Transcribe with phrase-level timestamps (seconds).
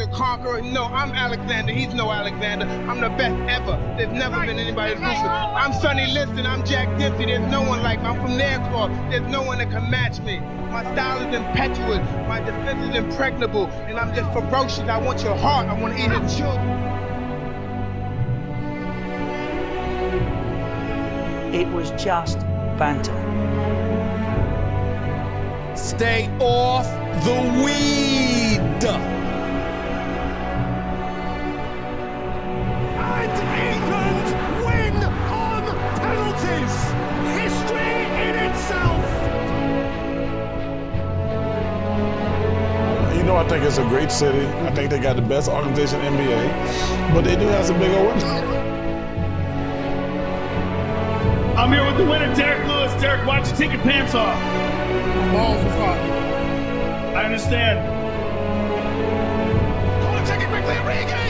[0.00, 0.60] as a conqueror.
[0.62, 1.72] No, I'm Alexander.
[1.72, 2.66] He's no Alexander.
[2.66, 3.76] I'm the best ever.
[3.96, 5.20] There's never been anybody as ruthless.
[5.22, 6.46] I'm Sonny Liston.
[6.46, 7.26] I'm Jack Dempsey.
[7.26, 8.06] There's no one like me.
[8.06, 9.10] I'm from Nairclaw.
[9.10, 10.40] There's no one that can match me.
[10.70, 12.06] My style is impetuous.
[12.28, 13.66] My defense is impregnable.
[13.66, 14.88] And I'm just ferocious.
[14.88, 15.68] I want your heart.
[15.68, 16.68] I want to eat your children.
[21.54, 22.38] It was just
[22.78, 23.16] banter.
[25.76, 26.86] Stay off
[27.24, 29.17] the weed.
[43.68, 44.46] It's a great city.
[44.64, 47.92] I think they got the best organization in NBA, but they do have some big
[47.92, 48.24] old wins.
[51.52, 52.94] I'm here with the winner, Derrick Lewis.
[52.98, 54.40] Derrick, why don't you take your pants off?
[55.34, 56.12] Balls are fucking.
[57.14, 57.78] I understand.
[60.02, 61.28] Corner take it quickly, Origi.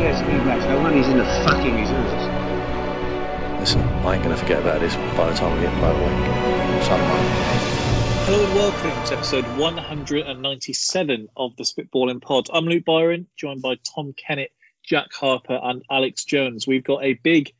[0.00, 0.66] Yes, rematch.
[0.70, 3.60] No wonder he's in the fucking reserves.
[3.60, 6.82] Listen, I ain't gonna forget about this by the time we get motorway.
[6.82, 7.79] Something.
[8.22, 12.48] Hello and welcome to episode 197 of the Spitballing Pod.
[12.52, 14.52] I'm Luke Byron, joined by Tom Kennett,
[14.84, 16.66] Jack Harper, and Alex Jones.
[16.66, 17.52] We've got a big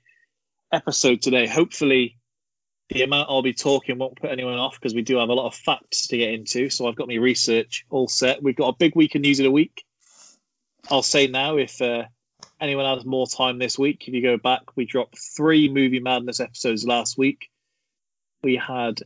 [0.73, 1.47] episode today.
[1.47, 2.19] Hopefully,
[2.91, 5.47] the amount I'll be talking won't put anyone off because we do have a lot
[5.47, 6.71] of facts to get into.
[6.71, 8.43] So I've got my research all set.
[8.43, 9.85] We've got a big week of news of the week.
[10.91, 12.05] I'll say now if uh,
[12.61, 16.41] anyone has more time this week, if you go back, we dropped three Movie Madness
[16.41, 17.49] episodes last week.
[18.43, 19.01] We had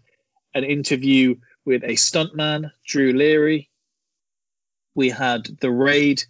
[0.55, 3.70] an interview with a stuntman, Drew Leary.
[4.94, 6.22] We had the raid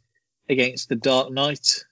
[0.48, 1.84] against the Dark Knight.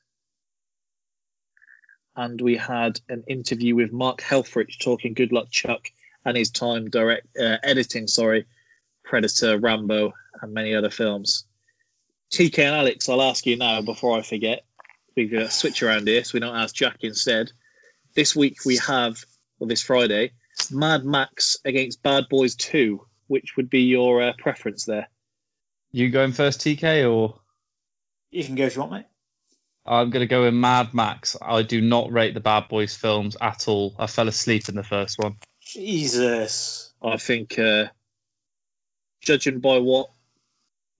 [2.14, 5.90] And we had an interview with Mark Helfrich talking Good Luck Chuck
[6.24, 8.46] and his time direct uh, editing, sorry,
[9.02, 11.44] Predator, Rambo, and many other films.
[12.32, 14.64] TK and Alex, I'll ask you now before I forget.
[15.16, 17.50] We uh, switch around here, so we don't ask Jack instead.
[18.14, 19.22] This week we have,
[19.58, 20.32] well, this Friday,
[20.70, 23.04] Mad Max against Bad Boys 2.
[23.28, 25.08] Which would be your uh, preference there?
[25.90, 27.40] You going first, TK, or
[28.30, 29.06] You can go if you want, mate.
[29.84, 31.36] I'm going to go with Mad Max.
[31.40, 33.94] I do not rate the Bad Boys films at all.
[33.98, 35.36] I fell asleep in the first one.
[35.60, 36.92] Jesus.
[37.02, 37.86] I think, uh,
[39.22, 40.10] judging by what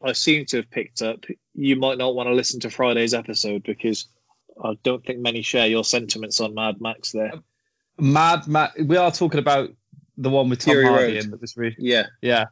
[0.03, 1.25] I seem to have picked up,
[1.55, 4.09] you might not want to listen to Friday's episode because
[4.63, 7.33] I don't think many share your sentiments on Mad Max there.
[7.99, 8.79] Mad Max.
[8.81, 9.71] We are talking about
[10.17, 11.25] the one with Tom Fury Hardy Road.
[11.25, 12.47] in that was really Yeah, yeah.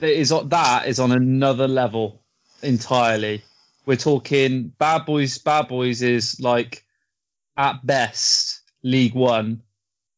[0.00, 2.22] It is that is on another level
[2.62, 3.42] entirely.
[3.86, 5.38] We're talking Bad Boys.
[5.38, 6.84] Bad Boys is like
[7.56, 9.62] at best League One.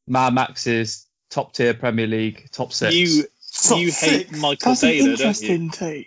[0.07, 2.95] Mad Max is top tier Premier League, top six.
[2.95, 3.25] you
[3.63, 4.31] Top you hate.
[4.33, 5.25] Michael That's Bay, though, don't you?
[5.25, 6.07] interesting take.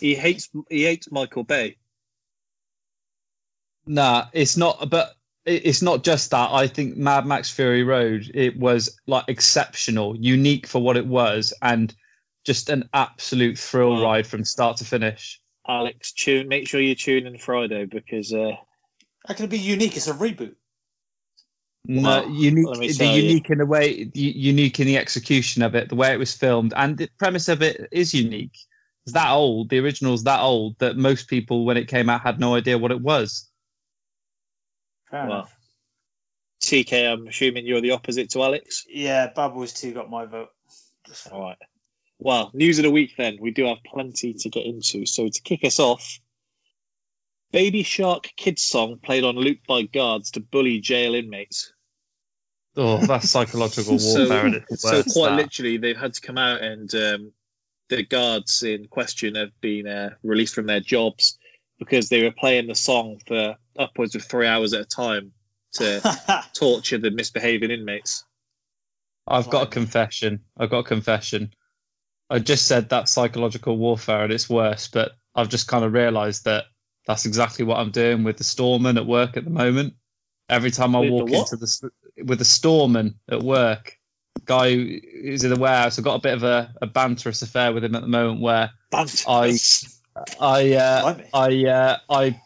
[0.00, 1.76] He hates he hates Michael Bay.
[3.86, 4.88] Nah, it's not.
[4.90, 5.16] But it-
[5.46, 6.50] it's not just that.
[6.52, 11.52] I think Mad Max Fury Road it was like exceptional, unique for what it was,
[11.60, 11.94] and
[12.44, 14.02] just an absolute thrill Wow.
[14.02, 15.40] ride from start to finish.
[15.66, 18.52] Alex, tune make sure you tune in Friday because uh,
[19.26, 19.96] How can it be unique?
[19.96, 20.54] It's a reboot.
[21.86, 23.22] No, Well, unique, the tell you.
[23.22, 26.72] unique in the way, unique in the execution of it, the way it was filmed,
[26.74, 28.56] and the premise of it is unique.
[29.04, 29.68] It's that old.
[29.68, 32.90] The original's that old that most people, when it came out, had no idea what
[32.90, 33.50] it was.
[35.14, 35.56] Fair Well, enough.
[36.60, 38.84] TK, I'm assuming you're the opposite to Alex.
[38.88, 40.48] Yeah, Bad Boys 2 got my vote.
[41.06, 41.58] Just All right.
[42.18, 43.36] Well, news of the week then.
[43.40, 45.06] We do have plenty to get into.
[45.06, 46.18] So to kick us off,
[47.52, 51.72] Baby Shark Kids song played on loop by guards to bully jail inmates.
[52.76, 54.46] Oh, that's psychological warfare.
[54.46, 55.36] at its So quite that.
[55.36, 57.32] literally, they've had to come out and um,
[57.88, 61.38] the guards in question have been uh, released from their jobs
[61.78, 65.32] because they were playing the song for upwards of three hours at a time
[65.72, 68.24] to torture the misbehaving inmates.
[69.26, 70.40] I've got a confession.
[70.56, 71.52] I've got a confession.
[72.30, 76.44] I just said that psychological warfare at its worst, but I've just kind of realised
[76.44, 76.64] that
[77.06, 79.94] that's exactly what I'm doing with the storeman at work at the moment.
[80.48, 81.52] Every time I With walk what?
[81.52, 81.90] into the
[82.24, 83.98] with the storeman at work,
[84.44, 87.84] guy who's in the warehouse, I've got a bit of a, a banterous affair with
[87.84, 89.24] him at the moment where Banter.
[90.40, 92.40] I uh, I uh, I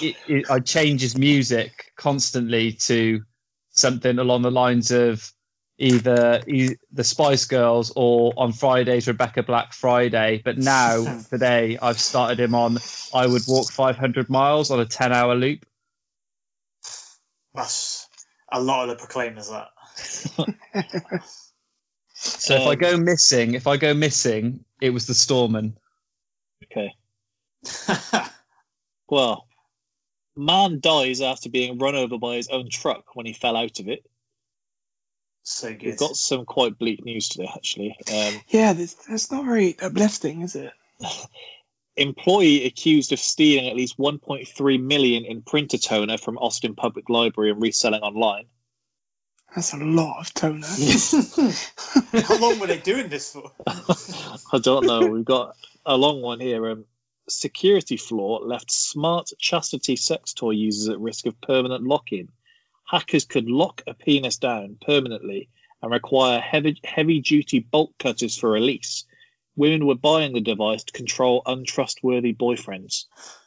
[0.00, 3.22] it, it, I change his music constantly to
[3.70, 5.30] something along the lines of
[5.78, 10.40] either e- the Spice Girls or on Fridays Rebecca Black Friday.
[10.44, 12.78] But now today I've started him on
[13.14, 15.66] I would walk 500 miles on a 10 hour loop.
[17.54, 18.08] That's
[18.50, 19.68] a lot of the proclaimers, that.
[22.22, 25.74] So if I Um, go missing, if I go missing, it was the Storman.
[27.64, 28.24] Okay.
[29.08, 29.46] well,
[30.36, 33.88] man dies after being run over by his own truck when he fell out of
[33.88, 34.04] it.
[35.42, 35.82] So good.
[35.82, 37.96] We've got some quite bleak news today, actually.
[38.12, 40.72] Um, Yeah, that's, that's not very uplifting, is it?
[41.96, 47.50] employee accused of stealing at least 1.3 million in printer toner from Austin Public Library
[47.50, 48.44] and reselling online.
[49.54, 50.66] That's a lot of toner.
[52.22, 53.50] How long were they doing this for?
[53.66, 55.08] I don't know.
[55.08, 56.70] We've got a long one here.
[56.70, 56.84] Um,
[57.30, 62.28] security flaw left smart chastity sex toy users at risk of permanent lock-in.
[62.84, 65.48] Hackers could lock a penis down permanently
[65.82, 69.04] and require heavy, heavy-duty bolt cutters for release.
[69.56, 73.04] Women were buying the device to control untrustworthy boyfriends.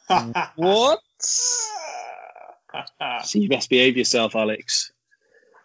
[0.56, 1.00] what?
[3.22, 4.90] So you best behave yourself, Alex.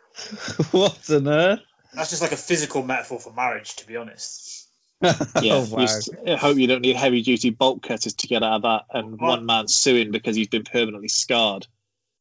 [0.72, 1.60] what on earth?
[1.94, 4.59] That's just like a physical metaphor for marriage, to be honest.
[5.42, 5.80] Yeah, oh, wow.
[5.80, 8.86] just- I hope you don't need heavy duty bolt cutters to get out of that,
[8.94, 11.68] and Well- one man suing because he's been permanently scarred.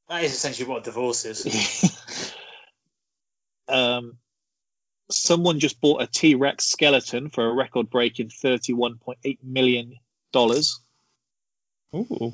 [0.08, 2.34] That is essentially what a divorce is.
[3.68, 4.16] um,
[5.10, 9.98] someone just bought a T Rex skeleton for a record breaking $31.8 million.
[11.94, 12.32] Ooh.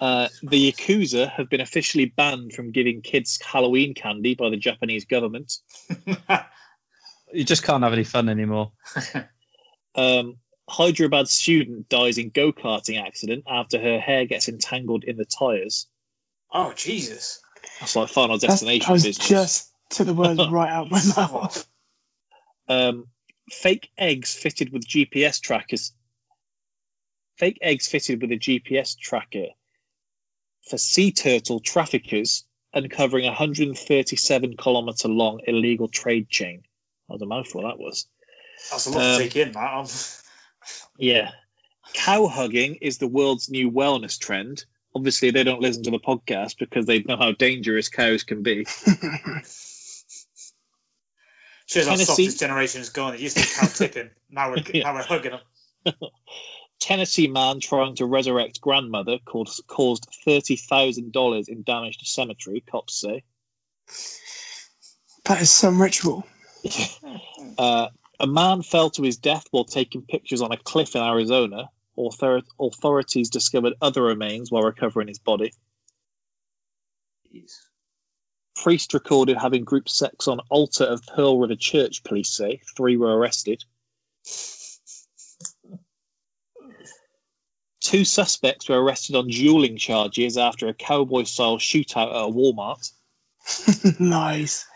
[0.00, 5.04] Uh, the Yakuza have been officially banned from giving kids Halloween candy by the Japanese
[5.04, 5.58] government.
[7.32, 8.72] You just can't have any fun anymore.
[9.96, 10.36] Um,
[10.68, 15.88] Hyderabad student dies in go karting accident after her hair gets entangled in the tyres.
[16.52, 17.40] oh, Jesus.
[17.80, 19.28] That's like Final That's, Destination I was business.
[19.28, 21.66] just took the words right out my mouth.
[22.68, 23.08] um,
[23.50, 25.92] fake eggs fitted with GPS trackers.
[27.36, 29.46] Fake eggs fitted with a GPS tracker
[30.68, 36.62] for sea turtle traffickers uncovering a 137 kilometre long illegal trade chain.
[37.10, 38.06] That was a mouthful, that was.
[38.70, 39.86] That's a lot Um, to take in, man.
[40.96, 41.30] Yeah.
[41.94, 44.64] Cow hugging is the world's new wellness trend.
[44.94, 48.64] Obviously, they don't listen to the podcast because they know how dangerous cows can be.
[51.66, 53.14] Shows how soft Tennessee- this generation is gone.
[53.14, 54.10] It used to be cow tipping.
[54.30, 54.84] Now we're, Yeah.
[54.84, 55.94] now we're hugging them.
[56.80, 63.22] Tennessee man trying to resurrect grandmother caused, caused $30,000 in damage to cemetery, cops say.
[65.24, 66.26] That is some ritual.
[67.58, 71.70] Uh, a man fell to his death while taking pictures on a cliff in Arizona.
[71.96, 75.52] Author- authorities discovered other remains while recovering his body.
[78.56, 82.60] Priest recorded having group sex on altar of Pearl River Church, police say.
[82.76, 83.64] Three were arrested.
[87.80, 92.92] Two suspects were arrested on dueling charges after a cowboy style shootout at a Walmart.
[94.00, 94.66] nice.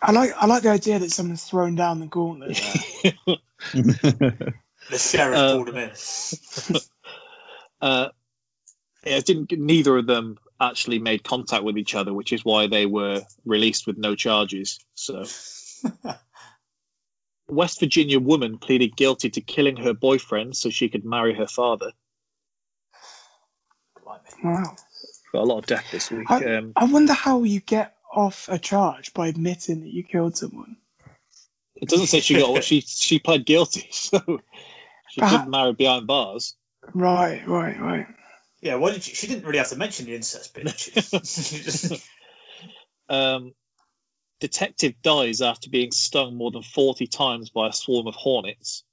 [0.00, 2.60] I like I like the idea that someone's thrown down the gauntlet.
[4.90, 5.90] The sheriff Uh, pulled him in.
[7.80, 8.08] uh,
[9.04, 9.52] yeah, it didn't.
[9.52, 13.86] Neither of them actually made contact with each other, which is why they were released
[13.86, 14.78] with no charges.
[14.94, 15.24] So,
[17.48, 21.92] West Virginia woman pleaded guilty to killing her boyfriend so she could marry her father.
[24.42, 24.76] Wow.
[25.32, 26.30] Got a lot of death this week.
[26.30, 30.36] I, Um, I wonder how you get off a charge by admitting that you killed
[30.36, 30.76] someone.
[31.76, 32.62] it doesn't say she got.
[32.64, 34.18] she she pled guilty, so
[35.10, 36.54] she But could how- marry behind bars.
[36.92, 38.06] Right, right, right.
[38.60, 40.64] Yeah, why did you, she didn't really have to mention the incest bit.
[40.66, 40.90] did she?
[41.00, 42.08] She just-
[43.08, 43.52] Um,
[44.40, 48.84] detective dies after being stung more than forty times by a swarm of hornets.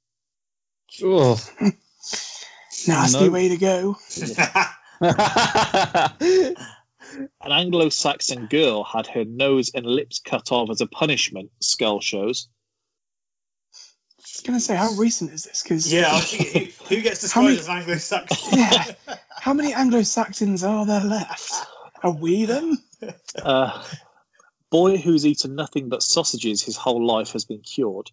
[1.04, 1.40] Oh.
[2.88, 3.30] Nasty No.
[3.30, 3.98] way to go.
[7.42, 12.00] An Anglo Saxon girl had her nose and lips cut off as a punishment, Skull
[12.00, 12.48] shows.
[13.74, 15.64] I was gonna say, how recent is this?
[15.64, 18.54] Because yeah, I was thinking, who, who gets How described many- as Anglo-Saxon?
[18.60, 18.84] yeah,
[19.30, 21.54] how many Anglo Saxons are there left?
[22.04, 22.78] Are we them?
[23.44, 23.84] Uh,
[24.70, 28.12] boy who's eaten nothing but sausages his whole life has been cured.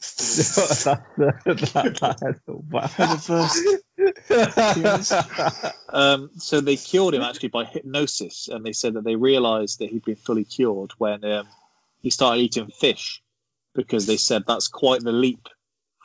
[0.00, 1.02] That's the-
[1.46, 2.86] that- that- wow.
[2.88, 3.81] For the first
[5.94, 9.90] Um, so they cured him actually by hypnosis, and they said that they realised that
[9.90, 11.46] he'd been fully cured when um,
[12.00, 13.22] he started eating fish,
[13.74, 15.48] because they said that's quite the leap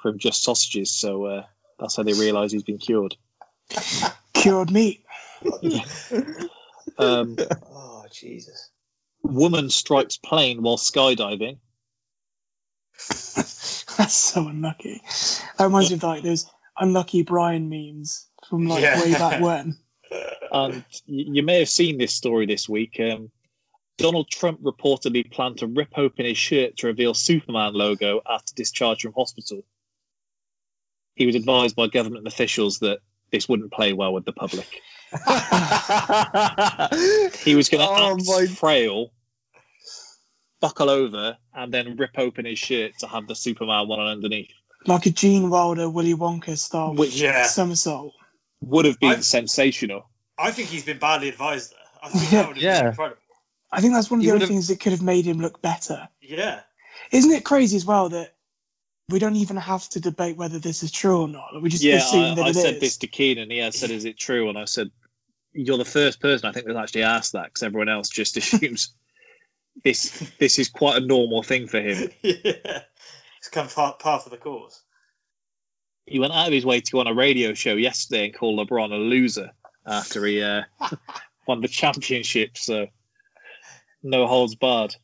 [0.01, 0.93] from just sausages.
[0.93, 1.43] So uh,
[1.79, 3.15] that's how they realised he's been cured.
[4.33, 5.05] cured meat.
[6.97, 7.37] Um,
[7.71, 8.71] oh, Jesus.
[9.21, 11.57] woman strikes plane while skydiving.
[13.97, 15.01] That's so unlucky.
[15.57, 19.01] That reminds me of like those unlucky Brian memes from like Yeah.
[19.01, 19.77] way back when.
[20.49, 22.97] And you may have seen this story this week.
[23.01, 23.29] Um,
[23.97, 29.01] Donald Trump reportedly planned to rip open his shirt to reveal Superman logo after discharge
[29.01, 29.65] from hospital.
[31.15, 32.99] he was advised by government officials that
[33.31, 34.67] this wouldn't play well with the public.
[37.43, 39.11] he was going to Oh act my- frail,
[40.61, 44.51] buckle over, and then rip open his shirt to have the Superman one underneath.
[44.87, 47.45] Like a Gene Wilder, Willy Wonka style Which- Yeah.
[47.45, 48.13] somersault.
[48.61, 50.09] Would have been I- sensational.
[50.37, 51.79] I think he's been badly advised there.
[52.03, 52.29] I think Yeah.
[52.41, 52.79] that would have Yeah.
[52.81, 53.21] been incredible.
[53.71, 55.61] I think that's one of He the only things that could have made him look
[55.61, 56.07] better.
[56.21, 56.61] Yeah.
[57.11, 58.33] Isn't it crazy as well that
[59.09, 61.61] we don't even have to debate whether this is true or not?
[61.61, 62.79] We just yeah, assume I, that I it said is.
[62.79, 63.49] this to Keenan.
[63.51, 64.89] He had said, "Is it true?" And I said,
[65.53, 68.93] "You're the first person I think that's actually asked that because everyone else just assumes
[69.83, 72.81] this this is quite a normal thing for him." yeah.
[73.47, 74.81] It's come part, part of the course.
[76.05, 78.57] He went out of his way to go on a radio show yesterday and call
[78.57, 79.51] LeBron a loser
[79.85, 80.63] after he uh,
[81.47, 82.57] won the championship.
[82.57, 82.87] So
[84.03, 84.97] no holds barred.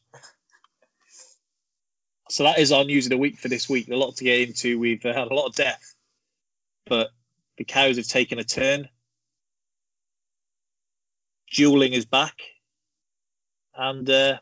[2.29, 3.87] So that is our news of the week for this week.
[3.87, 4.77] A lot to get into.
[4.77, 5.95] We've uh, had a lot of death,
[6.85, 7.11] but
[7.57, 8.89] the cows have taken a turn.
[11.53, 12.35] Dueling is back,
[13.73, 14.39] and uh,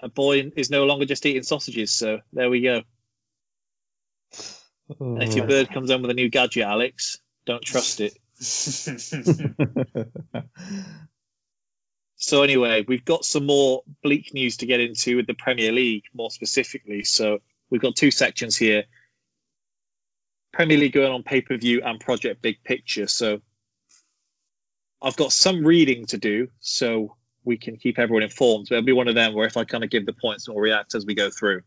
[0.00, 1.92] a boy is no longer just eating sausages.
[1.92, 2.82] So there we go.
[5.00, 8.16] And if your bird comes home with a new gadget, Alex, don't trust it.
[12.20, 16.02] So anyway, we've got some more bleak news to get into with the Premier League,
[16.12, 17.04] more specifically.
[17.04, 17.38] So
[17.70, 18.84] we've got two sections here:
[20.52, 23.06] Premier League going on pay per view and Project Big Picture.
[23.06, 23.40] So
[25.00, 28.66] I've got some reading to do, so we can keep everyone informed.
[28.68, 30.58] But it'll be one of them where if I kind of give the points, we'll
[30.58, 31.62] react as we go through.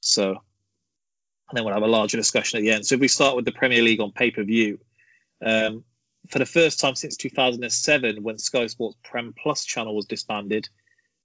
[0.00, 0.36] So,
[1.48, 2.86] and then we'll have a larger discussion at the end.
[2.86, 4.78] So if we start with the Premier League on pay per view.
[5.44, 5.84] Um,
[6.28, 10.68] for the first time since 2007, when Sky Sports Prem Plus channel was disbanded,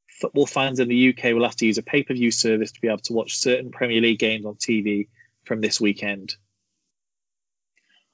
[0.07, 2.81] football fans in the UK will have to use a pay per view service to
[2.81, 5.07] be able to watch certain Premier League games on TV
[5.43, 6.35] from this weekend.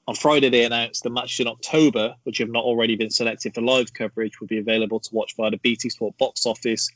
[0.06, 3.60] On Friday, they announced the matches in October, which have not already been selected for
[3.60, 6.90] live coverage, will be available to watch via the BT Sport box office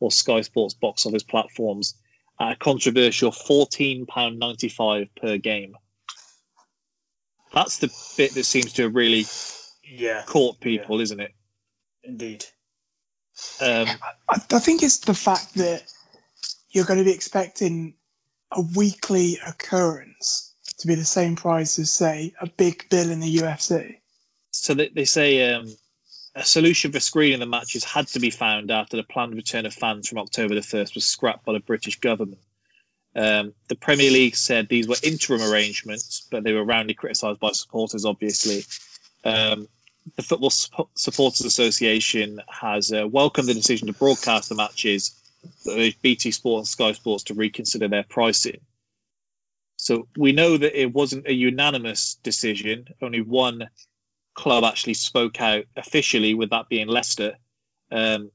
[0.00, 1.94] or Sky Sports box office platforms
[2.40, 5.76] at a controversial £14.95 per game.
[7.52, 9.24] That's the bit that seems to have really
[9.84, 10.22] Yeah.
[10.26, 11.32] caught people, isn't it?
[12.02, 12.44] Indeed.
[13.60, 13.88] Um,
[14.28, 15.82] I, I think it's the fact that
[16.70, 17.94] you're going to be expecting
[18.52, 23.36] a weekly occurrence to be the same price as, say, a big bill in the
[23.36, 23.96] UFC.
[24.50, 25.68] so they, they say um,
[26.36, 29.72] a solution for screening the matches had to be found after the planned return of
[29.72, 32.38] fans from October the 1st was scrapped by the British government.
[33.16, 37.52] Um, the Premier League said these were interim arrangements, but they were roundly criticised by
[37.52, 38.64] supporters, obviously.
[39.24, 39.66] Um,
[40.16, 45.18] the Football Sup- Supporters Association has uh, welcomed the decision to broadcast the matches,
[45.64, 48.60] but BT Sport and Sky Sports to reconsider their pricing.
[49.78, 52.88] So we know that it wasn't a unanimous decision.
[53.00, 53.70] Only one
[54.36, 57.36] club actually spoke out officially, with that being Leicester.
[57.90, 58.30] Um,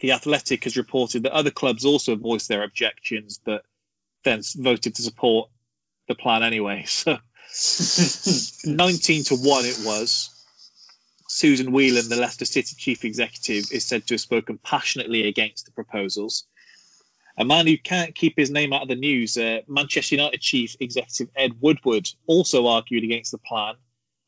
[0.00, 3.64] the Athletic has reported that other clubs also voiced their objections, but
[4.24, 5.50] then voted to support
[6.08, 6.86] the plan anyway.
[6.94, 7.18] So
[8.64, 10.30] 19 to 1 it was.
[11.28, 15.72] Susan Whelan, the Leicester City chief executive, is said to have spoken passionately against the
[15.72, 16.44] proposals.
[17.36, 20.76] A man who can't keep his name out of the news, uh, Manchester United chief
[20.80, 23.74] executive Ed Woodward, also argued against the plan,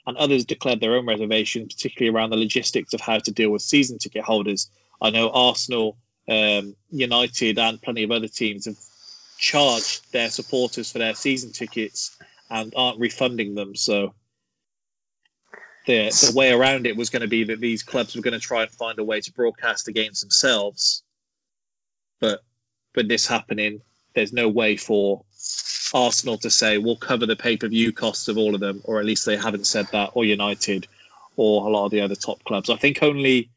[0.06, 3.62] and others declared their own reservations, particularly around the logistics of how to deal with
[3.62, 4.70] season ticket holders.
[5.00, 5.96] I know Arsenal,
[6.28, 8.76] um, United, and plenty of other teams have
[9.38, 12.16] charged their supporters for their season tickets
[12.50, 13.74] and aren't refunding them.
[13.74, 14.14] So
[15.86, 18.40] the, the way around it was going to be that these clubs were going to
[18.40, 21.02] try and find a way to broadcast the games themselves.
[22.20, 22.40] But
[22.94, 23.80] with this happening,
[24.14, 25.24] there's no way for
[25.92, 28.98] Arsenal to say we'll cover the pay per view costs of all of them, or
[28.98, 30.86] at least they haven't said that, or United,
[31.36, 32.70] or a lot of the other top clubs.
[32.70, 33.50] I think only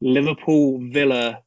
[0.00, 1.42] Liverpool, Villa.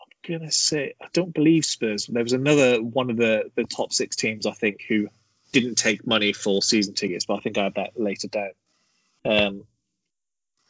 [0.00, 2.06] I'm gonna say I don't believe Spurs.
[2.06, 5.08] There was another one of the the top six teams I think who
[5.52, 8.50] didn't take money for season tickets, but I think I have that later down.
[9.24, 9.64] Um,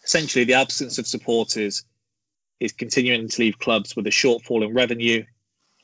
[0.04, 1.84] essentially, the absence of supporters
[2.60, 5.24] is continuing to leave clubs with a shortfall in revenue,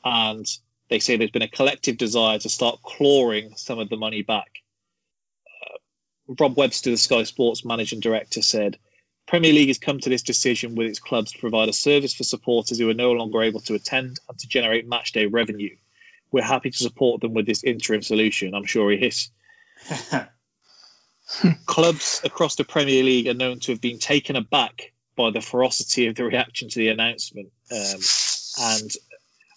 [0.03, 0.45] and
[0.89, 4.49] they say there's been a collective desire to start clawing some of the money back.
[5.45, 5.77] Uh,
[6.39, 8.77] Rob Webster, the Sky Sports managing director, said.
[9.27, 12.23] Premier League has come to this decision with its clubs to provide a service for
[12.23, 15.75] supporters who are no longer able to attend and to generate matchday revenue.
[16.31, 18.55] We're happy to support them with this interim solution.
[18.55, 19.29] I'm sure he is.
[21.67, 26.07] Clubs across the Premier League are known to have been taken aback by the ferocity
[26.07, 27.51] of the reaction to the announcement.
[27.71, 27.99] Um,
[28.59, 28.91] and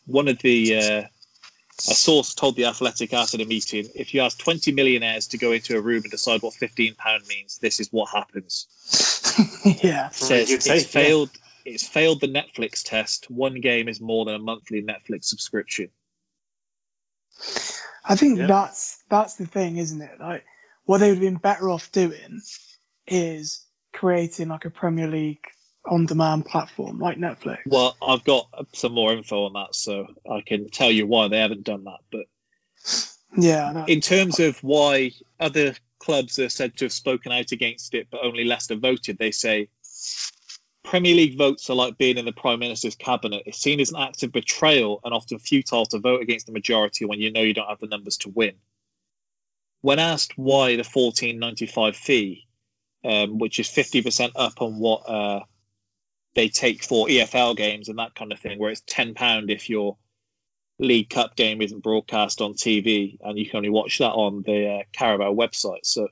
[0.07, 1.03] one of the uh,
[1.89, 5.53] A source told the Athletic after the meeting, if you ask 20 millionaires to go
[5.53, 8.67] into a room and decide what 15 pound means, this is what happens.
[9.83, 10.11] yeah.
[10.11, 10.83] Says You'd it's say, yeah.
[10.83, 11.31] failed.
[11.65, 13.31] It's failed the Netflix test.
[13.31, 15.89] One game is more than a monthly Netflix subscription.
[18.05, 18.47] I think Yeah.
[18.47, 20.19] that's that's the thing, isn't it?
[20.21, 20.45] Like
[20.85, 22.43] what they would have been better off doing
[23.07, 25.45] is creating like a Premier League
[25.85, 27.59] on-demand platform like Netflix.
[27.67, 31.39] Well, I've got some more info on that, so I can tell you why they
[31.39, 31.99] haven't done that.
[32.11, 32.27] But
[33.37, 38.09] Yeah, in terms of why other clubs are said to have spoken out against it,
[38.11, 39.69] but only Leicester voted, they say
[40.85, 43.45] Premier League votes are like being in the Prime Minister's cabinet.
[43.47, 47.05] It's seen as an act of betrayal and often futile to vote against the majority
[47.05, 48.55] when you know you don't have the numbers to win.
[49.81, 52.47] When asked why the 14.95 fee,
[53.05, 55.41] um, which is 50% up on what uh,
[56.35, 59.97] they take for EFL games and that kind of thing, where it's £10 if your
[60.79, 64.69] League Cup game isn't broadcast on TV and you can only watch that on the
[64.69, 65.85] uh, Carabao website.
[65.85, 66.09] So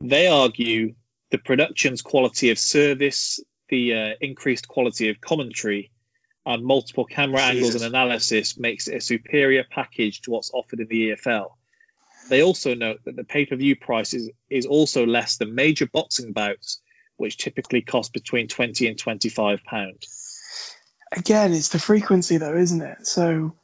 [0.00, 0.94] they argue
[1.30, 5.90] the production's quality of service, the uh, increased quality of commentary,
[6.46, 7.82] and multiple camera angles Jesus.
[7.82, 11.50] and analysis makes it a superior package to what's offered in the EFL.
[12.28, 15.86] They also note that the pay per view price is, is also less than major
[15.86, 16.80] boxing bouts,
[17.20, 20.74] which typically cost between 20 and 25 pounds.
[21.12, 23.06] Again, it's the frequency though, isn't it?
[23.06, 23.54] So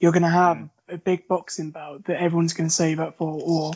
[0.00, 3.40] you're going to have a big boxing bout that everyone's going to save up for
[3.40, 3.72] or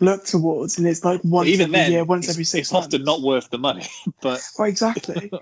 [0.00, 2.88] look towards, and it's like once even every then, year, once every six it's months.
[2.88, 3.86] often not worth the money.
[4.20, 5.30] But Well, exactly.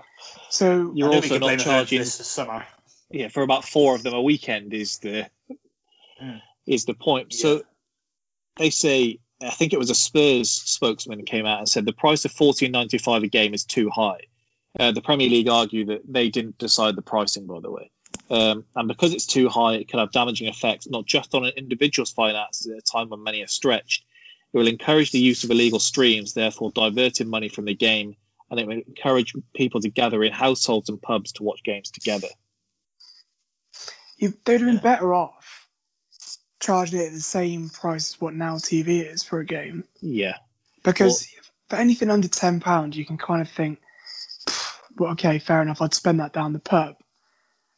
[0.49, 2.65] So you're I know we also not for charging this summer.
[3.09, 5.29] yeah for about four of them a weekend is the
[6.21, 6.41] Mm.
[6.67, 7.33] is the point.
[7.33, 7.63] So
[8.57, 12.25] they say I think it was a Spurs spokesman came out and said the price
[12.25, 14.19] of fourteen ninety five a game is too high.
[14.79, 17.91] Uh, the Premier League argue that they didn't decide the pricing, by the way,
[18.29, 21.53] um, and because it's too high, it can have damaging effects not just on an
[21.57, 24.05] individual's finances at a time when many are stretched.
[24.53, 28.15] It will encourage the use of illegal streams, therefore diverting money from the game,
[28.49, 32.27] and it will encourage people to gather in households and pubs to watch games together.
[34.21, 35.40] you, they'd have been better off
[36.61, 39.83] charging it at the same price as what now TV is for a game.
[39.99, 40.37] Yeah.
[40.83, 41.27] Because
[41.69, 43.79] for anything under ten pounds, you can kind of think,
[44.97, 45.81] well, okay, fair enough.
[45.81, 46.95] I'd spend that down the pub,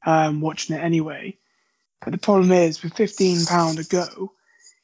[0.05, 1.37] um, watching it anyway.
[2.03, 4.33] But the problem is, with fifteen pound a go,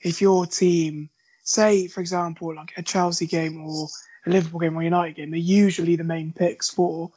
[0.01, 1.09] if your team,
[1.43, 3.87] say for example, like a Chelsea game or
[4.25, 7.11] a Liverpool game or United game, they're usually the main picks for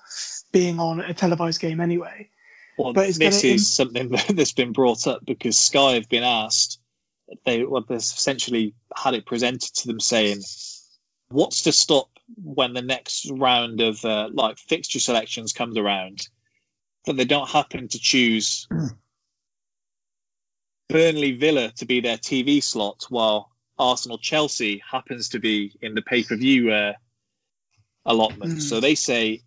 [0.51, 2.29] being on a televised game anyway.
[2.77, 6.81] Well, But this gonna is something that's been brought up because Sky have been asked.
[7.45, 10.43] They well, they've essentially had it presented to them saying,
[11.29, 12.09] "What's to stop
[12.43, 16.29] when the next round of uh, like fixture selections comes around
[17.05, 18.69] that they don't happen to choose
[20.89, 26.03] Burnley Villa to be their TV slot while Arsenal Chelsea happens to be in the
[26.03, 26.95] pay per view uh,
[28.05, 28.59] allotment?" Hmm.
[28.61, 29.43] So they say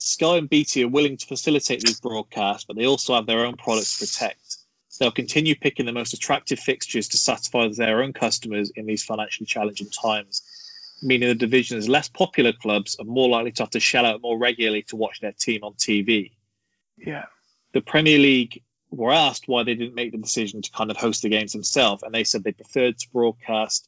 [0.00, 3.56] Sky and BT are willing to facilitate these broadcasts, but they also have their own
[3.56, 4.56] products to protect.
[4.98, 9.46] They'll continue picking the most attractive fixtures to satisfy their own customers in these financially
[9.46, 10.42] challenging times,
[11.02, 14.38] meaning the division's less popular clubs are more likely to have to shell out more
[14.38, 16.32] regularly to watch their team on TV.
[16.96, 17.26] Yeah.
[17.72, 21.22] The Premier League were asked why they didn't make the decision to kind of host
[21.22, 23.86] the games themselves, and they said they preferred to broadcast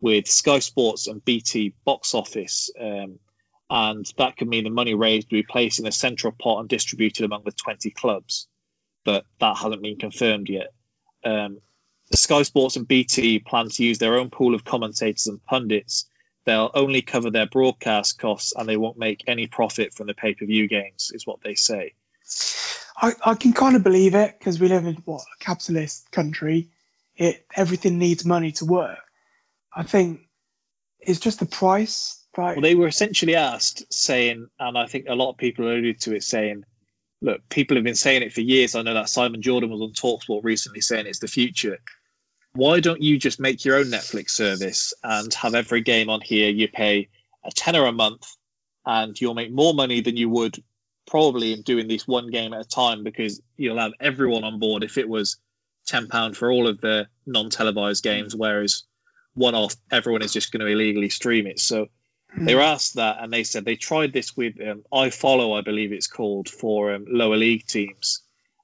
[0.00, 2.70] with Sky Sports and BT box office.
[2.80, 3.18] Um,
[3.70, 6.68] and that could mean the money raised will be placed in a central pot and
[6.68, 8.48] distributed among the 20 clubs.
[9.04, 10.72] But that hasn't been confirmed yet.
[11.24, 11.60] Um,
[12.14, 16.06] Sky Sports and BT plan to use their own pool of commentators and pundits.
[16.44, 20.34] They'll only cover their broadcast costs and they won't make any profit from the pay
[20.34, 21.92] per view games, is what they say.
[22.96, 26.70] I, I can kind of believe it because we live in what a capitalist country.
[27.16, 28.98] It everything needs money to work.
[29.74, 30.20] I think
[30.98, 32.24] it's just the price.
[32.38, 36.00] Like, Well, they were essentially asked, saying, and I think a lot of people alluded
[36.02, 36.64] to it, saying,
[37.20, 38.76] look, people have been saying it for years.
[38.76, 41.78] I know that Simon Jordan was on Talksport recently saying it's the future.
[42.52, 46.48] Why don't you just make your own Netflix service and have every game on here?
[46.48, 47.08] You pay
[47.44, 48.36] a tenner a month,
[48.86, 50.62] and you'll make more money than you would
[51.08, 54.84] probably in doing this one game at a time because you'll have everyone on board
[54.84, 55.38] if it was
[55.86, 58.84] ten pound for all of the non-televised games, whereas
[59.34, 61.58] one off everyone is just going to illegally stream it.
[61.58, 61.88] So
[62.36, 65.92] they were asked that, and they said they tried this with um, Follow, I believe
[65.92, 68.22] it's called, for um, lower league teams,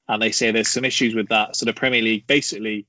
[0.09, 1.57] and they say there's some issues with that.
[1.57, 2.87] So the Premier League basically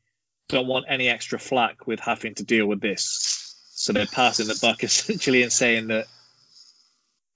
[0.49, 3.55] don't want any extra flack with having to deal with this.
[3.71, 6.07] So they're passing the buck essentially and saying that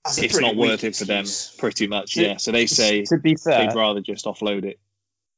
[0.04, 1.24] That's it's not worth it for them,
[1.58, 2.14] pretty much.
[2.14, 2.36] To- Yeah.
[2.36, 4.78] So they say to be fair, they'd rather just offload it.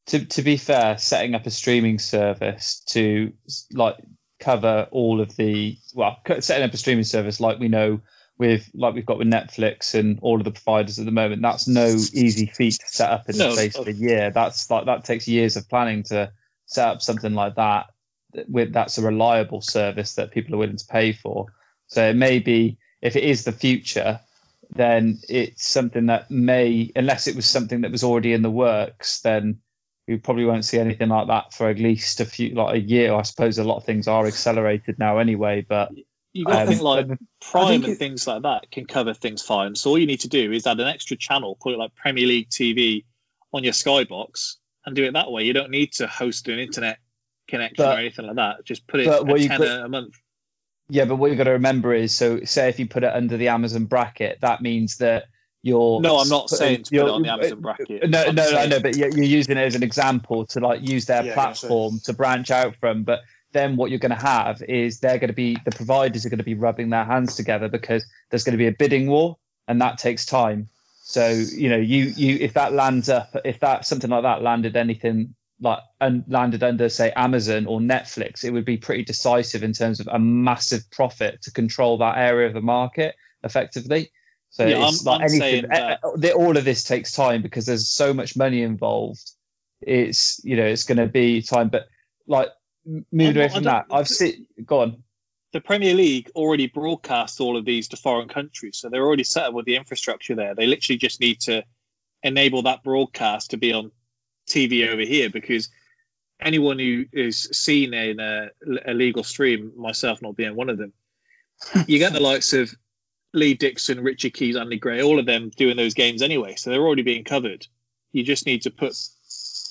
[0.08, 3.32] to to be fair, setting up a streaming service to
[3.72, 3.96] like
[4.42, 8.00] cover all of the well, setting up a streaming service like we know
[8.38, 11.42] with like we've got with Netflix and all of the providers at the moment.
[11.42, 14.30] That's no easy feat to set up in No, the space of of- a year.
[14.30, 16.32] That's like that takes years of planning to
[16.66, 17.86] set up something like that.
[18.48, 21.46] With that's a reliable service that people are willing to pay for.
[21.88, 24.20] So it may be if it is the future,
[24.74, 29.20] then it's something that may, unless it was something that was already in the works,
[29.20, 29.58] then
[30.08, 33.14] we probably won't see anything like that for at least a few, like a year.
[33.14, 35.90] I suppose a lot of things are accelerated now anyway, but
[36.34, 37.06] You got to Um, think like
[37.40, 39.74] Prime think and things like that can cover things fine.
[39.74, 42.26] So all you need to do is add an extra channel, call it like Premier
[42.26, 43.04] League TV
[43.52, 44.54] on your Skybox,
[44.86, 45.42] and do it that way.
[45.44, 46.98] You don't need to host an internet
[47.48, 48.64] connection But- or anything like that.
[48.64, 50.14] Just put it but a what you tenner could- a month.
[50.88, 53.36] yeah, but what you've got to remember is, so say if you put it under
[53.36, 55.24] the Amazon bracket, that means that
[55.62, 56.00] you're.
[56.00, 58.10] No, I'm not saying to put it on the Amazon uh, bracket.
[58.10, 60.60] No, I'm no, I saying- know, but you're, you're using it as an example to
[60.60, 61.66] like use their Yeah, I guess so.
[61.68, 63.04] platform to branch out from.
[63.04, 63.20] But
[63.52, 66.38] then what you're going to have is they're going to be the providers are going
[66.38, 69.36] to be rubbing their hands together because there's going to be a bidding war,
[69.68, 70.68] and that takes time.
[71.04, 74.76] So you know, you you if that lands up, if that something like that landed
[74.76, 79.72] anything like and landed under say Amazon or Netflix, it would be pretty decisive in
[79.72, 84.10] terms of a massive profit to control that area of the market effectively.
[84.52, 85.68] So Yeah, it's I'm- like I'm anything.
[85.70, 89.30] that- all of this takes time because there's so much money involved.
[89.80, 91.88] It's you know it's going to be time, but
[92.26, 92.48] like
[93.10, 94.46] moving away from that, I've seen.
[94.64, 95.02] Go on.
[95.52, 99.44] the Premier League already broadcasts all of these to foreign countries, so they're already set
[99.46, 100.54] up with the infrastructure there.
[100.54, 101.64] They literally just need to
[102.22, 103.90] enable that broadcast to be on
[104.48, 105.68] TV over here because
[106.40, 108.48] anyone who is seen in a,
[108.86, 110.92] a legal stream, myself not being one of them,
[111.86, 112.74] you get the likes of
[113.34, 116.82] Lee Dixon, Richard Keys, Andy Gray, all of them doing those games anyway, so they're
[116.82, 117.66] already being covered.
[118.12, 118.94] You just need to put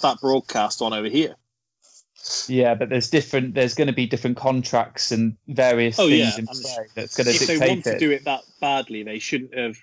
[0.02, 1.36] that broadcast on over here.
[2.48, 3.56] Yeah, but there's different.
[3.56, 7.26] There's going to be different contracts and various Oh, things yeah, in play that's going
[7.26, 7.94] to if dictate they want it.
[7.94, 9.76] to do it that badly, they shouldn't have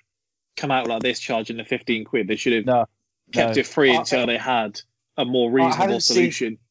[0.55, 2.27] come out like this, charging the fifteen quid.
[2.27, 2.85] They should have No,
[3.33, 3.59] kept no.
[3.59, 4.79] it free I- until they had
[5.17, 6.57] a more reasonable solution.
[6.61, 6.68] I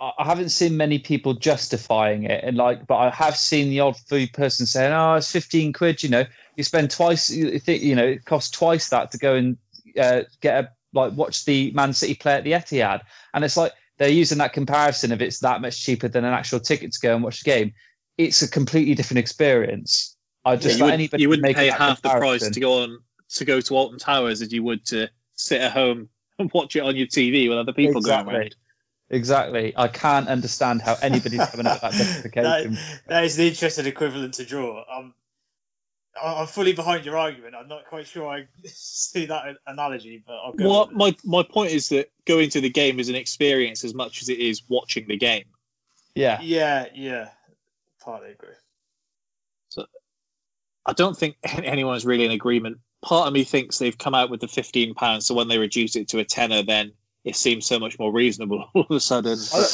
[0.00, 3.96] I haven't seen many people justifying it, and like, but I have seen the odd
[3.96, 6.24] food person saying, "Oh, it's fifteen quid." You know,
[6.56, 7.30] you spend twice.
[7.30, 9.56] You think, you know, it costs twice that to go and
[9.98, 13.00] uh, get a like watch the Man City play at the Etihad,
[13.34, 16.60] and it's like they're using that comparison of it's that much cheaper than an actual
[16.60, 17.74] ticket to go and watch the game.
[18.16, 20.16] It's a completely different experience.
[20.44, 22.82] I Yeah, just you would, anybody you wouldn't making pay half the price to go
[22.84, 26.08] on to go to Alton Towers as you would to sit at home
[26.38, 28.32] and watch it on your TV with other people exactly.
[28.32, 28.56] going around.
[29.10, 29.72] Exactly.
[29.76, 32.74] I can't understand how anybody's coming up with that justification.
[32.74, 34.84] That, that is the interesting equivalent to draw.
[34.90, 35.14] I'm,
[36.22, 37.54] I'm fully behind your argument.
[37.54, 40.68] I'm not quite sure I see that analogy, but I'll go.
[40.68, 44.20] Well, my my point is that going to the game is an experience as much
[44.20, 45.44] as it is watching the game.
[46.14, 46.40] yeah.
[46.42, 47.28] Yeah, yeah,
[48.00, 48.54] partly agree.
[49.70, 49.86] So,
[50.84, 52.78] I don't think anyone's really in agreement.
[53.00, 55.96] Part of me thinks they've come out with the fifteen pounds, so when they reduce
[55.96, 56.92] it to a tenner, then
[57.24, 59.38] it seems so much more reasonable all of a sudden.
[59.52, 59.64] I,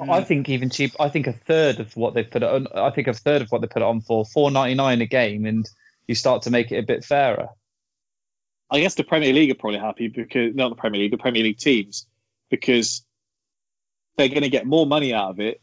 [0.00, 0.26] I, I hmm.
[0.26, 0.92] think even cheap.
[0.98, 2.66] I think a third of what they put it on.
[2.74, 5.06] I think a third of what they put it on for four ninety nine a
[5.06, 5.68] game, and
[6.06, 7.48] you start to make it a bit fairer.
[8.70, 11.42] I guess the Premier League are probably happy because not the Premier League, the Premier
[11.42, 12.06] League teams,
[12.50, 13.04] because
[14.16, 15.60] they're going to get more money out of it,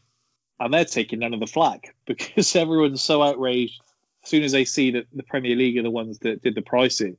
[0.58, 3.80] and they're taking none of the flack because everyone's so outraged
[4.24, 6.62] as soon as they see that the Premier League are the ones that did the
[6.62, 7.16] pricing.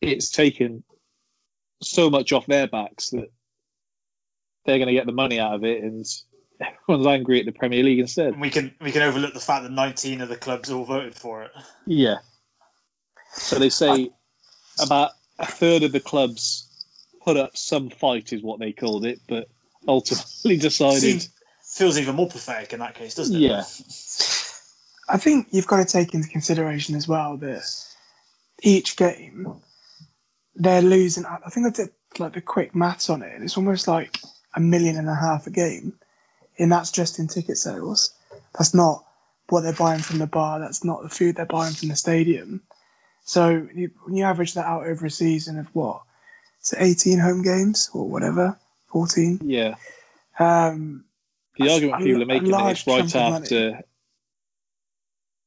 [0.00, 0.84] It's taken
[1.82, 3.30] so much off their backs that
[4.64, 6.04] they're going to get the money out of it, and
[6.60, 8.28] everyone's angry at the Premier League instead.
[8.28, 11.14] And we can we can overlook the fact that 19 of the clubs all voted
[11.14, 11.50] for it.
[11.86, 12.16] Yeah.
[13.32, 14.10] So they say
[14.80, 16.68] about a third of the clubs
[17.22, 19.48] put up some fight, is what they called it, but
[19.86, 21.00] ultimately decided.
[21.00, 21.30] Seems,
[21.62, 23.40] feels even more pathetic in that case, doesn't it?
[23.40, 23.64] Yeah.
[25.08, 27.62] I think you've got to take into consideration as well that
[28.62, 29.60] each game
[30.56, 31.24] they're losing.
[31.26, 34.16] I I think I did like the quick maths on it, and it's almost like
[34.54, 35.94] a million and a half a game,
[36.58, 38.12] and that's just in ticket sales.
[38.56, 39.04] That's not
[39.48, 40.58] what they're buying from the bar.
[40.58, 42.62] That's not the food they're buying from the stadium.
[43.24, 46.02] So you, when you average that out over a season of what,
[46.72, 48.56] it 18 home games or whatever,
[48.88, 49.40] 14?
[49.44, 49.74] Yeah.
[50.38, 51.04] Um,
[51.58, 53.44] The argument people are making is right chunk of money.
[53.44, 53.82] after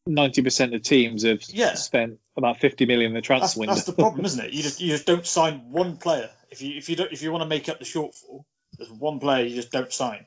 [0.07, 1.75] 90% of teams have Yeah.
[1.75, 3.75] spent about 50 million in the transfer That's, window.
[3.75, 4.53] that's the problem, isn't it?
[4.53, 6.29] You just you just don't sign one player.
[6.49, 8.43] If you if you don't if you want to make up the shortfall,
[8.77, 10.25] there's one player you just don't sign,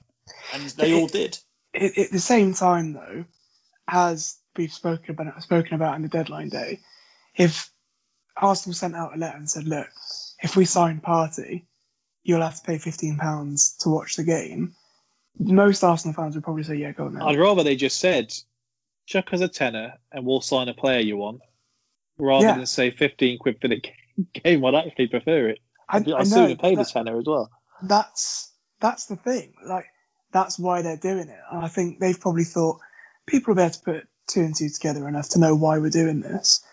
[0.54, 1.38] and they all did.
[1.74, 3.24] at, at the same time, though,
[3.88, 6.80] as we've spoken about, spoken about in the deadline day,
[7.34, 7.70] if
[8.36, 9.88] Arsenal sent out a letter and said, "Look,
[10.42, 11.64] if we sign Partey,
[12.22, 14.74] you'll have to pay fifteen pounds to watch the game.
[15.38, 18.32] Most Arsenal fans would probably say, "Yeah, go on now." I'd rather they just said,
[19.06, 21.40] chuck us a tenner and we'll sign a player you want,
[22.18, 22.56] rather Yeah.
[22.56, 23.82] than say 15 quid for the
[24.34, 24.64] game.
[24.64, 25.58] I'd actually prefer it.
[25.88, 27.50] I, I'd, I'd sooner pay the tenner as well.
[27.82, 29.54] that's that's the thing.
[29.64, 29.86] Like
[30.32, 31.38] that's why they're doing it.
[31.50, 32.80] And I think they've probably thought
[33.26, 35.90] people will be able to put two and two together enough to know why we're
[35.90, 36.64] doing this.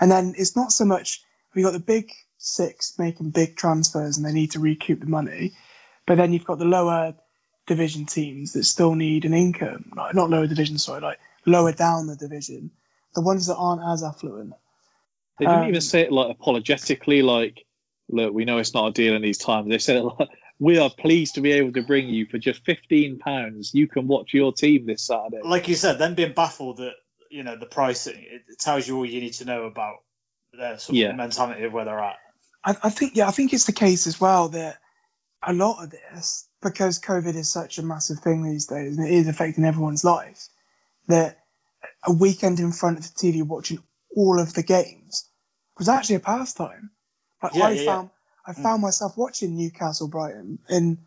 [0.00, 1.22] And then it's not so much
[1.54, 5.52] we got the big six making big transfers and they need to recoup the money,
[6.06, 7.14] but then you've got the lower
[7.66, 9.92] division teams that still need an income.
[9.96, 12.70] Like, not lower division, sorry, like lower down the division.
[13.14, 14.52] The ones that aren't as affluent.
[15.38, 17.64] They didn't Um, even say it like apologetically, like,
[18.08, 19.68] look, we know it's not a deal in these times.
[19.68, 20.28] They said it like,
[20.60, 23.74] we are pleased to be able to bring you for just fifteen pounds.
[23.74, 25.40] You can watch your team this Saturday.
[25.42, 26.94] Like you said, them being baffled at
[27.30, 29.96] you know the pricing, it, it tells you all you need to know about
[30.52, 31.10] their sort Yeah.
[31.10, 32.16] of mentality of where they're at.
[32.64, 34.78] I, I think yeah, I think it's the case as well that
[35.42, 39.12] a lot of this, because COVID is such a massive thing these days and it
[39.12, 40.46] is affecting everyone's life,
[41.08, 41.38] that
[42.06, 43.82] a weekend in front of the TV watching
[44.16, 45.03] all of the games
[45.78, 46.90] was actually a pastime.
[47.42, 47.94] Like Yeah, I yeah, yeah.
[47.94, 48.10] found
[48.46, 50.98] I found myself watching Newcastle Brighton and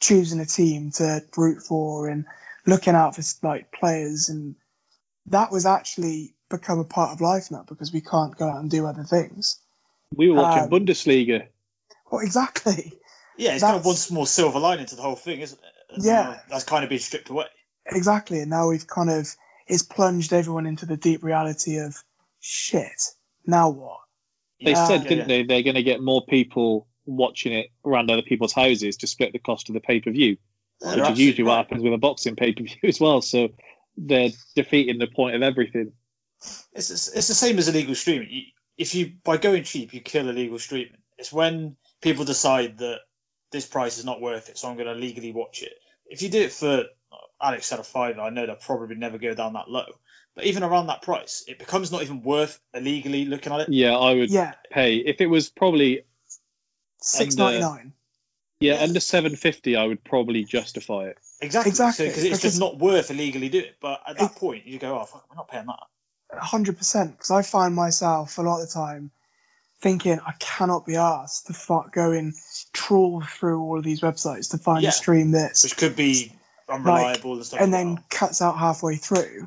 [0.00, 2.26] choosing a team to root for and
[2.66, 4.56] looking out for like players and
[5.26, 8.70] that was actually become a part of life now because we can't go out and
[8.70, 9.60] do other things.
[10.14, 11.46] We were watching Um, Bundesliga.
[12.10, 12.92] Well, exactly.
[13.36, 15.94] Yeah, it's kind of one small silver lining to the whole thing, isn't it?
[15.94, 16.40] And, Yeah.
[16.48, 17.46] that's kind of been stripped away.
[17.86, 18.40] Exactly.
[18.40, 19.34] And now we've kind of
[19.66, 21.96] it's plunged everyone into the deep reality of
[22.40, 23.00] shit.
[23.46, 24.00] Now what?
[24.62, 24.86] They Yeah.
[24.86, 25.36] said, Yeah, didn't yeah.
[25.36, 25.42] they?
[25.44, 29.38] They're going to get more people watching it around other people's houses to split the
[29.38, 30.36] cost of the pay per view,
[30.80, 33.20] which is usually what happens with a boxing pay per view as well.
[33.20, 33.48] So
[33.96, 35.92] they're defeating the point of everything.
[36.72, 38.28] It's, it's, the same as illegal streaming.
[38.30, 38.42] You,
[38.76, 40.98] if you by going cheap, you kill illegal streaming.
[41.16, 43.00] It's when people decide that
[43.52, 45.72] this price is not worth it, so I'm going to legally watch it.
[46.06, 46.84] If you do it for
[47.40, 49.86] Alex said a fiver, I know they'll probably never go down that low.
[50.34, 53.68] But even around that price, it becomes not even worth illegally looking at it.
[53.68, 54.54] Yeah, I would Yeah.
[54.70, 56.02] pay if it was probably
[57.00, 57.70] six ninety nine.
[57.80, 57.92] Under-
[58.60, 59.76] yeah under seven fifty.
[59.76, 61.18] I would probably justify it.
[61.40, 61.70] Exactly.
[61.70, 63.76] Exactly, Because it's just not worth illegally doing it.
[63.80, 66.38] But at that point, you go, oh, fuck, we're not paying that.
[66.38, 67.12] hundred percent.
[67.12, 69.10] Because I find myself a lot of the time
[69.82, 72.32] thinking I cannot be asked to fuck go and
[72.72, 74.88] trawl through all of these websites to find Yeah.
[74.88, 76.32] a stream that's Which could be
[76.68, 77.60] unreliable and stuff.
[77.60, 78.08] and like then that.
[78.10, 79.46] cuts out halfway through.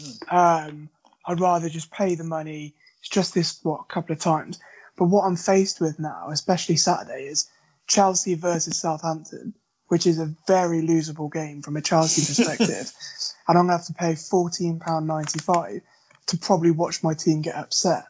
[0.00, 0.36] Hmm.
[0.36, 0.88] Um,
[1.26, 2.74] I'd rather just pay the money.
[3.00, 4.60] It's just this what a couple of times.
[4.96, 7.48] But what I'm faced with now, especially Saturday, is
[7.86, 9.54] Chelsea versus Southampton,
[9.88, 12.92] which is a very losable game from a Chelsea perspective.
[13.48, 15.80] and I'm gonna have to pay fourteen pound ninety five
[16.26, 18.04] to probably watch my team get upset.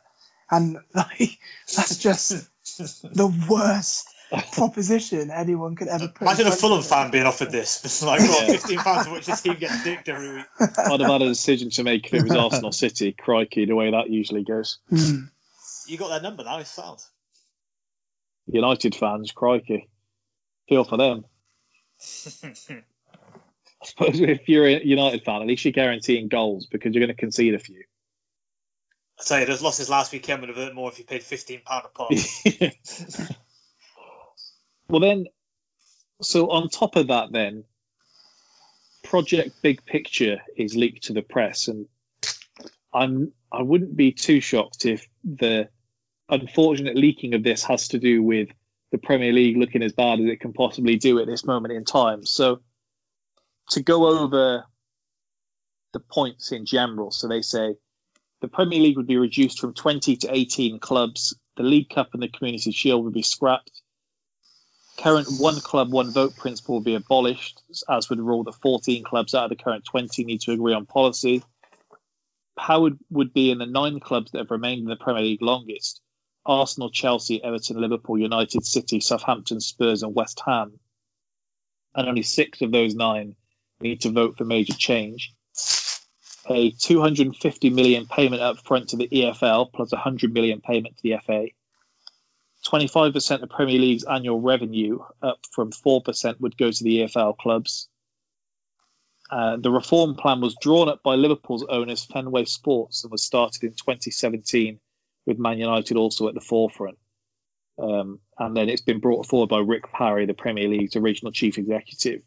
[0.51, 1.39] And like
[1.75, 2.31] that's just
[3.15, 4.12] the worst
[4.53, 6.23] proposition anyone could ever put.
[6.23, 7.85] Imagine a Fulham fan being offered this.
[7.85, 8.53] It's like, got Yeah.
[8.55, 10.47] 15 pounds to watch your team get dicked every week.
[10.61, 13.13] I'd have had a decision to make if it was Arsenal City.
[13.13, 14.79] Crikey, the way that usually goes.
[14.89, 15.25] Hmm.
[15.87, 17.01] You got their number now, it's sound.
[18.47, 19.89] United fans, crikey,
[20.69, 21.25] feel for them.
[23.83, 27.15] I suppose if you're a United fan, at least you're guaranteeing goals because you're going
[27.15, 27.83] to concede a few.
[29.19, 31.63] I tell you, those losses last weekend would have hurt more if you paid £15
[31.67, 32.11] a pop.
[34.93, 35.25] Well, then,
[36.21, 37.65] so on top of that, then,
[39.03, 41.87] Project Big Picture is leaked to the press, and
[42.93, 45.71] I'm I wouldn't be too shocked if the
[46.29, 48.51] unfortunate leaking of this has to do with
[48.91, 51.87] the Premier League looking as bad as it can possibly do at this moment in
[51.87, 52.27] time.
[52.27, 52.61] So,
[53.71, 54.65] to go over
[55.95, 57.77] the points in general, so they say
[58.43, 61.35] the Premier League would be reduced from 20 to 18 clubs.
[61.57, 63.82] The League Cup and the Community Shield would be scrapped.
[64.99, 69.35] Current one club, one vote principle will be abolished, as would rule that 14 clubs
[69.35, 71.43] out of the current 20 need to agree on policy.
[72.57, 76.01] Power would be in the nine clubs that have remained in the Premier League longest
[76.45, 80.79] Arsenal, Chelsea, Everton, Liverpool, United, City, Southampton, Spurs, and West Ham.
[81.95, 83.37] And only six of those nine
[83.81, 85.35] need to vote for major change
[86.49, 91.03] a 250 million payment up front to the EFL plus a 100 million payment to
[91.03, 91.47] the FA.
[92.67, 97.89] 25% of Premier League's annual revenue, up from 4%, would go to the EFL clubs.
[99.31, 103.63] Uh, the reform plan was drawn up by Liverpool's owners, Fenway Sports, and was started
[103.65, 104.79] in 2017,
[105.27, 106.99] with Man United also at the forefront.
[107.79, 111.59] Um, and then it's been brought forward by Rick Parry, the Premier League's original chief
[111.59, 112.23] executive,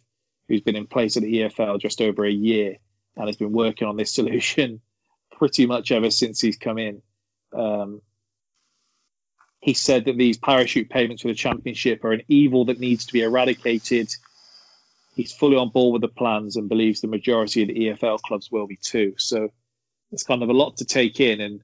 [0.48, 2.78] who's been in place at the EFL just over a year
[3.16, 4.82] and has been working on this solution
[5.32, 7.02] pretty much ever since he's come in.
[7.54, 8.02] Um,
[9.66, 13.14] he said that these parachute payments for the championship are an evil that needs to
[13.14, 14.14] be eradicated.
[15.16, 18.52] He's fully on board with the plans and believes the majority of the EFL clubs
[18.52, 19.16] will be too.
[19.18, 19.50] So
[20.12, 21.62] it's kind of a lot to take in, and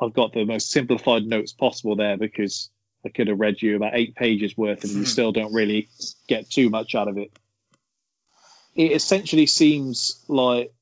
[0.00, 2.70] I've got the most simplified notes possible there because
[3.06, 5.04] I could have read you about eight pages worth, and you hmm.
[5.04, 5.88] still don't really
[6.26, 7.30] get too much out of it.
[8.74, 10.72] It essentially seems like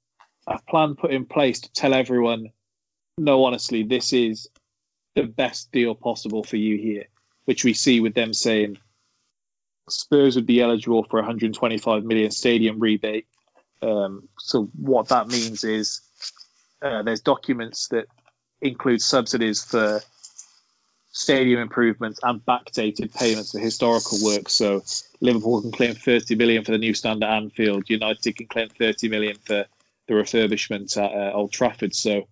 [0.46, 2.46] a plan put in place to tell everyone,
[3.18, 4.48] no, honestly, this is
[5.14, 7.04] the best deal possible for you here,
[7.44, 8.78] which we see with them saying
[9.88, 13.26] Spurs would be eligible for 125 million stadium rebate.
[13.82, 16.00] Um, so what that means is
[16.80, 18.06] uh, there's documents that
[18.60, 20.00] include subsidies for
[21.10, 24.48] stadium improvements and backdated payments for historical work.
[24.48, 24.82] So
[25.20, 27.90] Liverpool can claim 30 million for the new stand at Anfield.
[27.90, 29.66] United can claim 30 million for
[30.08, 31.94] the refurbishment at uh, Old Trafford.
[31.94, 32.28] So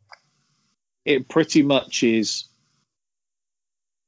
[1.05, 2.45] it pretty much is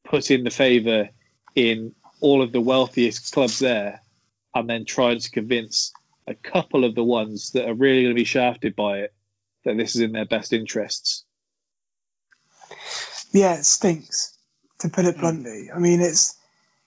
[0.05, 1.09] putting the favour
[1.55, 4.01] in all of the wealthiest clubs there
[4.55, 5.93] and then trying to convince
[6.27, 9.15] a couple of the ones that are really going to be shafted by it
[9.65, 11.25] that this is in their best interests.
[13.33, 14.37] Yeah, it stinks,
[14.81, 15.21] to put it hmm.
[15.21, 15.71] bluntly.
[15.75, 16.37] I mean, it's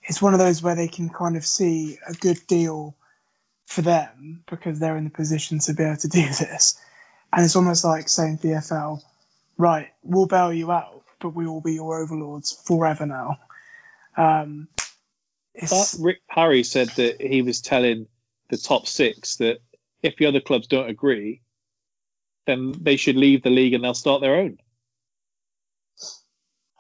[0.04, 2.96] it's one of those where they can kind of see a good deal
[3.66, 6.80] for them because they're in the position to be able to do this.
[7.34, 9.06] And it's almost like saying to the FL,
[9.58, 13.38] right, we'll bail you out, but we will be your overlords forever now.
[14.18, 14.68] Um,
[15.60, 18.08] But Rick Parry said that he was telling
[18.50, 19.60] the top six that
[20.04, 21.42] if the other clubs don't agree,
[22.46, 24.60] then they should leave the league and they'll start their own.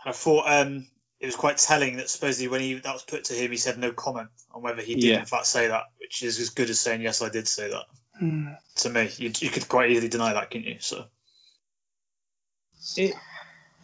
[0.05, 0.87] I thought um,
[1.19, 3.77] it was quite telling that supposedly when he that was put to him, he said
[3.79, 5.19] no comment on whether he did Yeah.
[5.19, 7.85] in fact say that, which is as good as saying yes, I did say that.
[8.19, 8.47] Hmm.
[8.77, 10.77] To me, you, you could quite easily deny that, couldn't you?
[10.79, 11.05] So
[12.97, 13.15] It,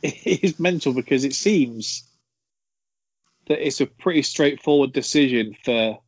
[0.26, 2.04] it is mental because it seems
[3.48, 6.00] that it's a pretty straightforward decision for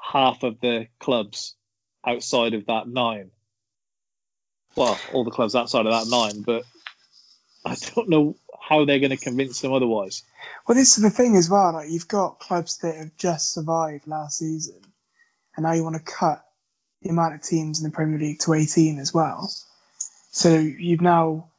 [0.00, 1.54] half of the clubs
[2.06, 3.30] outside of that nine.
[4.76, 6.64] Well, all the clubs outside of that nine, but
[7.64, 10.22] I don't know how they're going to convince them otherwise.
[10.66, 11.72] Well, this is the thing as well.
[11.72, 14.80] Like you've got clubs that have just survived last season,
[15.56, 16.44] and now you want to cut
[17.02, 19.50] the amount of teams in the Premier League to 18 as well.
[20.30, 21.50] So you've now,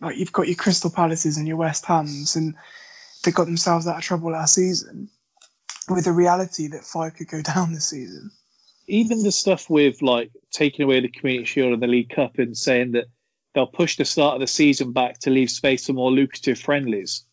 [0.00, 2.54] like, you've got your Crystal Palaces and your West Hams, and
[3.24, 5.08] they got themselves out of trouble last season,
[5.88, 8.30] with the reality that five could go down this season.
[8.86, 12.56] even the stuff with like taking away the Community Shield and the League Cup and
[12.56, 13.06] saying that
[13.54, 17.24] they'll push the start of the season back to leave space for more lucrative friendlies.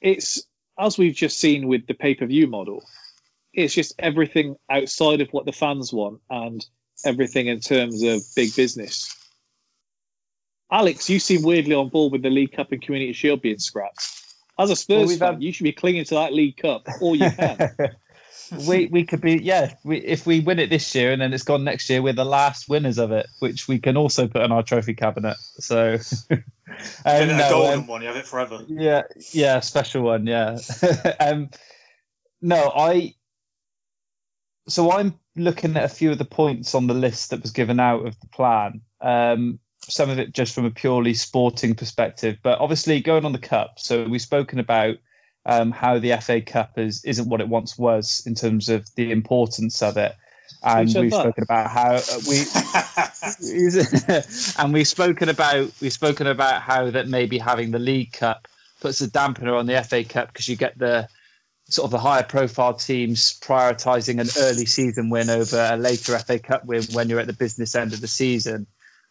[0.00, 0.42] It's
[0.78, 2.82] as we've just seen with the pay per view model.
[3.52, 6.64] It's just everything outside of what the fans want and
[7.04, 9.14] everything in terms of big business.
[10.70, 14.02] Alex, you seem weirdly on board with the League Cup and Community Shield being scrapped.
[14.58, 17.14] As a Spurs we've fan, had- you should be clinging to that League Cup all
[17.14, 17.70] you can.
[18.68, 19.74] we we could be yeah.
[19.84, 22.24] We, if we win it this year and then it's gone next year, we're the
[22.24, 25.36] last winners of it, which we can also put in our trophy cabinet.
[25.58, 25.98] So,
[26.28, 26.38] Give
[27.04, 28.60] um, it a no, golden um, one, you have it forever.
[28.68, 29.02] yeah,
[29.32, 30.58] yeah, special one, yeah.
[31.20, 31.50] um,
[32.40, 33.14] no, I.
[34.68, 37.78] So I'm looking at a few of the points on the list that was given
[37.78, 38.80] out of the plan.
[39.00, 43.38] Um, some of it just from a purely sporting perspective, but obviously going on the
[43.38, 43.78] cup.
[43.78, 44.96] So we've spoken about
[45.44, 49.12] um, how the FA Cup is isn't what it once was in terms of the
[49.12, 50.14] importance of it,
[50.62, 51.20] and we've that?
[51.20, 52.42] spoken about how uh, we
[54.58, 58.48] and we've spoken about we've spoken about how that maybe having the League Cup
[58.80, 61.08] puts a dampener on the FA Cup because you get the
[61.68, 66.38] sort of the higher profile teams prioritizing an early season win over a later FA
[66.38, 68.66] Cup win when you're at the business end of the season.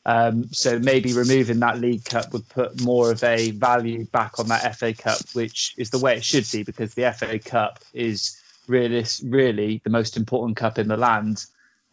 [0.05, 4.47] Um, so maybe removing that League Cup would put more of a value back on
[4.49, 8.39] that FA Cup, which is the way it should be because the FA Cup is
[8.67, 11.45] really, really the most important cup in the land.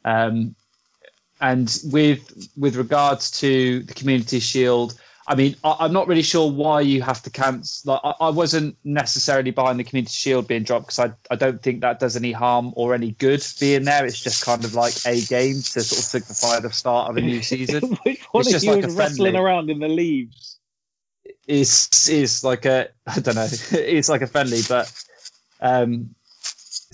[0.05, 0.55] Um,
[1.41, 4.95] and with with regards to the Community Shield,
[5.27, 7.93] I mean, I, I'm not really sure why you have to cancel.
[7.93, 11.63] Like, I, I wasn't necessarily buying the Community Shield being dropped because I, I don't
[11.63, 14.05] think that does any harm or any good being there.
[14.05, 17.21] It's just kind of like a game to sort of signify the start of a
[17.21, 17.97] new season.
[18.03, 20.59] Which one It's just you like a wrestling around in the leaves?
[21.47, 23.49] is is like a I don't know.
[23.73, 24.93] It's like a friendly, but
[25.61, 26.15] um.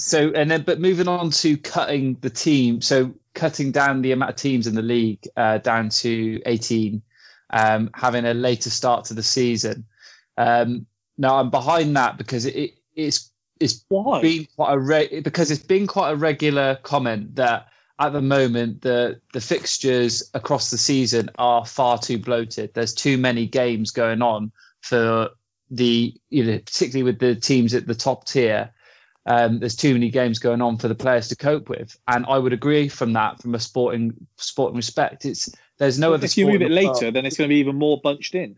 [0.00, 4.30] So and then, but moving on to cutting the team, so cutting down the amount
[4.30, 7.02] of teams in the league uh, down to 18,
[7.50, 9.86] um, having a later start to the season.
[10.36, 10.86] Um,
[11.16, 13.30] now I'm behind that because it, it it's
[13.60, 14.20] it's Why?
[14.20, 17.68] been quite a re- because it's been quite a regular comment that
[17.98, 22.72] at the moment the the fixtures across the season are far too bloated.
[22.74, 25.30] There's too many games going on for
[25.70, 28.72] the you know particularly with the teams at the top tier.
[29.26, 32.38] Um, there's too many games going on for the players to cope with, and I
[32.38, 35.26] would agree from that from a sporting sporting respect.
[35.26, 36.24] It's there's no other.
[36.26, 37.76] If you move it sport in the later, world- then it's going to be even
[37.76, 38.56] more bunched in.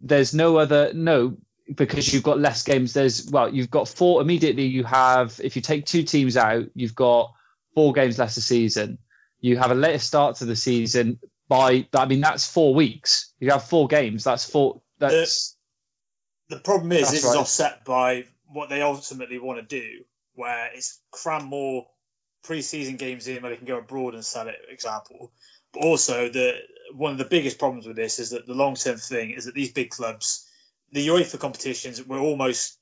[0.00, 1.36] there's no other no
[1.74, 5.60] because you've got less games there's well you've got four immediately you have if you
[5.60, 7.32] take two teams out you've got
[7.74, 8.96] four games less a season
[9.40, 13.50] you have a later start to the season by i mean that's four weeks you
[13.50, 15.56] have four games that's four that's
[16.48, 17.30] The problem is That's this right.
[17.32, 20.04] is offset by what they ultimately want to do,
[20.34, 21.86] where it's cram more
[22.44, 25.32] pre-season games in where they can go abroad and sell it, for example.
[25.76, 26.54] Also the
[26.94, 29.72] one of the biggest problems with this is that the long-term thing is that these
[29.72, 30.48] big clubs,
[30.92, 32.78] the UEFA competitions, we're almost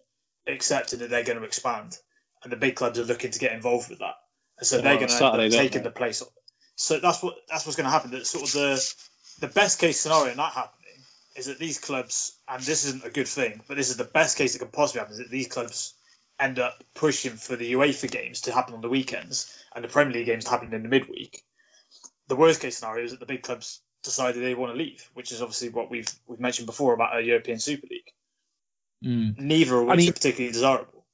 [0.46, 1.98] accepting that they're going to expand,
[2.42, 4.14] and the big clubs are looking to get involved with that,
[4.58, 6.20] and so Well, they're going to Saturday, don't taking the place.
[6.20, 6.28] Of.
[6.76, 8.12] So that's what that's what's going to happen.
[8.12, 8.94] That sort of the
[9.40, 10.86] the best case scenario in that happening
[11.36, 14.38] is that these clubs, and this isn't a good thing, but this is the best
[14.38, 15.94] case that can possibly happen, is that these clubs
[16.38, 20.14] end up pushing for the UEFA games to happen on the weekends and the Premier
[20.14, 21.42] League games to happen in the midweek.
[22.28, 25.32] The worst case scenario is that the big clubs decided they want to leave, which
[25.32, 28.12] is obviously what we've we've mentioned before about a European Super League.
[29.04, 29.38] mm.
[29.38, 31.04] Neither of I mean- are particularly desirable.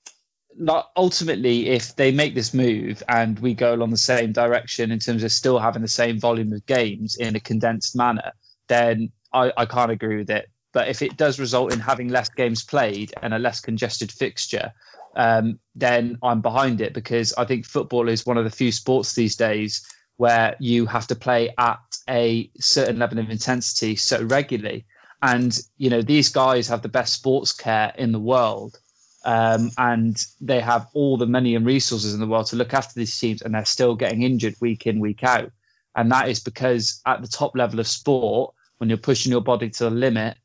[0.58, 4.98] like ultimately if they make this move and we go along the same direction in
[4.98, 8.32] terms of still having the same volume of games in a condensed manner
[8.68, 12.28] then i, I can't agree with it but if it does result in having less
[12.28, 14.72] games played and a less congested fixture
[15.16, 19.14] um, then i'm behind it because i think football is one of the few sports
[19.14, 19.86] these days
[20.16, 24.84] where you have to play at a certain level of intensity so regularly
[25.22, 28.78] and you know these guys have the best sports care in the world
[29.24, 32.94] um, and they have all the money and resources in the world to look after
[32.98, 35.52] these teams, and they're still getting injured week in, week out.
[35.94, 39.70] And that is because at the top level of sport, when you're pushing your body
[39.70, 40.36] to the limit,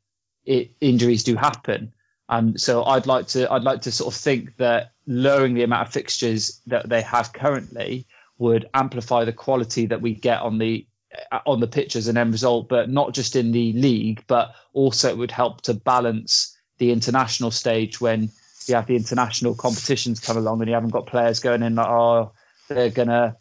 [0.44, 1.92] it, injuries do happen.
[2.28, 5.88] And so I'd like to I'd like to sort of think that lowering the amount
[5.88, 8.06] of fixtures that they have currently
[8.38, 10.86] would amplify the quality that we get on the
[11.32, 14.54] uh, on the pitch as an end result, but not just in the league, but
[14.72, 18.30] also it would help to balance the international stage when
[18.66, 21.88] you have the international competitions come along and you haven't got players going in like
[21.88, 22.32] oh
[22.68, 23.36] they're gonna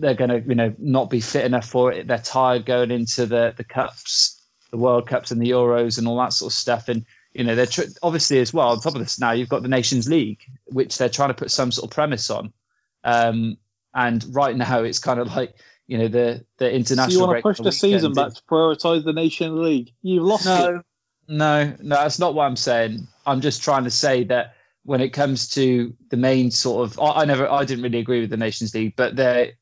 [0.00, 2.06] they're gonna you know not be fit enough for it.
[2.06, 4.40] They're tired going into the the cups
[4.70, 6.88] the world cups and the euros and all that sort of stuff.
[6.88, 9.62] And you know they're tr- obviously as well on top of this now you've got
[9.62, 12.52] the nations league which they're trying to put some sort of premise on.
[13.04, 13.56] Um
[13.94, 15.54] and right now it's kind of like
[15.86, 17.10] you know the the international.
[17.10, 19.92] So you want to push the season back to prioritise the Nation League?
[20.02, 20.48] You've lost it.
[20.48, 20.82] no,
[21.28, 23.08] no, no, that's not what I'm saying.
[23.26, 27.22] I'm just trying to say that when it comes to the main sort of, I,
[27.22, 29.52] I never, I didn't really agree with the Nations League, but they're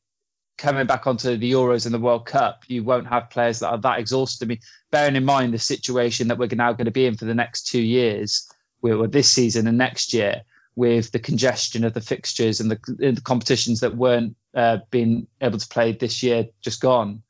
[0.57, 2.63] coming back onto the Euros and the World Cup.
[2.67, 4.45] You won't have players that are that exhausted.
[4.45, 4.59] I mean,
[4.91, 7.67] bearing in mind the situation that we're now going to be in for the next
[7.67, 8.47] two years,
[8.81, 10.41] with this season and next year,
[10.75, 15.27] with the congestion of the fixtures and the, and the competitions that weren't uh, being
[15.39, 17.23] able to play this year just gone.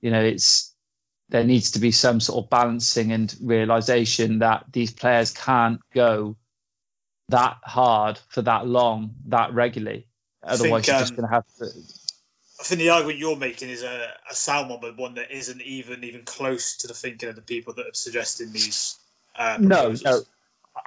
[0.00, 0.74] You know, it's
[1.28, 6.36] there needs to be some sort of balancing and realization that these players can't go
[7.28, 10.06] that hard for that long, that regularly.
[10.42, 11.66] Otherwise, think, you're just um, going to have to.
[12.60, 15.60] I think the argument you're making is a, a sound one, but one that isn't
[15.60, 18.96] even even close to the thinking of the people that are suggesting these.
[19.36, 20.22] Uh, No, no,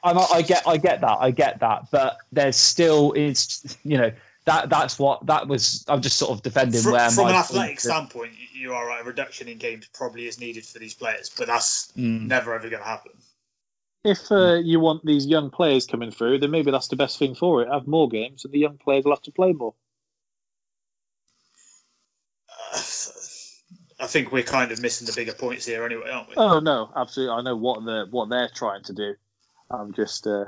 [0.04, 4.12] I'm, I get, I get that, I get that, but there's still, it's, you know,
[4.46, 5.86] that that's what that was.
[5.88, 8.74] I'm just sort of defending From, where from my an point athletic standpoint, you- you
[8.74, 9.02] are right.
[9.02, 12.28] A reduction in games probably is needed for these players, but that's Mm.
[12.28, 13.12] never ever going to happen.
[14.04, 17.36] If uh, you want these young players coming through, then maybe that's the best thing
[17.36, 17.70] for it.
[17.72, 19.76] Have more games, and the young players will have to play more.
[22.74, 26.36] I think we're kind of missing the bigger points here, anyway, aren't we?
[26.38, 27.36] Oh no, absolutely.
[27.36, 29.16] I know what they're what they're trying to do.
[29.72, 30.46] I'm just uh,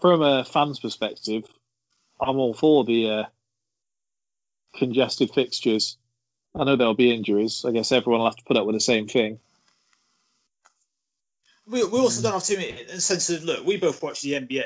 [0.00, 1.44] from a fan's perspective,
[2.20, 3.24] I'm all for the uh,
[4.76, 5.98] congested fixtures.
[6.54, 7.64] I know there'll be injuries.
[7.66, 9.38] I guess everyone will have to put up with the same thing.
[11.66, 12.70] We, we also don't have too many.
[12.80, 14.64] In the sense of, look, we both watch the NBA,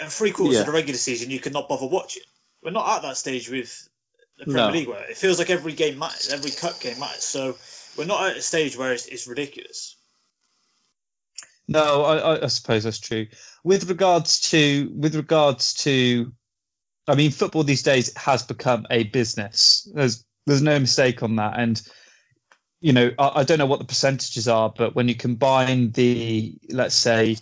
[0.00, 0.60] and three quarters Yeah.
[0.60, 2.22] of the regular season you could not bother watching.
[2.62, 3.86] We're not at that stage with
[4.38, 4.72] the Premier No.
[4.72, 7.24] League where it feels like every game matters, every cup game matters.
[7.24, 7.56] So
[7.98, 9.93] we're not at a stage where it's, it's ridiculous.
[11.66, 13.26] No, I, I, suppose that's true.
[13.62, 16.32] With regards to with regards to,
[17.08, 19.88] I mean, football these days has become a business.
[19.94, 21.80] There's there's no mistake on that, and
[22.80, 26.54] you know, I, I don't know what the percentages are, but when you combine the,
[26.68, 27.38] let's say,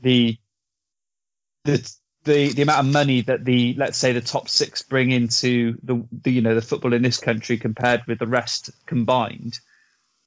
[0.00, 0.38] the
[1.64, 1.92] the
[2.24, 6.06] the the amount of money that the let's say the top six bring into the,
[6.22, 9.58] the you know the football in this country compared with the rest combined,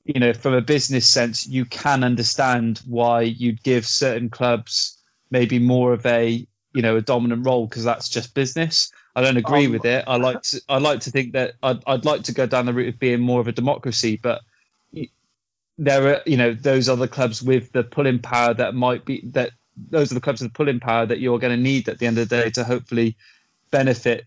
[0.05, 4.97] you know, from a business sense, you can understand why you'd give certain clubs
[5.31, 8.91] maybe more of a you know a dominant role because that's just business.
[9.15, 10.03] I don't agree Um, with it.
[10.07, 12.73] I like to I like to think that I'd, I'd like to go down the
[12.73, 14.41] route of being more of a democracy, but
[15.77, 19.51] there are you know those other clubs with the pulling power that might be that
[19.89, 22.05] those are the clubs with the pulling power that you're going to need at the
[22.05, 23.15] end of the day to hopefully
[23.71, 24.25] benefit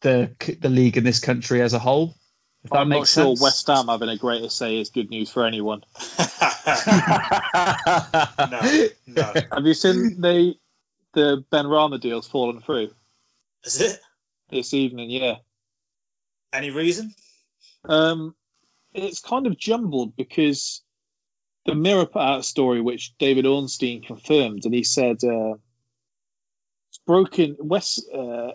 [0.00, 2.14] the the league in this country as a whole.
[2.68, 3.40] If that I'm not makes sure sense.
[3.40, 5.84] West Ham having a greater say is good news for anyone.
[8.50, 9.32] no, no.
[9.50, 10.54] Have you seen the
[11.14, 12.90] the Benrahma deal's fallen through
[13.64, 13.98] Is it?
[14.50, 15.08] this evening?
[15.08, 15.36] Yeah.
[16.52, 17.14] Any reason?
[17.86, 18.34] Um,
[18.92, 20.82] it's kind of jumbled because
[21.64, 25.54] the Mirror put out a story which David Ornstein confirmed, and he said uh,
[26.90, 27.56] it's broken.
[27.60, 28.52] West uh,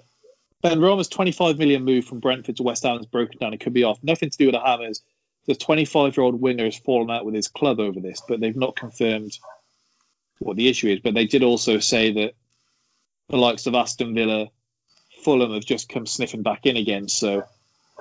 [0.63, 3.53] Benrahma's 25 million move from Brentford to West Ham is broken down.
[3.53, 3.99] It could be off.
[4.01, 5.01] Nothing to do with the Hammers.
[5.45, 8.55] The 25 year old winger has fallen out with his club over this, but they've
[8.55, 9.37] not confirmed
[10.39, 10.99] what the issue is.
[10.99, 12.33] But they did also say that
[13.27, 14.47] the likes of Aston Villa,
[15.23, 17.09] Fulham have just come sniffing back in again.
[17.09, 17.43] So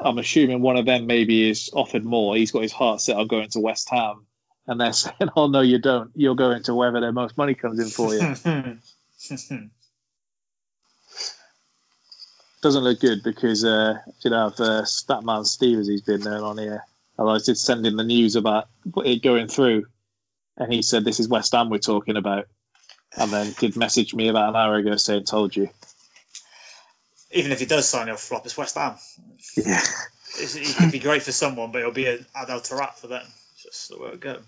[0.01, 2.37] I'm assuming one of them maybe is offered more.
[2.37, 4.27] He's got his heart set on going to West Ham,
[4.69, 6.13] and they're saying, "Oh no, you don't.
[6.15, 8.79] You're going to wherever the most money comes in for you."
[12.63, 16.45] Doesn't look good because uh, you know, have uh, Statman Steve as he's been there
[16.45, 16.85] on here.
[17.19, 18.69] And I did send him the news about
[19.05, 19.87] it going through,
[20.57, 22.47] and he said, "This is West Ham we're talking about,"
[23.19, 25.69] and then did message me about an hour ago saying, "Told you."
[27.33, 28.47] Even if he does sign, he'll flop.
[28.47, 28.95] It's West Ham.
[29.57, 29.81] Yeah.
[30.39, 33.25] It's, he could be great for someone, but it'll be an Adel Taarabt for them.
[33.55, 34.39] It's just the way it go.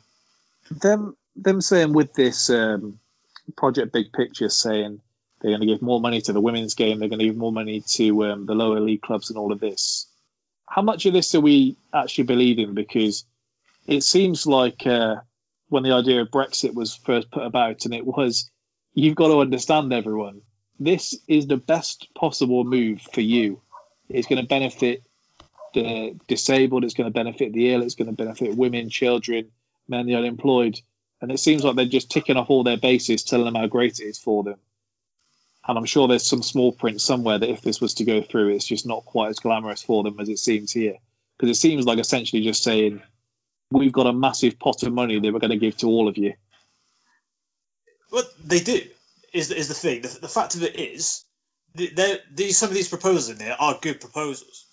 [0.71, 2.99] them them saying with this um,
[3.57, 5.01] project big picture saying
[5.45, 6.99] they're going to give more money to the women's game.
[6.99, 9.61] They're going to give more money to um, the lower league clubs and all of
[9.61, 10.07] this.
[10.67, 13.27] How much of this are we actually believing because
[13.87, 15.17] it seems like uh,
[15.69, 18.51] when the idea of brexit was first put about and it was
[18.95, 20.41] you've got to understand everyone.
[20.81, 23.61] This is the best possible move for you.
[24.09, 25.03] It's going to benefit
[25.75, 29.51] the disabled it's going to benefit the ill it's going to benefit women children
[29.89, 30.81] men the unemployed.
[31.21, 33.99] And it seems like they're just ticking off all their bases, telling them how great
[33.99, 34.59] it is for them.
[35.67, 38.51] And I'm sure there's some small print somewhere that if this was to go through,
[38.51, 40.97] it's just not quite as glamorous for them as it seems here.
[41.37, 43.03] Because it seems like essentially just saying,
[43.71, 46.19] we've got a massive pot of money that we're going to give to all of
[46.19, 46.35] you.
[48.11, 48.81] What they do
[49.33, 50.03] is is the thing.
[50.03, 51.25] The, the fact of it is,
[51.75, 54.67] these some of these proposals in there are good proposals,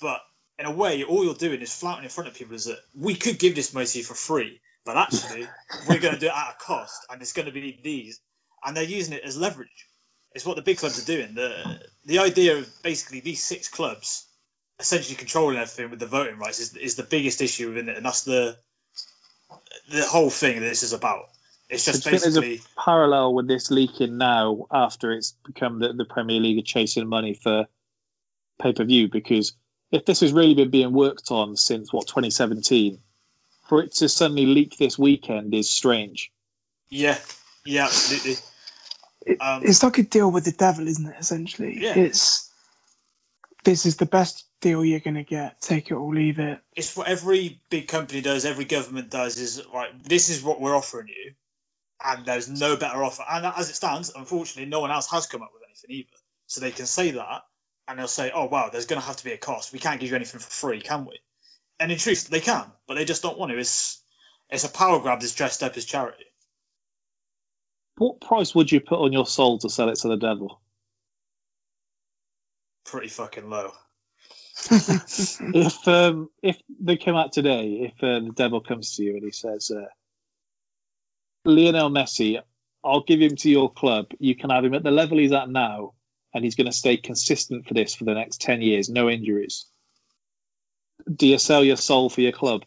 [0.00, 0.20] but
[0.58, 3.14] in a way, all you're doing is flouting in front of people is that we
[3.14, 5.46] could give this money to you for free, but actually
[5.88, 8.20] we're going to do it at a cost, and it's going to be these,
[8.64, 9.87] and they're using it as leverage.
[10.38, 11.34] It's what the big clubs are doing.
[11.34, 14.24] The the idea of basically these six clubs
[14.78, 18.06] essentially controlling everything with the voting rights is, is the biggest issue within it, and
[18.06, 18.56] that's the
[19.90, 21.30] the whole thing that this is about.
[21.68, 25.80] It's just I think there's basically a parallel with this leaking now after it's become
[25.80, 27.66] the, the Premier League are chasing money for
[28.60, 29.54] pay per view because
[29.90, 33.00] if this has really been being worked on since what 2017,
[33.68, 36.30] for it to suddenly leak this weekend is strange.
[36.90, 37.18] yeah,
[37.64, 38.36] yeah, absolutely.
[39.28, 41.16] It, Um, it's like a deal with the devil, isn't it?
[41.18, 41.98] Essentially, Yeah.
[41.98, 42.50] it's
[43.64, 45.60] this is the best deal you're gonna get.
[45.60, 46.60] Take it or leave it.
[46.74, 50.76] it's what every big company does, every government does is like This is what we're
[50.76, 51.34] offering you,
[52.02, 53.24] and there's no better offer.
[53.28, 56.16] And as it stands, unfortunately, no one else has come up with anything either.
[56.46, 57.42] So they can say that,
[57.86, 59.72] and they'll say, "Oh wow, there's going to have to be a cost.
[59.72, 61.20] We can't give you anything for free, can we?"
[61.78, 63.58] And in truth, they can, but they just don't want to.
[63.58, 64.00] It's
[64.48, 66.24] it's a power grab that's dressed up as charity.
[67.98, 70.60] What price would you put on your soul to sell it to the devil?
[72.84, 73.72] Pretty fucking low.
[74.70, 79.24] if um, if they come out today, if uh, the devil comes to you and
[79.24, 79.86] he says, uh,
[81.44, 82.40] Lionel Messi,
[82.84, 84.06] I'll give him to your club.
[84.18, 85.94] You can have him at the level he's at now,
[86.34, 89.66] and he's going to stay consistent for this for the next ten years, no injuries.
[91.12, 92.64] Do you sell your soul for your club?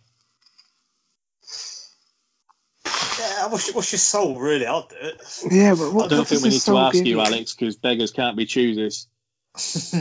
[3.19, 4.65] Yeah, what's your, what's your soul really?
[4.65, 5.21] I'll do it.
[5.51, 8.11] Yeah, but what, I don't think we need to ask give you, Alex, because beggars
[8.11, 9.07] can't be choosers.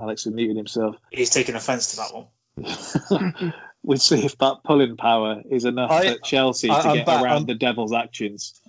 [0.00, 0.96] Alex has muted himself.
[1.10, 3.52] He's taking offence to that one.
[3.82, 7.06] we'll see if that pulling power is enough I- at Chelsea I- to I'm get
[7.06, 8.60] back- around I'm- the devil's actions.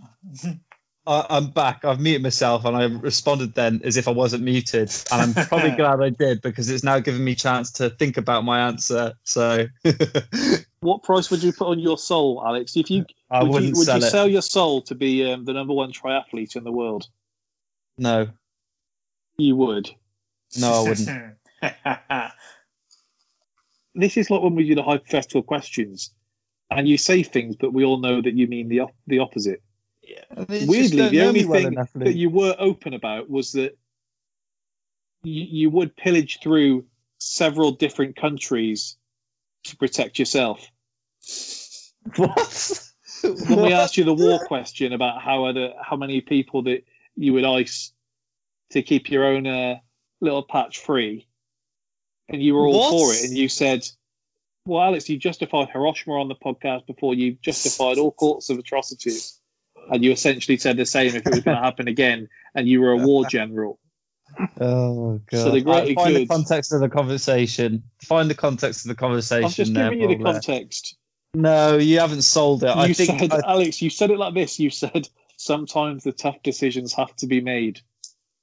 [1.07, 1.85] I, I'm back.
[1.85, 5.71] I've muted myself, and I responded then as if I wasn't muted, and I'm probably
[5.77, 9.13] glad I did because it's now given me a chance to think about my answer.
[9.23, 9.67] So
[10.79, 12.75] What price would you put on your soul, Alex?
[12.77, 14.09] If you I would wouldn't you, would sell you it.
[14.09, 17.07] sell your soul to be um, the number one triathlete in the world?
[17.97, 18.27] no,
[19.37, 19.89] You would.
[20.59, 21.09] no, I wouldn't.
[23.95, 26.11] this is like when we do the hypothetical questions,
[26.69, 29.61] and you say things, but we all know that you mean the op- the opposite.
[30.49, 33.77] Weirdly, the only thing that you were open about was that
[35.23, 36.85] you, you would pillage through
[37.17, 38.97] several different countries
[39.65, 40.71] to protect yourself.
[42.17, 42.91] What?
[43.23, 46.83] When we asked you the war question about how other, how many people that
[47.15, 47.91] you would ice
[48.71, 49.79] to keep your own uh,
[50.21, 51.27] little patch free,
[52.29, 52.89] and you were all What?
[52.91, 53.87] for it, and you said,
[54.67, 59.41] "Well, Alex, you justified Hiroshima on the podcast before you justified all sorts of atrocities."
[59.89, 62.81] And you essentially said the same if it was going to happen again, and you
[62.81, 63.79] were a war general.
[64.59, 65.39] Oh god!
[65.39, 67.83] So the greater Right, find the context of the conversation.
[68.03, 69.45] Find the context of the conversation.
[69.45, 70.41] I'm just there, giving you the Paul, there.
[70.41, 70.97] context.
[71.33, 72.69] No, you haven't sold it.
[72.69, 74.59] I think said, I- Alex, you said it like this.
[74.59, 75.07] You said
[75.37, 77.81] sometimes the tough decisions have to be made.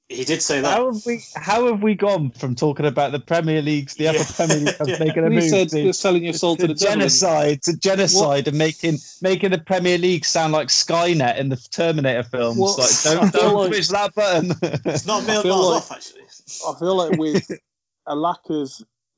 [0.09, 0.69] He did say that.
[0.77, 4.23] how have we how have we gone from talking about the Premier Leagues, the upper
[4.33, 6.73] Premier League clubs making a We move said to, you're selling your soul to the
[6.73, 11.49] devil and- genocide to genocide and making making the Premier League sound like Skynet in
[11.49, 12.59] the Terminator films.
[12.59, 14.51] Well, like I don't feel don't like- push that button.
[14.85, 16.21] It's not a million I feel miles like- off, actually.
[16.67, 17.51] I feel like with
[18.05, 18.69] a lack of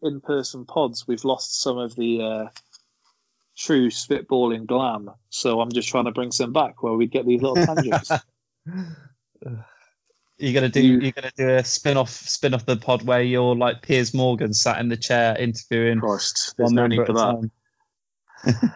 [0.04, 2.46] in-person pods, we've lost some of the uh,
[3.58, 5.10] true spitballing glam.
[5.30, 8.12] So I'm just trying to bring some back where we get these little tangents.
[10.38, 13.22] You're gonna do You- are gonna do a spin off spin off the pod where
[13.22, 17.52] you're like Piers Morgan sat in the chair interviewing Christ, there's no need for that.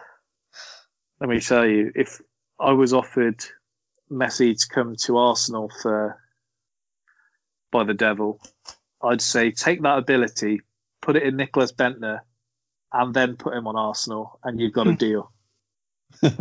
[1.20, 2.20] Let me tell you, if
[2.58, 3.44] I was offered
[4.10, 6.18] Messi to come to Arsenal for
[7.70, 8.40] by the devil,
[9.02, 10.62] I'd say take that ability,
[11.02, 12.20] put it in Nicklas Bendtner,
[12.92, 15.30] and then put him on Arsenal, and you've got a deal.
[16.22, 16.34] and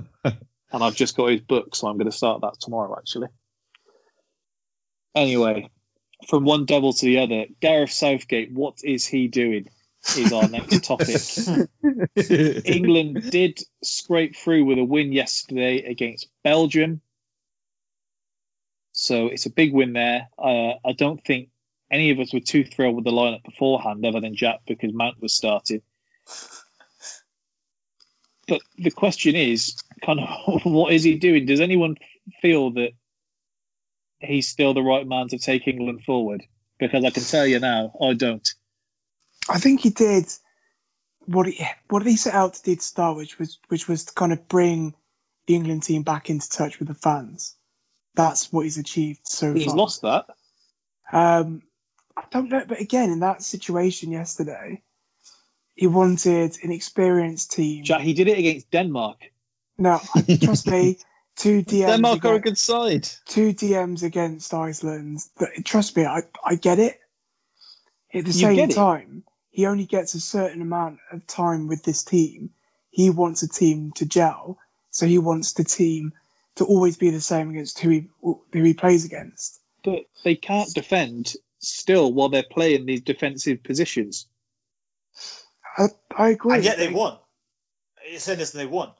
[0.71, 3.27] I've just got his book, so I'm going to start that tomorrow, actually.
[5.15, 5.69] Anyway,
[6.27, 9.69] from one devil to the other, Gareth Southgate, what is he doing?
[10.17, 11.21] Is our next topic.
[12.65, 17.01] England did scrape through with a win yesterday against Belgium.
[18.93, 20.29] So it's a big win there.
[20.37, 21.49] Uh, I don't think
[21.91, 25.21] any of us were too thrilled with the lineup beforehand, other than Jack, because Mount
[25.21, 25.81] was starting.
[28.47, 31.45] But the question is, kind of, what is he doing?
[31.45, 31.95] Does anyone
[32.41, 32.91] feel that
[34.19, 36.43] he's still the right man to take England forward?
[36.79, 38.47] Because I can tell you now, I don't.
[39.49, 40.25] I think he did
[41.25, 44.13] what he what he set out to do to start, which was which was to
[44.13, 44.93] kind of bring
[45.47, 47.55] the England team back into touch with the fans.
[48.15, 49.73] That's what he's achieved so He's far.
[49.73, 50.25] He's lost that.
[51.11, 51.63] Um,
[52.15, 54.81] I don't know, but again, in that situation yesterday,
[55.75, 57.83] he wanted an experienced team.
[57.83, 59.31] Jack, he did it against Denmark.
[59.77, 60.01] No,
[60.41, 60.97] trust me,
[61.39, 61.87] two DMs.
[61.87, 63.07] Denmark are a good side.
[63.25, 65.19] two DMs against Iceland.
[65.39, 66.99] Th- Trust me, I, I get it.
[68.13, 68.75] At the You same get it?
[68.75, 72.51] time, he only gets a certain amount of time with this team.
[72.91, 74.57] He wants a team to gel,
[74.91, 76.13] so he wants the team
[76.55, 79.59] to always be the same against who he who he plays against.
[79.83, 84.27] but they can't defend still while they're playing these defensive positions.
[85.77, 85.87] I,
[86.17, 86.55] I agree.
[86.55, 87.17] And yet they won.
[88.09, 88.91] You're saying this and they won.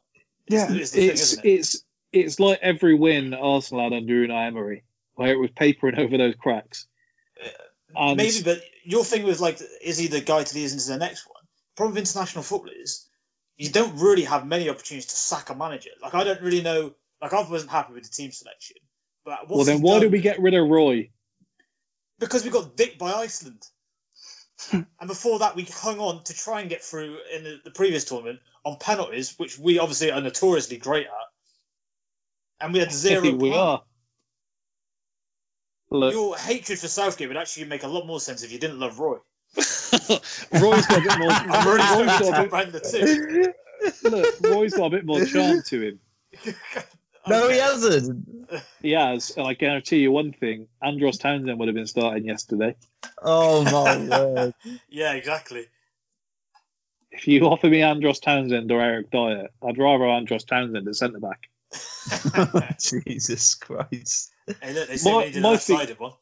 [0.48, 0.72] Yeah.
[0.72, 1.50] It's, it's the thing, isn't it?
[1.50, 4.84] it's it's like every win Arsenal had under Unai Emery,
[5.16, 6.88] where it was papering over those cracks.
[7.96, 10.88] And Maybe, but your thing was like, is he the guy to lead us into
[10.88, 11.40] the next one?
[11.80, 13.08] problem with international football is
[13.56, 15.92] you don't really have many opportunities to sack a manager.
[16.02, 16.94] Like I don't really know.
[17.22, 18.78] Like I wasn't happy with the team selection.
[19.24, 20.02] But well, then why done?
[20.02, 21.10] did we get rid of Roy?
[22.20, 23.64] Because we got dicked by Iceland.
[24.74, 28.04] and before that, we hung on to try and get through in the, the previous
[28.04, 31.14] tournament on penalties, which we obviously are notoriously great at.
[32.62, 33.22] And we had zero.
[33.22, 33.54] we plan.
[33.54, 33.84] are.
[35.92, 38.80] Look, Your hatred for Southgate would actually make a lot more sense if you didn't
[38.80, 39.18] love Roy.
[39.56, 41.32] Roy's got a bit more.
[41.32, 43.54] I'm already Roy's talking got a Brenda too.
[43.82, 46.00] bit, look, Roy's got a bit more charm to him.
[47.28, 48.28] No, he hasn't.
[48.82, 52.76] He has, and I guarantee you one thing: Andros Townsend would have been starting yesterday.
[53.22, 54.54] Oh my word!
[54.90, 55.66] Yeah, exactly.
[57.12, 61.20] If you offer me Andros Townsend or Eric Dier, I'd rather Andros Townsend at centre
[61.20, 61.50] back.
[62.80, 64.32] Jesus Christ!
[64.62, 66.14] Hey, look, they say My- we needed my a thing- sided one.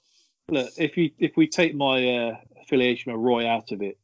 [0.50, 3.98] Look, if you if we take my uh, affiliation with Roy out of it,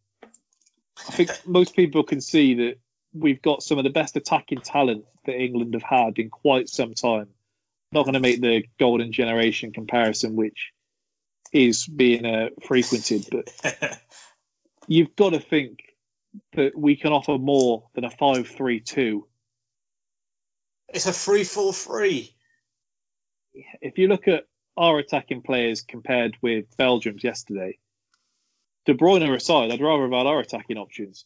[1.07, 2.79] I think most people can see that
[3.13, 6.93] we've got some of the best attacking talent that England have had in quite some
[6.95, 7.29] time.
[7.93, 10.71] Not going to make the golden generation comparison, which
[11.53, 13.99] is being uh, frequented, but
[14.87, 15.79] you've got to think
[16.55, 19.27] that we can offer more than a five-three-two.
[20.93, 22.33] It's a free full free.
[23.81, 24.45] If you look at
[24.77, 27.77] our attacking players compared with Belgium's yesterday,
[28.85, 31.25] De Bruyne aside, I'd rather have had our attacking options.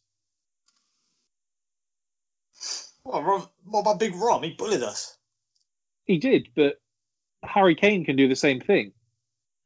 [3.04, 4.44] What, Rom, what about Big Rom?
[4.44, 5.16] He bullied us.
[6.06, 6.80] He did, but
[7.44, 8.94] Harry Kane can do the same thing.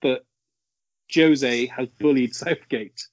[0.02, 0.26] But
[1.14, 3.08] Jose has bullied Southgate.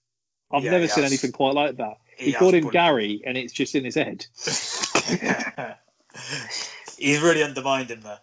[0.50, 1.12] I've Yeah, never seen has.
[1.12, 1.98] anything quite like that.
[2.16, 2.72] He He, called him bullied.
[2.72, 4.26] Gary, and it's just in his head.
[6.98, 8.18] He's really undermined him there.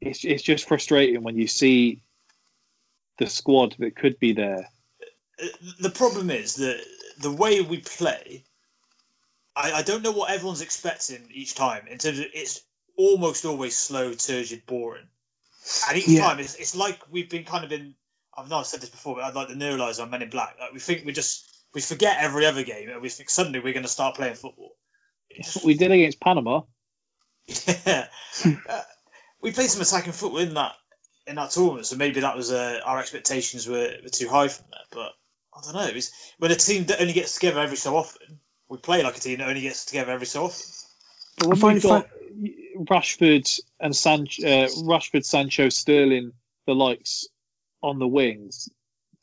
[0.00, 2.02] It's it's just frustrating when you see
[3.18, 4.68] the squad that could be there.
[5.42, 5.46] Uh,
[5.80, 6.84] The problem is that
[7.18, 8.44] the way we play,
[9.56, 11.86] I, I don't know what everyone's expecting each time.
[11.86, 12.60] In terms of it's
[12.96, 15.08] almost always slow, turgid, boring,
[15.88, 16.28] and each Yeah.
[16.28, 17.94] time it's, it's like we've been kind of in.
[18.36, 20.56] I've not said this before, but I'd like the neuralizer on Men in Black.
[20.60, 23.72] Like we think we just we forget every other game, and we think suddenly we're
[23.72, 24.76] going to start playing football.
[25.34, 26.62] It's what we did against Panama.
[27.86, 28.06] Yeah.
[28.68, 28.80] Uh,
[29.40, 30.72] we played some attacking football in that
[31.28, 34.66] in that tournament, so maybe that was uh, our expectations were, were too high from
[34.72, 34.86] that.
[34.90, 35.12] But
[35.56, 35.96] I don't know.
[35.96, 39.20] It's, when a team that only gets together every so often, we play like a
[39.20, 40.66] team that only gets together every so often.
[41.38, 42.08] But when find we've got
[42.76, 46.32] Rashford and Sancho, uh, Rashford, Sancho, Sterling,
[46.66, 47.28] the likes
[47.82, 48.68] on the wings,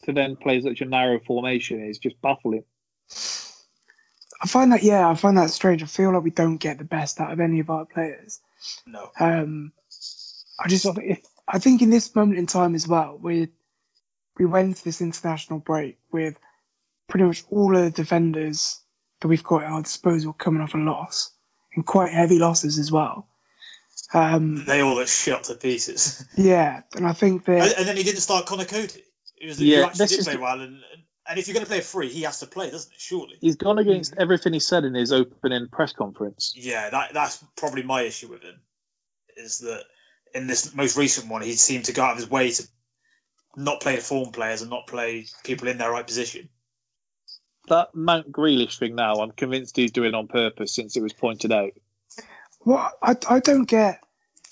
[0.03, 2.63] to then play such a narrow formation is just baffling.
[4.41, 5.83] I find that yeah, I find that strange.
[5.83, 8.39] I feel like we don't get the best out of any of our players.
[8.85, 9.11] No.
[9.19, 9.71] Um,
[10.59, 13.49] I just if, I think in this moment in time as well, we
[14.37, 16.37] we went into this international break with
[17.07, 18.79] pretty much all of the defenders
[19.19, 21.31] that we've got at our disposal coming off a loss
[21.75, 23.27] and quite heavy losses as well.
[24.13, 26.25] Um, They all look shot to pieces.
[26.35, 29.03] yeah, and I think that and then he didn't start Conor Coady.
[29.37, 31.53] It was Yeah, who actually this did is play well, and, and and if you're
[31.53, 32.99] going to play a free, he has to play, doesn't it?
[32.99, 33.37] Surely.
[33.39, 34.21] He's gone against mm-hmm.
[34.21, 36.53] everything he said in his opening press conference.
[36.55, 38.59] Yeah, that that's probably my issue with him.
[39.37, 39.83] Is that
[40.33, 42.67] in this most recent one, he seemed to go out of his way to
[43.55, 46.49] not play the form players and not play people in their right position.
[47.67, 51.51] That Mount Grealish thing now, I'm convinced he's doing on purpose since it was pointed
[51.51, 51.73] out.
[52.59, 54.01] what I I don't get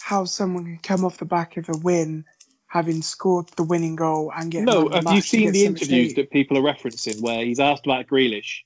[0.01, 2.25] how someone can come off the back of a win,
[2.69, 5.65] having scored the winning goal and get No, man of the have you seen the
[5.65, 8.59] interviews that people are referencing where he's asked about Grealish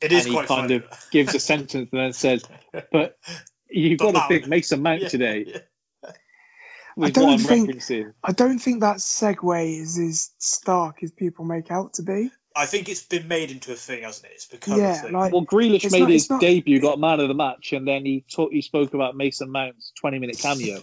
[0.00, 0.74] It is and he kind funny.
[0.76, 2.44] of gives a sentence and then says,
[2.92, 3.18] "But
[3.68, 5.58] you've But got to Mount- think Mason Mount Yeah, today." yeah.
[6.96, 7.82] With don't think-
[8.22, 12.30] I don't think that segue is as stark as people make out to be.
[12.54, 14.32] I think it's been made into a thing, hasn't it?
[14.34, 15.12] It's become a Yeah, thing.
[15.12, 18.04] like Well, Grealish made not- his not- debut, got man of the match, and then
[18.04, 20.80] he talk, he spoke about Mason Mount's 20 minute cameo.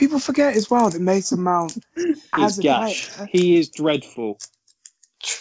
[0.00, 3.08] People forget as well that Mason Mount He's as a gash.
[3.10, 4.38] player, He is dreadful.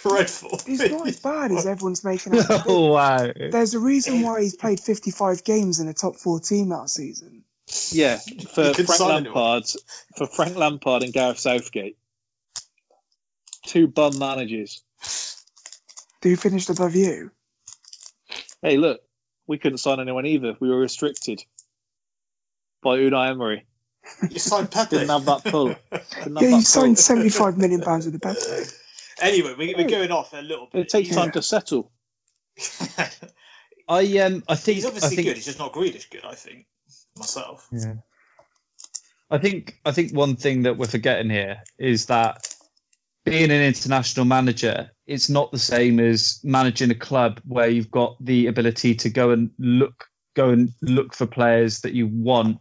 [0.02, 0.60] Dreadful.
[0.66, 2.46] he's not as bad as everyone's making out.
[2.68, 3.32] Oh wow!
[3.34, 7.46] There's a reason why he's played 55 games in the top 14 last season.
[7.92, 9.36] Yeah, for Frank sign anyone.
[9.42, 9.64] Lampard,
[10.18, 11.98] for Frank Lampard and Gareth Southgate,
[13.66, 14.84] two bum managers.
[16.24, 17.32] Who finished above you?
[18.62, 19.00] Hey, look,
[19.48, 20.58] we couldn't sign anyone either.
[20.60, 21.42] We were restricted
[22.84, 23.66] by Unai Emery.
[24.30, 24.98] You signed Pepe.
[24.98, 25.70] Didn't have that pull.
[25.70, 26.62] Have Yeah, that you pull.
[26.62, 28.40] signed 75 million pounds with the Pepe.
[29.22, 30.80] Anyway, we, we're going off a little bit.
[30.82, 31.16] It takes Yeah.
[31.16, 31.92] time to settle.
[33.90, 35.36] I um I think He's I obviously think good.
[35.36, 36.24] He's just not Grealish good.
[36.24, 36.68] I think
[37.18, 37.68] myself.
[37.72, 37.96] Yeah.
[39.30, 42.48] I think I think one thing that we're forgetting here is that
[43.26, 48.16] being an international manager, it's not the same as managing a club where you've got
[48.24, 50.06] the ability to go and look
[50.36, 52.60] go and look for players that you want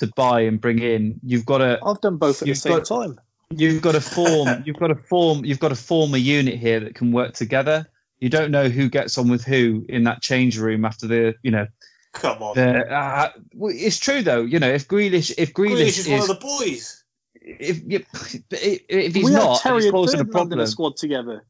[0.00, 1.20] to buy and bring in.
[1.22, 3.20] You've got to I've done both at the You've same got- time.
[3.50, 6.80] you've got to form you've got to form you've got to form a unit here
[6.80, 7.86] that can work together.
[8.18, 11.50] You don't know who gets on with who in that change room after the you
[11.50, 11.66] know
[12.12, 12.54] Come on.
[12.56, 13.30] the uh,
[13.70, 16.34] it's true though you know if Grealish if Grealish, Grealish is, is, one of the
[16.34, 17.04] boys.
[17.34, 20.66] if if, if he's we not had Terry he's causing a Ferdinand in problem the
[20.66, 21.44] squad together.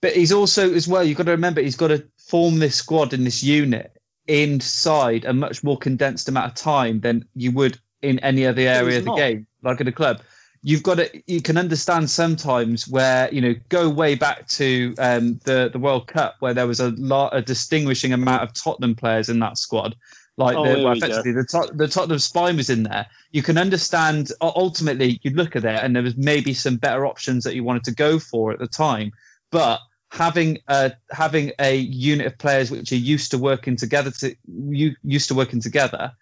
[0.00, 3.12] but he's also as well you've got to remember he's got to form this squad
[3.12, 3.92] in this unit
[4.26, 8.98] inside a much more condensed amount of time than you would in any other area
[8.98, 9.16] of the not.
[9.16, 10.20] game like in a club.
[10.64, 15.40] You've got to you can understand sometimes where you know go way back to um,
[15.44, 19.28] the the World Cup where there was a lot a distinguishing amount of Tottenham players
[19.28, 19.96] in that squad.
[20.38, 23.06] Like Oh, the, well, effectively the, Tot- the Tottenham spine was in there.
[23.32, 27.44] You can understand ultimately you look at it and there was maybe some better options
[27.44, 29.12] that you wanted to go for at the time.
[29.50, 29.80] But
[30.12, 35.28] having a having a unit of players which are used to working together to used
[35.28, 36.12] to working together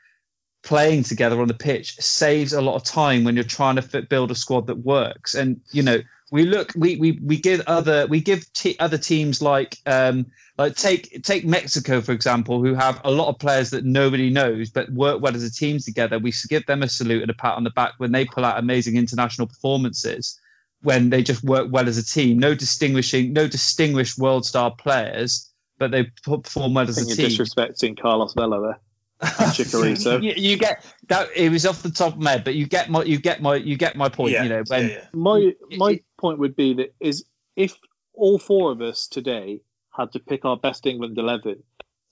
[0.63, 4.09] playing together on the pitch saves a lot of time when you're trying to fit,
[4.09, 5.35] build a squad that works.
[5.35, 5.99] And you know
[6.31, 10.27] we look we we, we give other we give t- other teams like um
[10.57, 14.71] like take take Mexico for example who have a lot of players that nobody knows
[14.71, 16.21] but work well as a team together.
[16.21, 18.61] We give them a salute and a pat on the back when they pull out
[18.61, 20.40] amazing international performances
[20.83, 22.39] when they just work well as a team.
[22.39, 27.17] No distinguishing, no distinguished world star players, but they perform well as a team.
[27.19, 28.81] you're disrespecting Carlos Vela there.
[29.23, 30.23] Chicharito.
[30.23, 31.29] you, you get that.
[31.37, 33.57] It was off the top of my head, but you get my, you get my,
[33.57, 34.33] you get my point.
[34.33, 35.05] Yeah, you know, when yeah, yeah.
[35.13, 37.25] my my point would be that is
[37.55, 37.77] if
[38.15, 39.61] all four of us today
[39.91, 41.63] had to pick our best England eleven,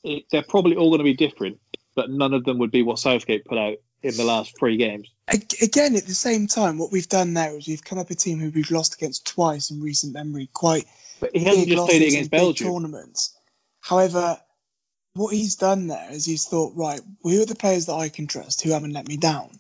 [0.05, 1.61] it, they're probably all going to be different,
[1.95, 5.09] but none of them would be what Southgate put out in the last three games.
[5.29, 8.39] Again, at the same time, what we've done now is we've come up a team
[8.39, 10.85] who we've lost against twice in recent memory, quite
[11.21, 12.67] But he hasn't big just played it losses in against big Belgium.
[12.73, 13.37] tournaments.
[13.81, 14.41] However,
[15.15, 18.27] what he's done there is he's thought, right, who are the players that I can
[18.27, 19.51] trust who haven't let me down?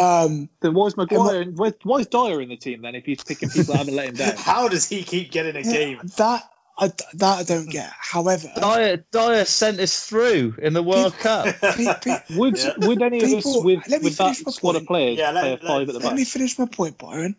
[0.00, 1.40] Um, Then why is Maguire?
[1.42, 2.94] and why, why is Dier in the team then?
[2.94, 4.34] If he's picking people that haven't let him down.
[4.36, 6.00] How does he keep getting a game?
[6.16, 6.42] that
[6.78, 7.90] I, that I don't get.
[7.98, 11.46] However, Dier, Dier sent us through in the World Cup.
[11.60, 12.72] pe- pe- Would Yeah.
[12.78, 15.30] would any of us with, let me with that finish my squad of players Yeah,
[15.30, 16.14] let- play a let- at the let back?
[16.14, 17.36] me finish my point, Byron.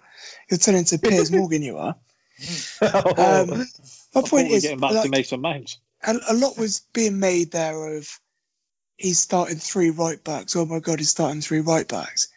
[0.49, 1.95] You're turning to Piers Morgan, you are.
[2.81, 3.41] Oh.
[3.43, 3.65] Um, my I
[4.21, 5.77] thought point is, getting back like, to Mason Mount.
[6.03, 8.07] a, a lot was being made there of
[8.95, 10.55] he's starting three right backs.
[10.55, 12.29] Oh my god, he's starting three right backs.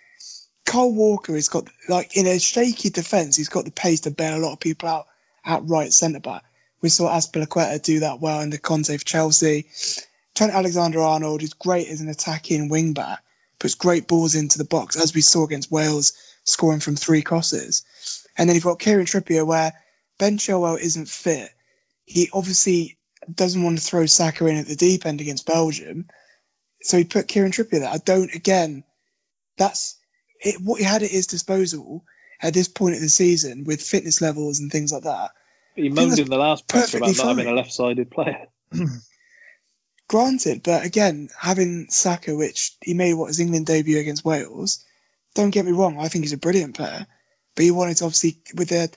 [0.67, 4.37] Kyle Walker has got like in a shaky defence, he's got the pace to bail
[4.37, 5.07] a lot of people out
[5.45, 6.45] at right centre back.
[6.83, 9.67] We saw Azpilicueta do that well in the Conte for Chelsea.
[10.35, 13.23] Trent Alexander-Arnold is great as an attacking wing back,
[13.59, 16.13] puts great balls into the box as we saw against Wales,
[16.45, 17.85] scoring from three crosses.
[18.39, 19.73] And then you've got Kieran Trippier where
[20.19, 21.51] Ben Chilwell isn't fit.
[22.07, 22.99] He obviously
[23.33, 26.09] doesn't want to throw Saka in at the deep end against Belgium.
[26.83, 27.91] So he put Kieran Trippier there.
[27.91, 28.85] I don't, again,
[29.59, 29.99] that's
[30.41, 32.05] it, what he had at his disposal
[32.41, 35.33] at this point of the season with fitness levels and things like that.
[35.75, 38.47] He moaned in the last press perfectly about not having a left-sided player.
[40.09, 44.85] Granted, but again, having Saka, which he made what his England debut against Wales,
[45.35, 47.07] don't get me wrong, I think he's a brilliant player.
[47.55, 48.91] But he wanted to obviously, with the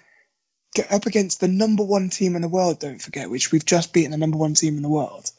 [0.74, 3.94] get up against the number one team in the world, don't forget, which we've just
[3.94, 5.30] beaten the number one team in the world.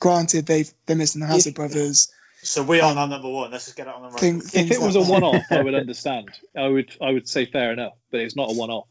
[0.00, 2.12] Granted, they've they're missing the Hazard brothers.
[2.42, 3.50] So we are um, now number one.
[3.50, 4.20] Let's just get it on the record.
[4.20, 6.30] Thing, If things it was like a one-off, I would understand.
[6.56, 8.88] I would I would say fair enough, but it's not a one-off.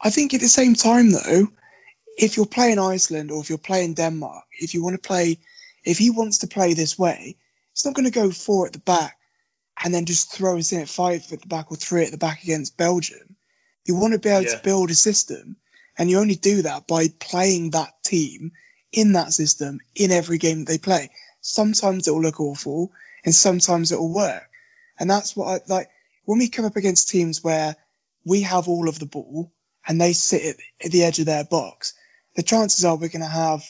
[0.00, 1.48] I think at the same time though,
[2.18, 5.38] if you're playing Iceland or if you're playing Denmark, if you want to play,
[5.84, 7.36] if he wants to play this way,
[7.72, 9.18] it's not going to go four at the back
[9.82, 12.18] and then just throw us in at five at the back or three at the
[12.18, 13.36] back against Belgium.
[13.84, 14.56] You want to be able Yeah.
[14.56, 15.56] to build a system,
[15.98, 18.52] and you only do that by playing that team
[18.92, 21.10] in that system in every game that they play.
[21.40, 22.92] Sometimes it will look awful,
[23.24, 24.50] and sometimes it will work,
[24.98, 25.90] and that's what I like
[26.24, 27.76] when we come up against teams where
[28.24, 29.52] we have all of the ball
[29.86, 31.94] and they sit at, the edge of their box.
[32.34, 33.62] The chances are we're going to have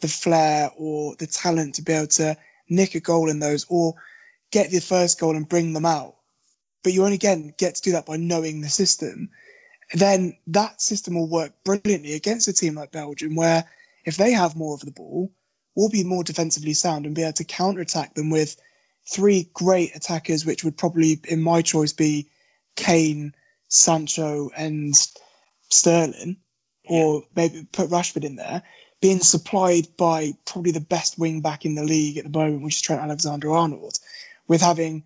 [0.00, 2.36] the flair or the talent to be able to
[2.68, 3.94] nick a goal in those or
[4.50, 6.16] get the first goal and bring them out.
[6.82, 9.30] But you only again get to do that by knowing the system.
[9.92, 13.64] Then that system will work brilliantly against a team like Belgium, where
[14.04, 15.32] if they have more of the ball,
[15.74, 18.56] we'll be more defensively sound and be able to counter attack them with
[19.10, 22.28] three great attackers, which would probably, in my choice, be
[22.76, 23.34] Kane,
[23.68, 24.94] Sancho, and
[25.68, 26.38] Sterling,
[26.88, 28.62] or maybe put Rashford in there,
[29.00, 32.76] being supplied by probably the best wing back in the league at the moment, which
[32.76, 33.98] is Trent Alexander Arnold,
[34.46, 35.04] with having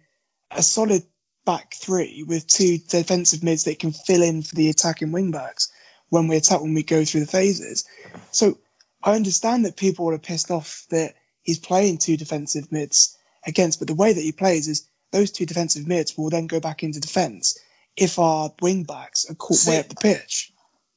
[0.51, 1.03] a solid
[1.45, 5.73] back three with two defensive mids that can fill in for the attacking wing backs
[6.09, 7.85] when we attack when we go through the phases.
[8.31, 8.59] So
[9.03, 13.89] I understand that people are pissed off that he's playing two defensive mids against, but
[13.89, 17.01] the way that he plays is those two defensive mids will then go back into
[17.01, 17.59] defence
[17.97, 20.52] if our wing backs are caught way up the pitch.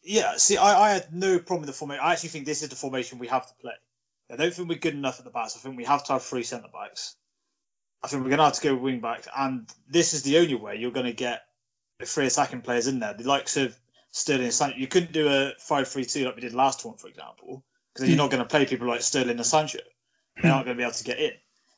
[0.06, 2.03] Yeah, see, I, I had no problem with the formation.
[2.03, 3.74] I actually think this is the formation we have to play.
[4.32, 5.56] I don't think we're good enough at the backs.
[5.56, 7.16] I think we have to have three centre backs.
[8.03, 10.38] I think we're going to have to go with wing backs, and this is the
[10.38, 11.41] only way you're going to get
[11.99, 13.14] the three attacking players in there.
[13.14, 13.78] The likes of
[14.16, 14.78] Sterling and Sancho.
[14.78, 18.28] You couldn't do a 5-3-2 like we did last one, for example, because you're not
[18.28, 18.38] hmm.
[18.38, 19.80] going to play people like Sterling and Sancho.
[20.41, 21.32] They're not going to be able to get in.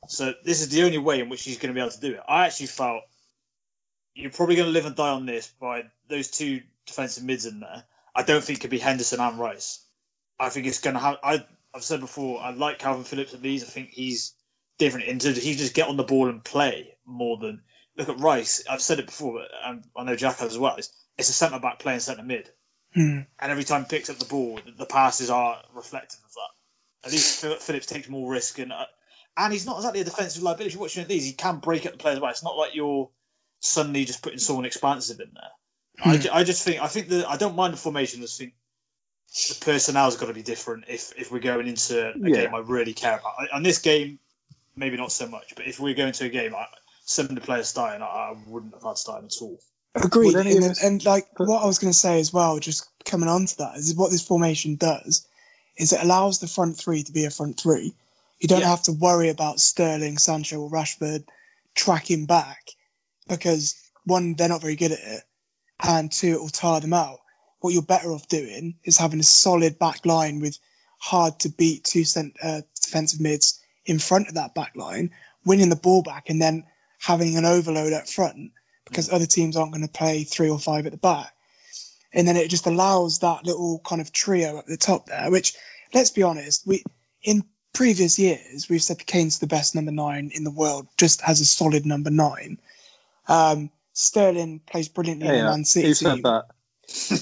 [0.07, 2.13] So this is the only way in which he's going to be able to do
[2.13, 2.21] it.
[2.27, 3.01] I actually felt
[4.13, 7.59] you're probably going to live and die on this by those two defensive mids in
[7.59, 7.83] there.
[8.17, 9.85] I don't think it could be Henderson and Rice.
[10.39, 11.17] I think it's going to have.
[11.23, 13.63] I, I've said before, I like Kalvin Phillips at these.
[13.63, 14.33] I think he's
[14.79, 17.61] different in terms of he just get on the ball and play more than
[17.95, 18.63] look at Rice.
[18.67, 20.75] I've said it before, but um, I know Jack has as well.
[20.77, 22.49] It's, it's a centre back playing centre mid,
[22.95, 23.19] Hmm.
[23.39, 27.07] and every time he picks up the ball, the passes are reflective of that.
[27.07, 28.85] At least Phillips takes more risk, and uh,
[29.35, 30.67] and he's not exactly a defensive liability.
[30.69, 32.31] If you're watching at these, he can break up the players' away.
[32.31, 33.09] It's not like you're
[33.59, 35.51] suddenly just putting someone expansive in there.
[36.03, 36.27] I, hmm.
[36.31, 38.19] I just think I think that I don't mind the formation.
[38.19, 38.53] I just think
[39.49, 42.43] the personnel's got to be different if if we're going into a Yeah.
[42.45, 43.33] game I really care about.
[43.39, 44.19] I- On this game,
[44.75, 46.65] maybe not so much, but if we're going to a game, I,
[47.05, 49.59] some of the players starting, I, I wouldn't have had starting at all.
[49.95, 50.27] Agreed.
[50.27, 52.59] Would any of And, us- and like what I was going to say as well,
[52.59, 55.25] just coming on to that, is what this formation does
[55.75, 57.93] is it allows the front three to be a front three.
[58.39, 58.69] You don't Yeah.
[58.69, 61.23] have to worry about Sterling, Sancho, or Rashford
[61.75, 62.59] tracking back
[63.27, 63.75] because
[64.05, 65.23] one, they're not very good at it,
[65.83, 67.19] and two, it will tire them out.
[67.59, 70.57] What you're better off doing is having a solid back line with
[70.99, 75.11] hard to beat two cent, uh, defensive mids in front of that back line,
[75.45, 76.65] winning the ball back, and then
[76.99, 78.51] having an overload up front
[78.85, 81.33] because other teams aren't going to play three or five at the back.
[82.13, 85.53] And then it just allows that little kind of trio at the top there, which
[85.93, 86.83] let's be honest, we
[87.21, 91.41] in previous years we've said Kane's the best number nine in the world, just as
[91.41, 92.59] a solid number nine.
[93.27, 96.45] Um, Sterling plays brilliantly in Yeah, Man City who said that?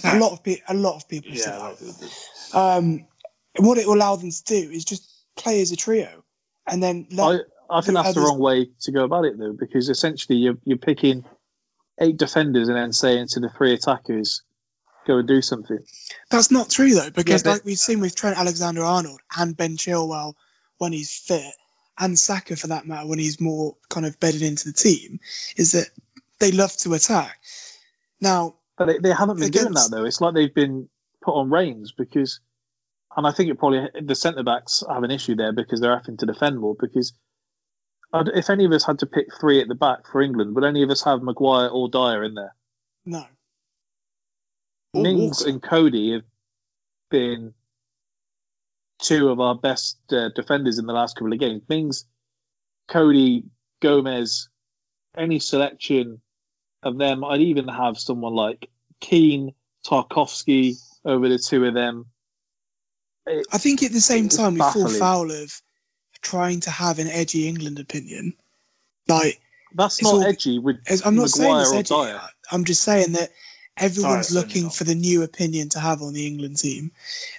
[0.03, 1.51] A lot of pe- a lot of people Yeah, say
[2.51, 2.57] that.
[2.57, 3.07] Um,
[3.57, 6.25] what it will allow them to do is just play as a trio,
[6.67, 9.87] and then I, I think that's the wrong way to go about it, though, because
[9.87, 11.23] essentially you're, you're picking
[12.01, 14.43] eight defenders and then saying to the three attackers,
[15.07, 15.79] go and do something.
[16.29, 20.33] That's not true though, because but- like we've seen with Trent Alexander-Arnold and Ben Chilwell
[20.77, 21.53] when he's fit,
[21.97, 25.21] and Saka for that matter when he's more kind of bedded into the team,
[25.55, 25.87] is that
[26.39, 27.39] they love to attack.
[28.21, 30.05] Now, But they, they haven't been doing that, though.
[30.05, 30.89] It's like they've been
[31.21, 32.39] put on reins because,
[33.15, 36.17] and I think it probably, the centre backs have an issue there because they're having
[36.17, 36.75] to defend more.
[36.79, 37.13] Because
[38.13, 40.63] I'd- if any of us had to pick three at the back for England, would
[40.63, 42.55] any of us have Maguire or Dier in there?
[43.05, 43.25] no,
[44.93, 46.23] Mings and Coady have
[47.09, 47.53] been
[48.99, 51.61] two of our best uh, defenders in the last couple of games.
[51.67, 52.05] Mings,
[52.87, 53.43] Coady,
[53.81, 54.47] Gomez,
[55.17, 56.21] any selection
[56.85, 57.23] of them.
[57.25, 58.69] I'd even have someone like
[59.01, 59.53] Keane,
[59.85, 62.05] Tarkowski over the two of them.
[63.27, 65.61] It- I think at the same It's time we fall foul of
[66.21, 68.33] trying to have an edgy England opinion.
[69.07, 69.41] Like,
[69.73, 72.19] that's not all- edgy with as- I'm not saying it's or edgy.
[72.51, 73.31] I'm just saying that
[73.77, 76.91] everyone's certainly looking for the new opinion to have on the England team.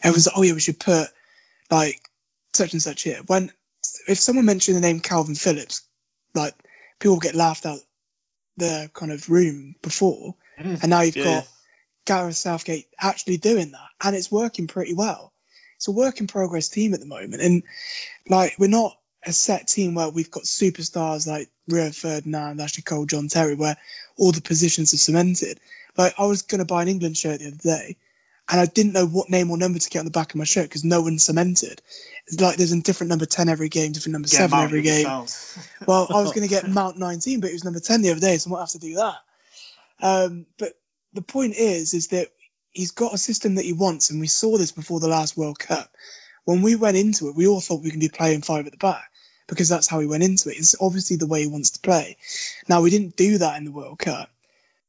[0.03, 1.09] Everyone's like, oh yeah, we should put
[1.71, 2.01] like
[2.53, 3.21] such and such here.
[3.27, 3.51] When
[4.09, 5.83] if someone mentioned the name Kalvin Phillips,
[6.35, 6.55] like
[6.99, 7.81] people get laughed out
[8.57, 11.25] the kind of room before, Mm, and now you've yeah.
[11.25, 11.49] got
[12.07, 15.33] Gareth Southgate actually doing that, and it's working pretty well.
[15.77, 17.63] It's a work in progress team at the moment, and
[18.29, 23.07] like we're not a set team where we've got superstars like Rio Ferdinand, Ashley Cole,
[23.07, 23.77] John Terry, where
[24.17, 25.61] all the positions are cemented.
[25.97, 27.97] Like I was going to buy an England shirt the other day,
[28.49, 30.45] and I didn't know what name or number to get on the back of my
[30.45, 31.83] shirt because no one's cemented.
[32.27, 35.07] It's like there's a different number ten every game, different number Get seven every game.
[35.87, 38.21] Well, I was going to get Mount 19, but it was number 10 the other
[38.21, 39.17] day, so I might have to do that.
[40.01, 40.73] Um, but
[41.13, 42.29] the point is, is that
[42.73, 45.59] he's got a system that he wants, and we saw this before the last World
[45.59, 45.95] Cup.
[46.45, 48.79] When we went into it, we all thought we can be playing five at the
[48.79, 49.11] back
[49.49, 50.59] because that's how he went into it.
[50.59, 52.17] It's obviously the way he wants to play.
[52.69, 54.31] Now we didn't do that in the World Cup,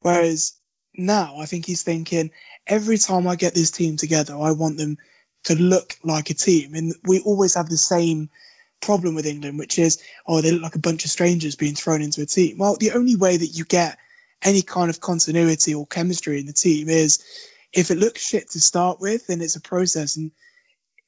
[0.02, 0.54] whereas
[0.96, 2.32] now I think he's thinking
[2.68, 4.98] every time I get this team together, I want them
[5.46, 8.30] to look like a team, and we always have the same
[8.82, 12.02] problem with England, which is, oh, they look like a bunch of strangers being thrown
[12.02, 12.58] into a team.
[12.58, 13.98] Well, the only way that you get
[14.44, 17.24] any kind of continuity or chemistry in the team is
[17.74, 20.32] if it looks shit to start with, then it's a process, and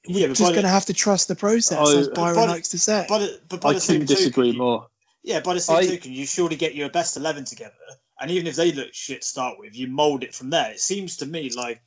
[0.05, 2.45] Yeah, we're but just going to have to trust the process, I- as Byron by
[2.45, 3.05] likes to say.
[3.07, 4.87] By the, but by I the couldn't disagree token, more.
[5.23, 7.73] Yeah, by the same I- token, you surely get your best eleven together,
[8.19, 10.71] and even if they look shit to start with, you mould it from there.
[10.71, 11.81] It seems to me like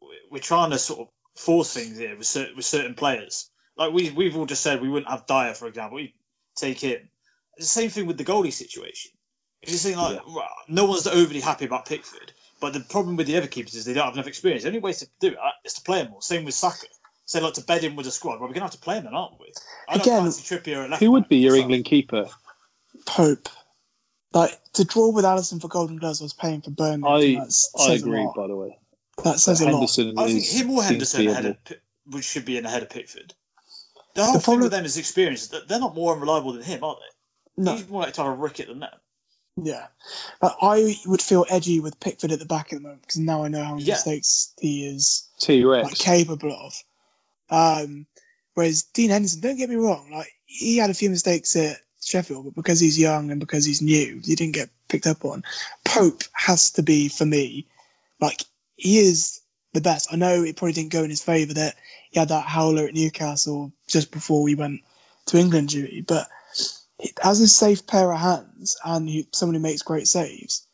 [0.00, 3.50] we- we're trying to sort of force things here with certain, with certain players.
[3.76, 5.96] Like we we've all just said we wouldn't have Dier, for example.
[5.96, 6.14] We
[6.56, 7.08] take him.
[7.56, 9.12] It's the same thing with the goalie situation.
[9.62, 13.26] It's just saying like right, no one's overly happy about Pickford, but the problem with
[13.26, 14.62] the other keepers is they don't have enough experience.
[14.62, 16.22] The only way to do it uh, is to play him more.
[16.22, 16.86] Same with Saka.
[17.26, 18.40] Say like to bed in with a squad.
[18.40, 19.52] Well, we're gonna have to play him then, aren't we?
[19.88, 21.56] I don't Again, fancy Trippier at left Who would be your.
[21.56, 22.28] England keeper?
[23.06, 23.48] Pope.
[24.32, 27.08] Like to draw with Alisson for Golden Gloves was paying for Burnley.
[27.08, 28.78] I, I that's, I says agree, by the way.
[29.24, 29.72] That says a lot.
[29.72, 31.56] Henderson I think him or Henderson ahead of,
[32.06, 33.34] which should be in ahead of Pickford.
[34.14, 35.48] The whole The thing with them is experience.
[35.48, 37.62] That They're not more unreliable than him, are they?
[37.62, 37.72] No.
[37.74, 38.94] He's more like to have a ricket than them.
[39.62, 39.88] Yeah,
[40.40, 43.44] but I would feel edgy with Pickford at the back at the moment because now
[43.44, 43.94] I know how many Yeah.
[43.94, 45.28] mistakes he is
[45.82, 46.82] like capable of.
[47.50, 48.06] Um,
[48.54, 52.44] whereas Dean Henderson, don't get me wrong, like he had a few mistakes at Sheffield,
[52.44, 55.44] but because he's young and because he's new, he didn't get picked up on.
[55.84, 57.66] Pope has to be for me,
[58.20, 58.42] like
[58.76, 59.40] he is
[59.72, 60.12] the best.
[60.12, 61.76] I know it probably didn't go in his favour that
[62.10, 64.80] he had that howler at Newcastle just before we went
[65.26, 66.26] to England duty, but
[67.22, 70.66] as a safe pair of hands and he, someone who makes great saves,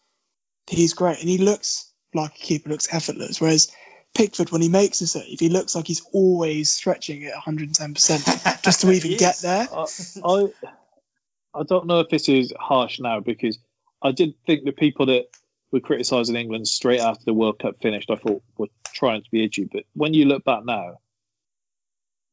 [0.67, 3.41] he's great and he looks like a keeper, looks effortless.
[3.41, 3.71] Whereas
[4.15, 8.81] Pickford, when he makes a save, he looks like he's always stretching at 110% just
[8.81, 9.69] to even get there.
[9.71, 9.87] I,
[10.25, 10.49] I
[11.57, 13.59] I don't know if this is harsh now because
[14.03, 15.27] I did think the people that
[15.73, 19.45] were criticising England straight after the World Cup finished, I thought were trying to be
[19.45, 19.65] edgy.
[19.65, 20.99] But when you look back now,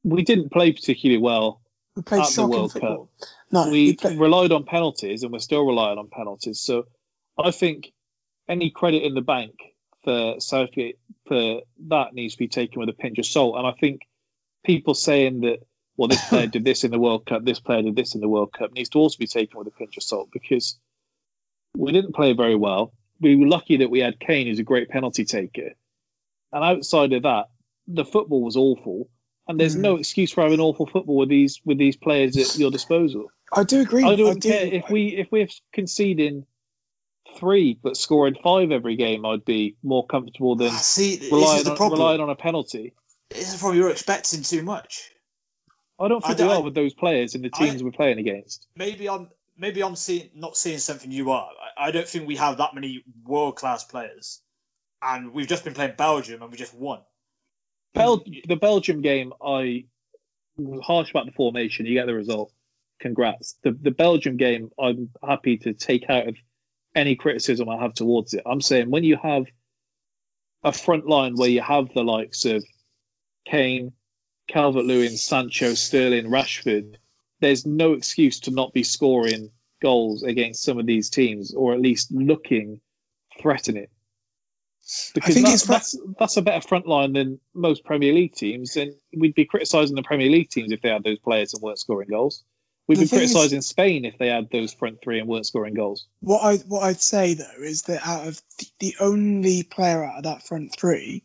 [0.04, 1.62] we didn't play particularly well
[1.96, 3.10] We played at the World football.
[3.20, 3.30] Cup.
[3.52, 6.60] No, we played, relied on penalties, and we're still relying on penalties.
[6.60, 6.88] So
[7.38, 7.92] I think
[8.48, 9.56] any credit in the bank
[10.04, 13.58] for Southgate for that needs to be taken with a pinch of salt.
[13.58, 14.02] And I think
[14.66, 15.60] people saying that
[15.98, 18.30] well, this player did this in the World Cup, this player did this in the
[18.30, 20.78] World Cup needs to also be taken with a pinch of salt because
[21.76, 22.94] we didn't play very well.
[23.20, 25.72] We were lucky that we had Kane, who's a great penalty taker.
[26.52, 27.46] And outside of that,
[27.88, 29.10] the football was awful.
[29.48, 29.82] And there's Mm.
[29.82, 33.30] no excuse for having awful football with these with these players at your disposal.
[33.52, 34.04] I do agree.
[34.04, 36.46] I don't do, care if we if we're conceding
[37.38, 39.26] three but scoring five every game.
[39.26, 42.36] I'd be more comfortable than Ah, See, this relying is the on, relying on a
[42.36, 42.94] penalty.
[43.32, 45.10] This is probably you're expecting too much.
[46.04, 47.84] I don't I think don't- we I- are with those players and the I- teams
[47.84, 48.68] we're playing against.
[48.76, 51.50] Maybe I'm maybe I'm seeing not seeing something you are.
[51.78, 54.42] I, I don't think we have that many world class players,
[55.02, 57.00] and we've just been playing Belgium and we just won.
[57.94, 59.86] Bel- the Belgium game, I
[60.58, 61.86] was harsh about the formation.
[61.86, 62.52] You get the result.
[63.00, 63.56] Congrats.
[63.64, 66.36] The the Belgium game, I'm happy to take out of
[66.96, 68.44] any criticism I have towards it.
[68.46, 69.46] I'm saying when you have
[70.64, 72.64] a front line where you have the likes of
[73.46, 73.92] Kane,
[74.48, 76.96] Calvert Lewin, Sancho, Sterling, Rashford,
[77.40, 81.82] there's no excuse to not be scoring goals against some of these teams, or at
[81.82, 82.80] least looking
[83.42, 83.84] threatening.
[83.84, 83.90] It.
[85.14, 88.76] Because think that- it's- that's that's a better front line than most Premier League teams,
[88.76, 91.80] and we'd be criticising the Premier League teams if they had those players and weren't
[91.80, 92.44] scoring goals.
[92.86, 95.74] We'd The be is- criticising Spain if they had those front three and weren't scoring
[95.74, 96.06] goals.
[96.20, 100.18] What I what I'd say though is that out of the, the only player out
[100.18, 101.24] of that front three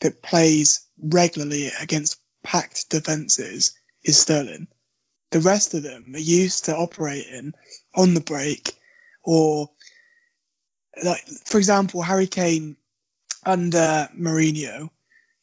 [0.00, 3.72] that plays regularly against packed defences
[4.04, 4.68] is Sterling.
[5.30, 7.54] The rest of them are used to operating
[7.94, 8.72] on the break,
[9.22, 9.70] or
[11.02, 12.76] like for example, Harry Kane
[13.44, 14.90] under Mourinho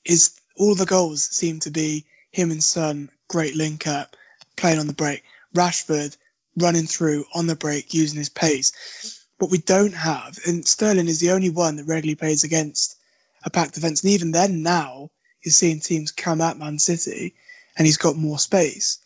[0.03, 4.15] is all the goals seem to be him and Son great link up
[4.55, 5.23] playing on the break.
[5.55, 6.15] Rashford
[6.57, 9.25] running through on the break using his pace.
[9.37, 12.97] What we don't have, and Sterling is the only one that regularly plays against
[13.43, 15.11] a packed defence, and even then now
[15.43, 17.35] you're seeing teams come at Man City
[17.77, 18.99] and he's got more space.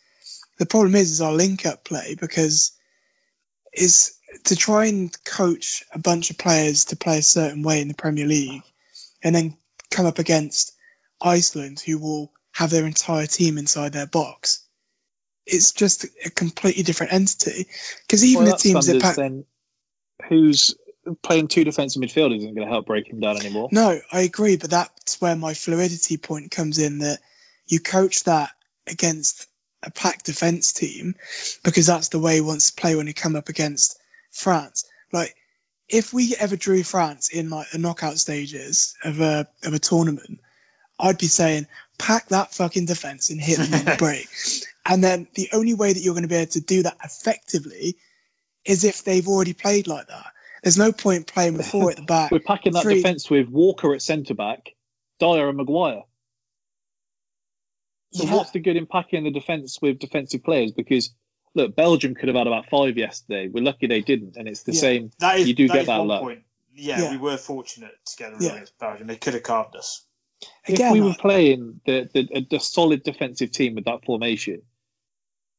[0.58, 2.72] The problem is, is our link up play because
[3.72, 7.88] is to try and coach a bunch of players to play a certain way in
[7.88, 8.62] the Premier League
[9.22, 9.56] and then
[9.90, 10.72] come up against
[11.20, 14.66] Iceland who will have their entire team inside their box.
[15.46, 17.66] It's just a completely different entity
[18.06, 19.44] because even Well, the teams that pack, then
[20.28, 20.76] who's
[21.22, 23.68] playing two defensive midfielders isn't going to help break him down anymore.
[23.72, 27.18] No, I agree, but that's where my fluidity point comes in that
[27.66, 28.50] you coach that
[28.86, 29.48] against
[29.82, 31.14] a packed defence team
[31.64, 33.98] because that's the way he wants to play when you come up against
[34.30, 34.84] France.
[35.12, 35.34] Like,
[35.88, 40.40] if we ever drew France in like the knockout stages of a of a tournament,
[40.98, 41.66] I'd be saying
[41.98, 44.28] pack that fucking defence and hit them on the break.
[44.86, 47.96] And then the only way that you're going to be able to do that effectively
[48.64, 50.32] is if they've already played like that.
[50.62, 52.30] There's no point playing with four at the back.
[52.32, 54.74] We're packing that three- defence with Walker at centre back,
[55.18, 56.02] Dier and Maguire.
[58.12, 58.34] So Yeah.
[58.36, 60.72] what's the good in packing the defence with defensive players?
[60.72, 61.12] Because
[61.54, 63.48] look, Belgium could have had about five yesterday.
[63.48, 64.80] We're lucky they didn't, and it's the Yeah.
[64.80, 65.10] same.
[65.18, 66.32] That is you do that get is that luck.
[66.74, 67.10] Yeah, Yeah.
[67.10, 68.52] we were fortunate to get a Yeah.
[68.52, 69.06] against Belgium.
[69.06, 70.04] They could have carved us.
[70.66, 74.62] Again, if we were playing the, the, a, the solid defensive team with that formation,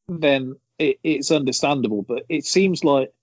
[0.07, 2.01] then it, it's understandable.
[2.03, 3.13] But it seems like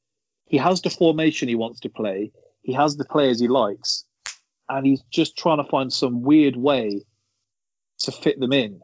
[0.51, 2.33] he has the formation he wants to play,
[2.63, 4.05] he has the players he likes,
[4.69, 7.03] and he's just trying to find some weird way
[8.01, 8.81] to fit them in.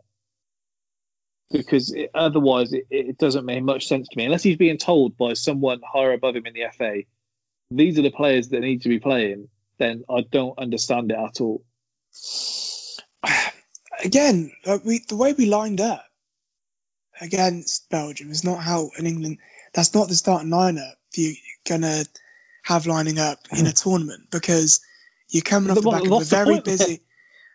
[1.50, 4.26] Because it, otherwise, it, it doesn't make much sense to me.
[4.26, 7.02] Unless he's being told by someone higher above him in the FA,
[7.72, 9.48] these are the players that need to be playing,
[9.78, 11.64] then I don't understand it at all.
[14.04, 16.04] again, like we the way we lined up
[17.20, 19.38] against Belgium is not how in England.
[19.74, 20.94] That's not the starting lineup
[21.68, 22.04] you're gonna
[22.62, 24.80] have lining up in a tournament because
[25.30, 27.00] you're coming off the Well, back of a very busy.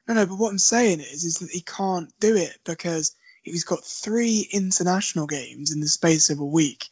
[0.08, 3.64] No, no, but what I'm saying is, is that he can't do it because he's
[3.64, 6.88] got three international games in the space of a week,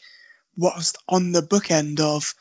[0.58, 2.36] whilst on the bookend of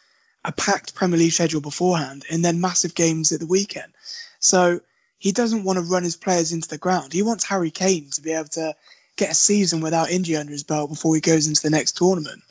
[0.45, 3.93] a packed Premier League schedule beforehand, and then massive games at the weekend.
[4.41, 4.81] So
[5.19, 7.13] he doesn't want to run his players into the ground.
[7.13, 8.75] He wants Harry Kane to be able to
[9.17, 12.43] get a season without injury under his belt before he goes into the next tournament.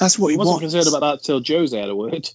[0.00, 0.74] That's what he I wasn't wants.
[0.74, 2.28] concerned about that till Jose had a word.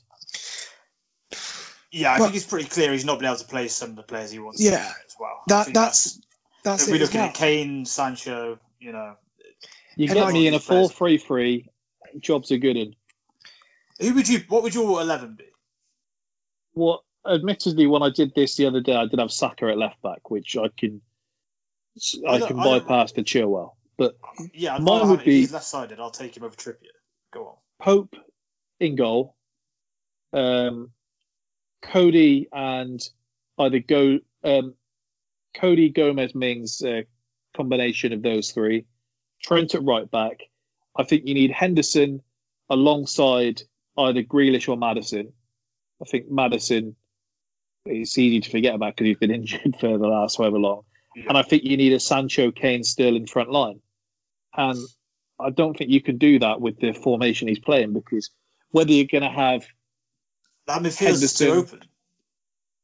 [1.91, 3.95] Yeah, I Well- think it's pretty clear he's not been able to play some of
[3.95, 4.61] the players he wants.
[4.61, 4.71] Yeah.
[4.77, 5.41] to as well.
[5.47, 6.19] That that's
[6.63, 7.29] that's if it we're looking well.
[7.29, 9.15] at Kane, Sancho, you know,
[9.95, 10.91] You get me in a Players.
[10.91, 11.69] 4 3 3,
[12.19, 12.95] jobs are good in.
[13.99, 14.39] who would you?
[14.49, 15.45] What would your eleven be?
[16.73, 20.01] Well, admittedly, when I did this the other day, I did have Saka at left
[20.01, 21.01] back, which I can
[22.27, 23.75] I, I don't- can I don't- bypass for Chilwell.
[23.97, 24.17] But
[24.53, 26.89] Yeah, I'd mine would be if he's left sided, I'll take him over Trippier.
[27.35, 27.55] Go on.
[27.79, 28.15] Pope
[28.79, 29.35] in goal,
[30.33, 30.91] um,
[31.81, 32.99] Coady and
[33.59, 34.73] either go um,
[35.53, 37.01] Coady Gomez Mings uh,
[37.55, 38.85] combination of those three.
[39.43, 40.39] Trent at right back.
[40.97, 42.21] I think you need Henderson
[42.69, 43.61] alongside
[43.97, 45.33] either Grealish or Maddison.
[46.01, 46.95] I think Maddison
[47.85, 50.83] it's easy to forget about because he's been injured for the last however long.
[51.15, 53.79] And I think you need a Sancho, Kane, Sterling front line.
[54.55, 54.77] And
[55.39, 58.29] I don't think you can do that with the formation he's playing because
[58.71, 59.65] whether you're going to have
[60.67, 61.81] That midfield's just too open.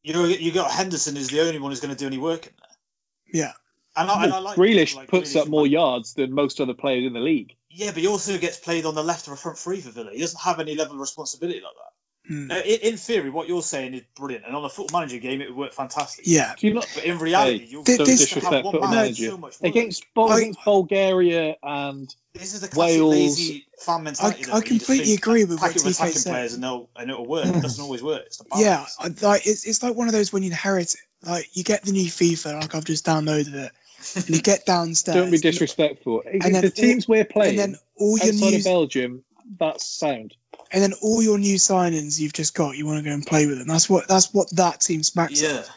[0.03, 2.48] You know, you got Henderson is the only one who's going to do any work
[2.48, 3.41] in there.
[3.44, 3.53] Yeah.
[3.95, 5.41] And I, and I like Grealish like puts Grealish.
[5.41, 7.56] up more yards than most other players in the league.
[7.69, 10.11] Yeah, but he also gets played on the left of a front three for Villa.
[10.11, 11.94] He doesn't have any level of responsibility like that.
[12.27, 12.48] Hmm.
[12.48, 15.41] Now, in, in theory, what you're saying is brilliant, and on a football manager game,
[15.41, 16.26] it would work fantastic.
[16.27, 16.53] Yeah.
[16.57, 16.88] Do you not?
[16.93, 19.38] But in reality, Hey, you'll Th- don't this- just have disrespect one football manager so
[19.38, 23.11] much against, Bul- against Bulgaria and This is the classic Wales.
[23.15, 24.45] lazy fan mentality.
[24.45, 26.30] I- I where you just completely think, agree with what it with TK attacking said.
[26.31, 27.48] players and it'll and it'll work.
[27.48, 28.23] It doesn't always work.
[28.27, 28.45] It's the.
[28.57, 30.99] Yeah, I- like it's it's like one of those when you inherit it.
[31.27, 33.72] Like you get the new FIFA, like I've just downloaded it,
[34.15, 35.15] and you get downstairs.
[35.15, 36.22] don't be disrespectful.
[36.26, 39.23] and then the teams we're and playing then all your outside new of Belgium,
[39.60, 40.35] that's sound.
[40.73, 43.45] And then all your new signings you've just got, you want to go and play
[43.45, 43.68] with them.
[43.68, 45.41] That's what that's what that team smacks.
[45.41, 45.60] Yeah.
[45.60, 45.69] At.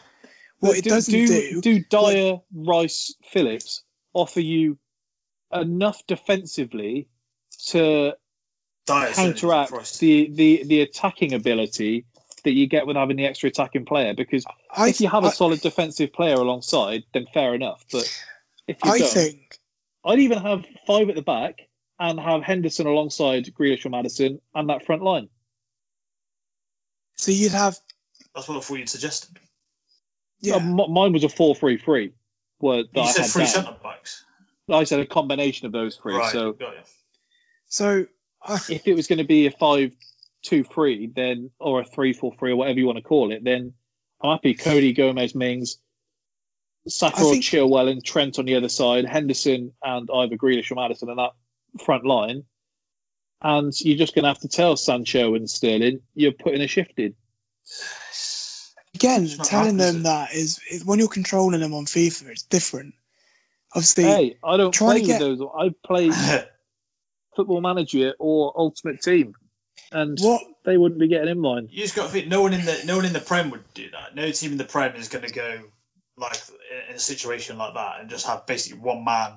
[0.59, 4.77] What it do, doesn't do, do, do Dier, Rice, Phillips offer you
[5.51, 7.09] enough defensively
[7.67, 8.13] to
[8.87, 12.05] Dier counteract the, the, the attacking ability
[12.43, 14.13] that you get with having the extra attacking player.
[14.13, 17.83] Because I, if you have a I, solid defensive player alongside, then fair enough.
[17.91, 18.09] But
[18.67, 19.59] if you I don't, think
[20.05, 21.67] I'd even have five at the back
[21.99, 25.29] and have Henderson alongside Grealish or Maddison and that front line.
[27.15, 27.31] so.
[27.31, 27.77] You'd have
[28.33, 29.37] That's what I thought you'd suggested.
[30.41, 30.55] yeah.
[30.55, 32.11] Uh, m- mine was a 4-3-3.
[32.59, 34.23] Where You I said three centre backs.
[34.69, 36.15] I said a combination of those three.
[36.15, 36.31] Right.
[36.31, 36.79] So got you.
[37.67, 38.05] so
[38.41, 42.79] I, if it was going to be a five-two-three, then or a three-four-three or whatever
[42.79, 43.73] you want to call it, then
[44.21, 44.53] I'm happy.
[44.53, 45.77] Coady Gomez, Mings,
[46.87, 50.75] Saka or think- Chilwell, and Trent on the other side, Henderson and either Grealish or
[50.75, 51.31] Maddison and that
[51.83, 52.43] front line,
[53.41, 56.97] and you're just going to have to tell Sancho and Sterling you're putting a shift
[56.99, 57.15] in.
[58.95, 62.93] again, telling them that is, is when you're controlling them on FIFA, it's different.
[63.73, 65.41] Obviously, Hey, I don't trying play to with get- those.
[65.57, 66.09] I play
[67.35, 69.35] Football Manager or Ultimate Team,
[69.91, 71.67] and what they wouldn't be getting in line.
[71.69, 72.27] You just got to think.
[72.27, 74.15] No one in the no one in the Prem would do that.
[74.15, 75.59] No team in the Prem is going to go
[76.17, 76.37] like
[76.89, 79.33] in a situation like that and just have basically one man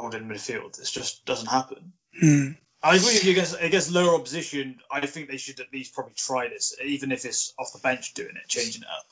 [0.00, 0.78] holding midfield.
[0.78, 1.92] It just doesn't happen.
[2.18, 2.50] hmm,
[2.82, 4.78] I agree with you against against lower opposition.
[4.90, 8.14] I think they should at least probably try this, even if it's off the bench
[8.14, 9.06] doing it, changing it up.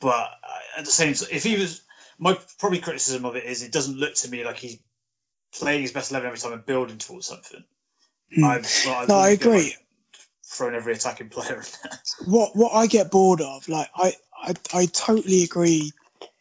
[0.00, 1.82] But uh, at the same time, if he was,
[2.18, 4.78] my probably criticism of it is it doesn't look to me like he's
[5.58, 7.62] playing his best eleven every time and building towards something.
[8.34, 8.44] hmm.
[8.44, 9.52] I've, well, No, I agree.
[9.52, 9.78] like,
[10.44, 12.00] throwing every attacking player in there.
[12.26, 15.92] what what I get bored of, like I, I I totally agree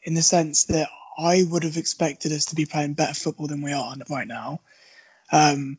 [0.03, 0.87] in the sense that
[1.17, 4.61] I would have expected us to be playing better football than we are right now.
[5.31, 5.77] Um,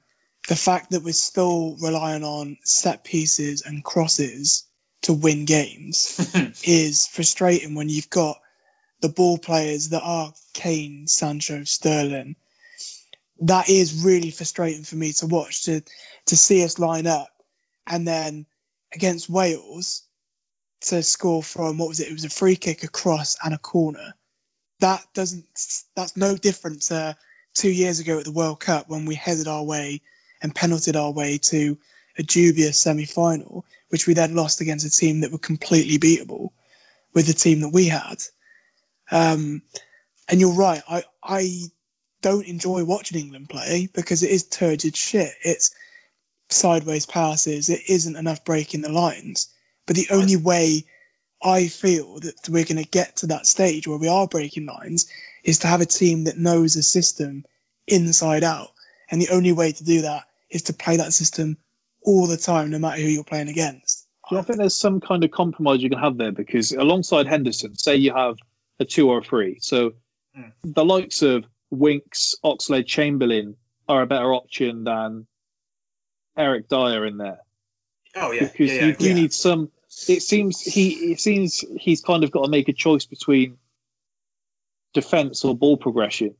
[0.49, 4.65] the fact that we're still relying on set pieces and crosses
[5.03, 6.19] to win games
[6.65, 8.41] is frustrating when you've got
[9.01, 12.37] the ball players that are Kane, Sancho, Sterling.
[13.41, 15.83] That is really frustrating for me to watch to
[16.27, 17.29] to see us line up
[17.87, 18.47] and then
[18.93, 20.03] against Wales
[20.81, 22.09] to score from what was it?
[22.09, 24.15] It was a free kick, a cross, and a corner.
[24.81, 25.47] That doesn't.
[25.94, 27.16] That's no different to
[27.55, 30.03] two years ago at the World Cup when we headed our way
[30.43, 31.78] and penaltied our way to
[32.19, 36.51] a dubious semi-final, which we then lost against a team that were completely beatable
[37.15, 38.23] with the team that we had.
[39.11, 39.62] Um,
[40.28, 40.82] and you're right.
[40.89, 41.51] I I
[42.23, 45.32] don't enjoy watching England play because it is turgid shit.
[45.43, 45.74] It's
[46.48, 47.69] sideways passes.
[47.69, 49.48] It isn't enough breaking the lines.
[49.86, 50.85] But the only way
[51.47, 55.10] I feel that we're going to get to that stage where we are breaking lines
[55.44, 57.44] is to have a team that knows a system
[57.86, 58.73] inside out.
[59.10, 61.56] And the only way to do that is to play that system
[62.02, 64.06] all the time, no matter who you're playing against.
[64.28, 66.32] Do I think there's some kind of compromise you can have there?
[66.32, 68.36] Because alongside Henderson, say you have
[68.81, 69.93] a two or a three, so
[70.36, 70.52] Mm.
[70.64, 73.56] the likes of Winks, Oxlade, Chamberlain
[73.89, 75.27] are a better option than
[76.36, 77.40] Eric Dier in there.
[78.14, 79.14] Oh yeah, because yeah, yeah, you do yeah.
[79.14, 79.70] need some.
[80.09, 83.59] It seems he it seems he's kind of got to make a choice between
[84.93, 86.35] defense or ball progression,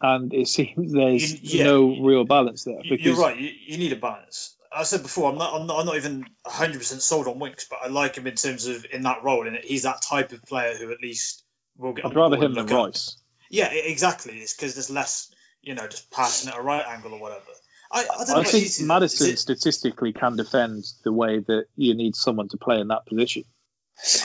[0.00, 1.64] and it seems there's You- yeah.
[1.64, 2.80] no real balance there.
[2.82, 3.38] Because You're right.
[3.38, 4.56] You, you need a balance.
[4.74, 7.66] I said before, I'm not, I'm not, I'm not even 100 percent sold on Winks,
[7.68, 10.42] but I like him in terms of in that role, and he's that type of
[10.44, 11.44] player who at least
[11.76, 12.06] will get.
[12.06, 12.86] I'd rather him than up.
[12.86, 13.16] Rice.
[13.50, 14.38] Yeah, exactly.
[14.38, 15.30] It's because there's less,
[15.60, 17.44] you know, just passing at a right angle or whatever.
[17.92, 18.30] I, I don't.
[18.30, 22.16] I about think you Maddison is it- statistically can defend the way that you need
[22.16, 23.44] someone to play in that position.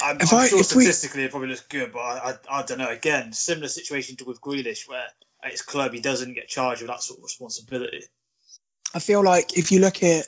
[0.04, 2.60] I'm, If I'm I- sure if we- statistically it probably looks good, but I, I,
[2.60, 2.90] I don't know.
[2.90, 5.06] Again, similar situation to with Grealish, where
[5.44, 8.04] at his club he doesn't get charged with that sort of responsibility.
[8.96, 10.26] I feel like if you look at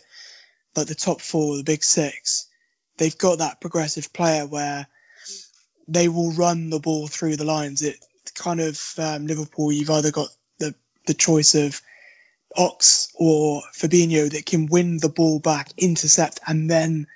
[0.75, 2.47] like the top four, the big six,
[2.97, 4.85] they've got that progressive player where
[5.87, 7.81] they will run the ball through the lines.
[7.81, 7.95] It
[8.35, 10.27] kind of um, Liverpool, you've either got
[10.59, 10.75] the
[11.07, 11.81] the choice of
[12.55, 17.07] Ox or Fabinho that can win the ball back, intercept, and then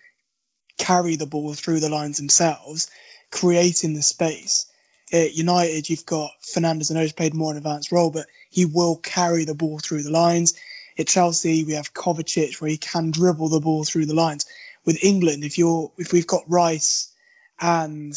[0.77, 2.89] carry the ball through the lines themselves,
[3.31, 4.65] creating the space.
[5.11, 6.91] At United, you've got Fernandes.
[6.91, 10.03] I know he's played more an advanced role, but he will carry the ball through
[10.03, 10.53] the lines.
[10.97, 14.45] At Chelsea, we have Kovacic, where he can dribble the ball through the lines.
[14.85, 17.11] With England, if you're if we've got Rice
[17.59, 18.13] and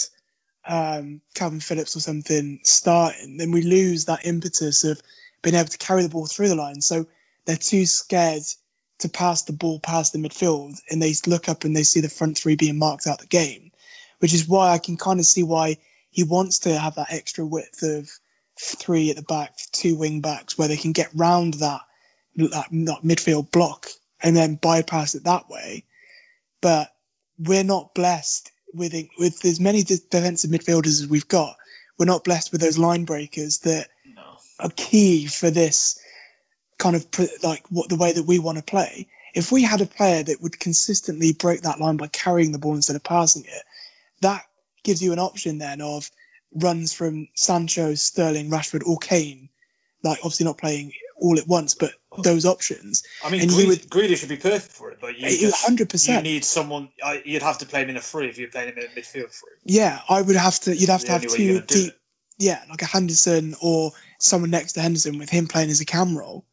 [0.66, 5.01] um, Kalvin Phillips or something starting, then we lose that impetus of
[5.42, 6.80] being able to carry the ball through the line.
[6.80, 7.06] So
[7.44, 8.42] they're too scared
[8.98, 12.08] to pass the ball past the midfield, and they look up and they see the
[12.08, 13.72] front three being marked out the game,
[14.18, 15.76] which is why I can kind of see why
[16.10, 18.10] he wants to have that extra width of
[18.58, 21.82] three at the back, two wing backs, where they can get round that
[22.36, 23.88] that, that midfield block
[24.22, 25.84] and then bypass it that way.
[26.60, 26.92] But
[27.38, 31.56] we're not blessed with with as many defensive midfielders as we've got.
[31.98, 33.88] We're not blessed with those line breakers that
[34.58, 35.98] are key for this
[36.78, 39.08] kind of pr- like what the way that we want to play.
[39.34, 42.74] If we had a player that would consistently break that line by carrying the ball
[42.74, 43.62] instead of passing it,
[44.22, 44.42] that
[44.82, 46.10] gives you an option then of
[46.54, 49.50] runs from Sancho, Sterling, Rashford, or Kane.
[50.02, 51.92] Like obviously not playing all at once, but
[52.22, 53.02] those options.
[53.24, 56.16] I mean, And would- Grealish would be perfect for it, but you You- 100%.
[56.16, 56.88] You need someone.
[57.02, 58.88] Uh, you'd have to play him in a free if you're playing him in a
[58.88, 59.52] midfield free.
[59.64, 60.76] Yeah, I would have to.
[60.76, 61.94] You'd have to have only way you're two deep.
[62.38, 66.16] Yeah, like a Henderson or someone next to Henderson with him playing as a cam
[66.16, 66.44] role.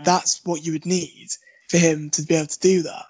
[0.00, 0.04] Mm.
[0.04, 1.28] That's what you would need
[1.68, 3.04] for him to be able to do that.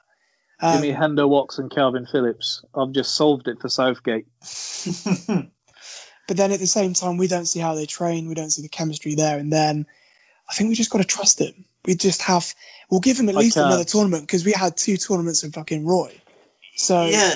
[0.60, 2.64] Um, Give me Hendo Watts and Kalvin Phillips.
[2.74, 4.26] I've just solved it for Southgate.
[6.28, 8.28] But then at the same time, we don't see how they train.
[8.28, 9.38] We don't see the chemistry there.
[9.38, 9.86] And then
[10.48, 11.64] I think we just got to trust him.
[11.86, 12.54] We just have.
[12.90, 13.88] We'll give him at I least another can't.
[13.88, 16.14] tournament because we had two tournaments in fucking Roy.
[16.76, 17.32] So yeah,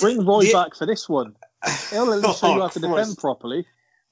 [0.00, 1.36] Bring Roy the- back for this one.
[1.90, 3.64] He'll at least show you how to Oh, defend properly.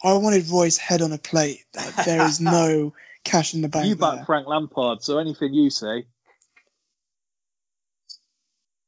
[0.03, 1.65] I wanted Roy's head on a plate.
[1.75, 2.95] Like, there is no
[3.25, 3.87] cash in the bank.
[3.87, 4.25] You back there.
[4.25, 6.07] Frank Lampard, so anything you say.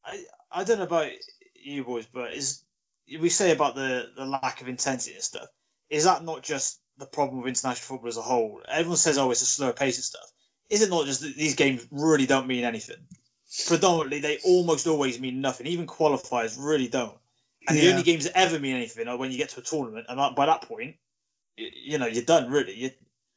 [0.04, 1.10] I, I don't know about
[1.54, 2.62] you boys, but is
[3.20, 5.48] we say about the, the lack of intensity and stuff.
[5.88, 8.62] Is that not just the problem with international football as a whole?
[8.68, 10.30] Everyone says, "Oh, it's a slower pace and stuff."
[10.68, 13.04] Is it not just that these games really don't mean anything?
[13.66, 15.66] Predominantly, they almost always mean nothing.
[15.66, 17.18] Even qualifiers really don't.
[17.68, 20.06] And the only games that ever mean anything are when you get to a tournament,
[20.08, 20.96] and by that point,
[21.56, 22.50] you, you know you're done.
[22.50, 22.90] Really, your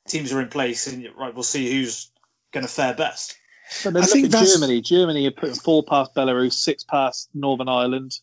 [0.08, 2.10] teams are in place, and you- right, we'll see who's
[2.52, 3.36] going to fare best.
[3.84, 4.82] But I look think at that's- Germany.
[4.82, 8.18] Germany are putting four past Belarus, six past Northern Ireland.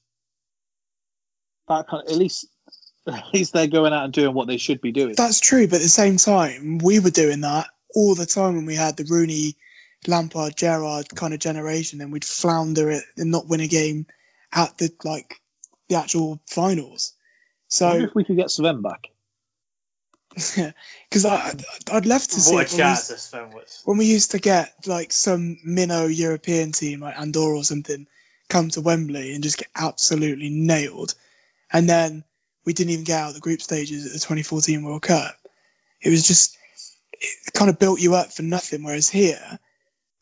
[1.68, 2.46] That kind at least,
[3.06, 5.14] at least they're going out and doing what they should be doing.
[5.16, 8.66] That's true, but at the same time, we were doing that all the time when
[8.66, 9.56] we had the Rooney,
[10.06, 14.06] Lampard, Gerrard kind of generation, and we'd flounder it and not win a game
[14.52, 15.39] at the like
[15.90, 17.12] the actual finals.
[17.16, 17.20] I
[17.68, 19.08] So, if we could get Sven back.
[21.10, 21.52] because I
[21.90, 23.82] I'd love to see What a it when we, chat this phone was.
[23.84, 28.06] when we used to get like some minnow European team like Andorra or something
[28.48, 31.14] come to Wembley and just get absolutely nailed,
[31.72, 32.22] and then
[32.64, 35.34] we didn't even get out of the group stages at the 2014 World Cup.
[36.00, 36.56] It was just
[37.12, 38.84] it kind of built you up for nothing.
[38.84, 39.58] Whereas here,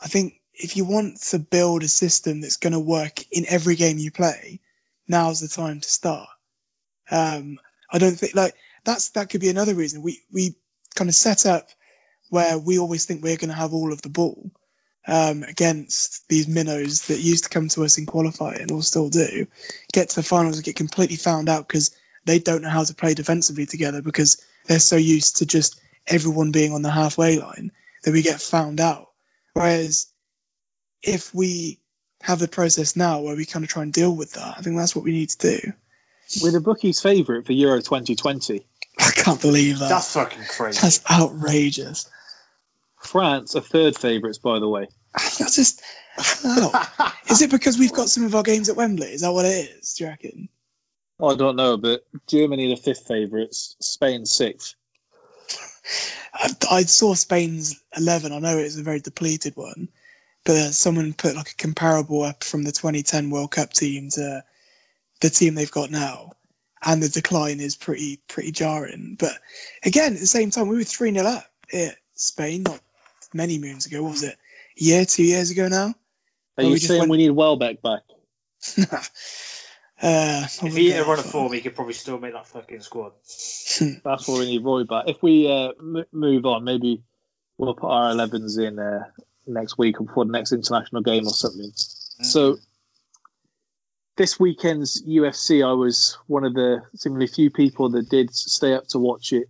[0.01, 3.77] I think if you want to build a system that's going to work in every
[3.77, 4.61] game you play,
[5.09, 6.29] now's the time to start.
[7.11, 7.59] Um,
[7.91, 8.55] I don't think like
[8.85, 10.55] that's that could be another reason we we
[10.95, 11.69] kind of set up
[12.31, 14.51] where we always think we're going to have all of the ball
[15.07, 19.47] um, against these minnows that used to come to us in qualifying or still do,
[19.93, 22.95] get to the finals and get completely found out because they don't know how to
[22.95, 27.73] play defensively together because they're so used to just everyone being on the halfway line
[28.05, 29.09] that we get found out.
[29.55, 30.09] Whereas
[31.03, 31.81] if we
[32.23, 34.77] have the process now where we kind of try and deal with that, I think
[34.77, 35.73] that's what we need to do.
[36.43, 38.67] We're the bookies' favourite for Euro 2020.
[38.99, 39.89] I can't believe that.
[39.89, 40.81] That's fucking crazy.
[40.81, 42.11] That's outrageous.
[43.01, 44.89] France are third favourites, by the way.
[45.15, 45.83] That's just
[46.17, 46.73] how?
[47.31, 49.09] is it because we've got some of our games at Wembley?
[49.09, 49.95] Is that what it is?
[49.95, 50.49] Do you reckon?
[51.23, 54.75] I don't know, but Germany are the fifth favourites, Spain sixth.
[56.35, 58.33] I, I saw Spain's eleven.
[58.33, 59.89] I know it's a very depleted one,
[60.49, 64.43] but uh, someone put like a comparable up from the 2010 World Cup team to
[65.21, 66.33] the team they've got now,
[66.83, 69.19] and the decline is pretty pretty jarring.
[69.21, 69.33] But
[69.85, 72.81] again, at the same time, we were three 0 up at Spain not
[73.35, 74.03] many moons ago.
[74.03, 74.39] Was it?
[74.81, 75.95] A year, two years ago now.
[76.57, 78.01] Are you saying we need Welbeck back?
[80.01, 82.83] Uh, If he hit a run of form, he could probably still make that fucking
[82.83, 83.15] squad.
[84.05, 85.09] That's where we need Roy back.
[85.09, 87.03] If we uh, m- move on, maybe
[87.57, 89.07] we'll put our 11s in uh,
[89.49, 91.71] next week or before the next international game or something.
[91.71, 92.25] Mm.
[92.25, 92.57] So
[94.17, 98.89] this weekend's UFC, I was one of the seemingly few people that did stay up
[98.89, 99.49] to watch it.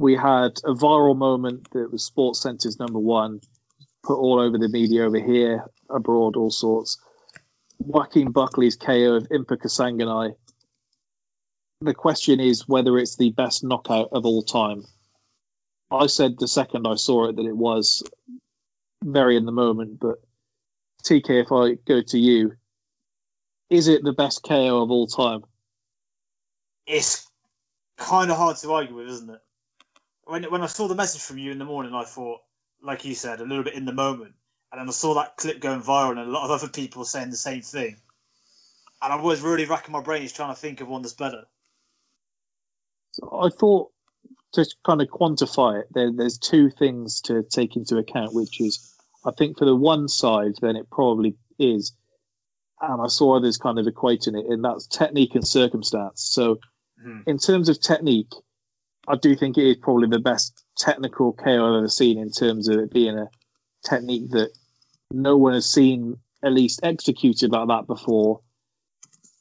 [0.00, 3.40] We had a viral moment that was Sports Center's number one,
[4.02, 6.98] put all over the media over here, abroad, all sorts.
[7.78, 10.34] Joaquin Buckley's KO of Impa Kasanganay.
[11.82, 14.84] The question is whether it's the best knockout of all time.
[15.90, 18.02] I said the second I saw it that it was
[19.02, 20.16] very in the moment, but
[21.04, 22.52] TK, if I go to you,
[23.68, 25.42] is it the best KO of all time?
[26.86, 27.28] It's
[27.96, 29.40] kind of hard to argue with, isn't it?
[30.24, 32.40] When when I saw the message from you in the morning, I thought,
[32.82, 34.34] like you said, a little bit in the moment,
[34.72, 37.30] and then I saw that clip going viral, and a lot of other people saying
[37.30, 37.96] the same thing,
[39.02, 41.44] and I was really racking my brains trying to think of one that's better.
[43.32, 43.90] I thought
[44.52, 48.89] to kind of quantify it, there, there's two things to take into account, which is
[49.24, 51.92] I think for the one side, then it probably is,
[52.80, 56.22] and I saw others kind of equating it, and that's technique and circumstance.
[56.22, 56.58] So,
[57.02, 57.20] hmm.
[57.26, 58.32] in terms of technique,
[59.06, 62.68] I do think it is probably the best technical KO I've ever seen in terms
[62.68, 63.28] of it being a
[63.84, 64.50] technique that
[65.10, 68.40] no one has seen at least executed like that before.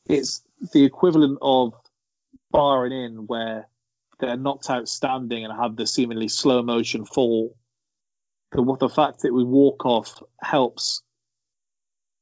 [0.08, 0.42] It's
[0.74, 1.74] the equivalent of
[2.52, 3.68] barring in where
[4.20, 7.56] they're knocked out standing and have the seemingly slow motion fall.
[8.52, 11.04] The, what the fact that we walk off helps.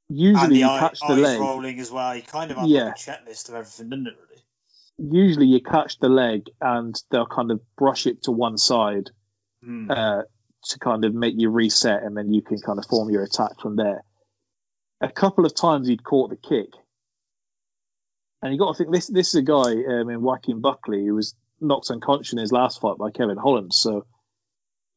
[0.09, 1.39] and Usually the you eye, catch the leg.
[1.39, 2.15] rolling as well.
[2.15, 2.85] You kind of have Yeah.
[2.85, 4.13] like a checklist of everything, doesn't it?
[4.99, 5.17] Really?
[5.27, 9.09] Usually you catch the leg and they'll kind of brush it to one side
[9.63, 9.89] Hmm.
[9.91, 10.21] uh,
[10.69, 13.59] to kind of make you reset, and then you can kind of form your attack
[13.61, 14.03] from there.
[15.01, 16.69] A couple of times he'd caught the kick,
[18.41, 21.15] and you got to think this this is a guy um, in Joaquin Buckley who
[21.15, 23.73] was knocked unconscious in his last fight by Kevin Holland.
[23.73, 24.05] So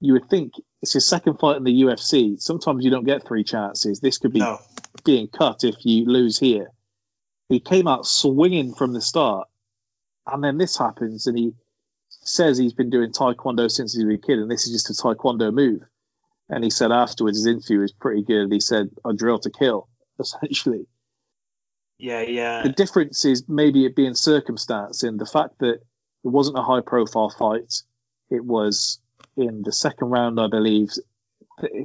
[0.00, 2.40] you would think it's his second fight in the UFC.
[2.40, 4.00] Sometimes you don't get three chances.
[4.00, 4.58] This could be No.
[5.04, 6.70] being cut if you lose here.
[7.48, 9.48] He came out swinging from the start,
[10.26, 11.52] and then this happens, and he
[12.08, 15.02] says he's been doing taekwondo since he was a kid, and this is just a
[15.02, 15.82] taekwondo move.
[16.48, 18.52] And he said afterwards his interview was pretty good.
[18.52, 20.86] He said, "I drill to kill," essentially.
[21.98, 22.62] Yeah, yeah.
[22.62, 26.80] The difference is maybe it being circumstance in the fact that it wasn't a high
[26.80, 27.82] profile fight.
[28.30, 29.00] It was
[29.40, 30.90] in the second round, I believe.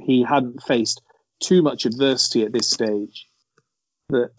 [0.04, 1.02] He hadn't faced
[1.40, 3.26] too much adversity at this stage.
[4.08, 4.30] That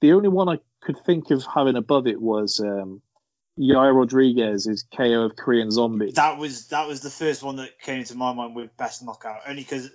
[0.00, 3.00] the only one I could think of having above it was um,
[3.58, 6.12] Yair Rodriguez's KO of Korean Zombie.
[6.12, 9.40] That was that was the first one that came to my mind with best knockout.
[9.46, 9.90] Only because,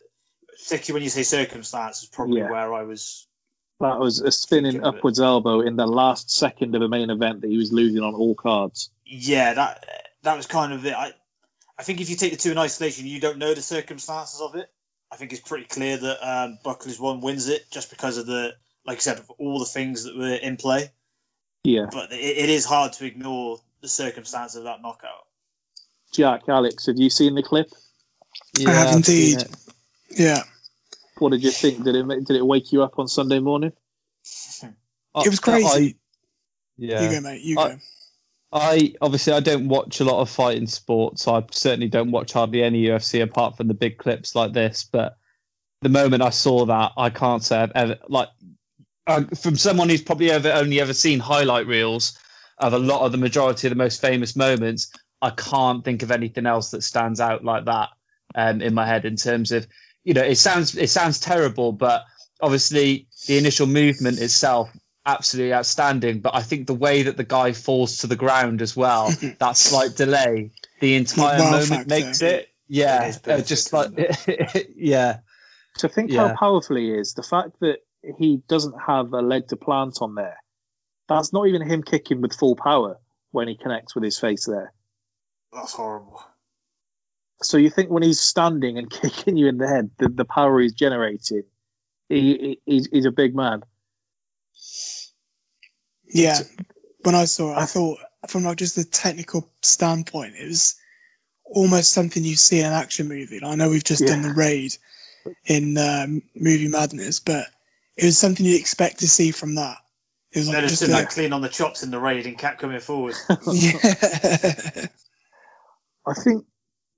[0.64, 2.52] particularly when you say circumstance, is probably Yeah.
[2.52, 3.27] where I was.
[3.80, 7.49] That was a spinning upwards elbow in the last second of a main event that
[7.49, 8.91] he was losing on all cards.
[9.06, 9.85] Yeah, that
[10.23, 10.93] that was kind of it.
[10.93, 11.14] I
[11.77, 14.56] I think if you take the two in isolation, you don't know the circumstances of
[14.56, 14.69] it.
[15.11, 18.53] I think it's pretty clear that um, Buckley's one wins it just because of the,
[18.85, 20.89] like I said, of all the things that were in play.
[21.64, 21.88] Yeah.
[21.91, 25.27] But it, it is hard to ignore the circumstance of that knockout.
[26.14, 27.68] Jack, Alex, have you seen the clip?
[28.65, 29.43] I have indeed.
[30.10, 30.43] Yeah.
[31.18, 31.84] What did you think?
[31.84, 33.72] Did it did it wake you up on Sunday morning?
[34.64, 35.98] It was crazy.
[36.77, 37.03] Yeah.
[37.03, 37.41] You go, mate.
[37.41, 37.80] You I- go.
[38.52, 42.64] I obviously I don't watch a lot of fighting sports, I certainly don't watch hardly
[42.64, 44.84] any UFC apart from the big clips like this.
[44.84, 45.18] But
[45.82, 48.30] the moment I saw that, I can't say I've ever like
[49.07, 52.18] uh, from someone who's probably ever only ever seen highlight reels
[52.57, 54.91] of a lot of the majority of the most famous moments.
[55.22, 57.90] I can't think of anything else that stands out like that
[58.36, 59.65] um, in my head in terms of
[60.03, 62.03] you know it sounds it sounds terrible, but
[62.41, 64.69] obviously the initial movement itself
[65.06, 66.19] absolutely outstanding.
[66.19, 69.57] But I think the way that the guy falls to the ground as well, that
[69.57, 71.88] slight delay, the entire wow moment factor.
[71.88, 72.49] makes it.
[72.68, 75.19] Yeah, It is uh, perfect, just like yeah,
[75.80, 76.30] To think Yeah.
[76.30, 77.80] how powerful he is, the fact that
[78.18, 80.38] he doesn't have a leg to plant on there,
[81.10, 82.98] that's not even him kicking with full power
[83.32, 84.73] when he connects with his face there.
[85.52, 86.23] That's horrible.
[87.44, 90.60] So you think when he's standing and kicking you in the head, the, the power
[90.61, 91.44] he's generating,
[92.07, 93.64] he, he, he's, he's a big man.
[96.08, 96.40] Yeah.
[97.04, 100.76] When I saw it, I thought from like just the technical standpoint, it was
[101.46, 103.40] almost something you see in an action movie.
[103.40, 104.74] Like, I know we've just done the raid,
[105.46, 107.46] in um, Movie Madness, but
[107.98, 109.78] it was something you'd expect to see from that.
[110.32, 112.60] It was like just stood like clean on the chops in the raid and kept
[112.60, 113.16] coming forward.
[113.52, 113.78] yeah.
[116.08, 116.46] I think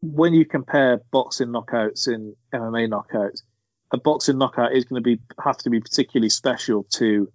[0.01, 3.41] when you compare boxing knockouts and MMA knockouts,
[3.91, 7.31] a boxing knockout is going to be have to be particularly special to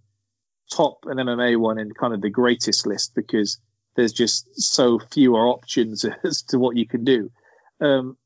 [0.70, 3.58] top an MMA one in kind of the greatest list because
[3.96, 7.30] there's just so fewer options as to what you can do.
[7.80, 8.16] Um,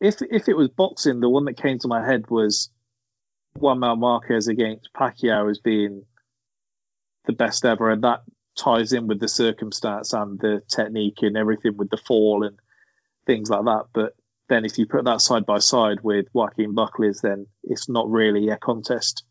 [0.00, 2.70] if if it was boxing, the one that came to my head was
[3.56, 6.04] Juan Mal Marquez against Pacquiao as being
[7.26, 8.22] the best ever, and that
[8.56, 12.58] ties in with the circumstance and the technique and everything with the fall and
[13.26, 13.84] things like that.
[13.92, 14.14] But
[14.48, 18.48] then if you put that side by side with Joaquin Buckley's, then it's not really
[18.48, 19.24] a contest.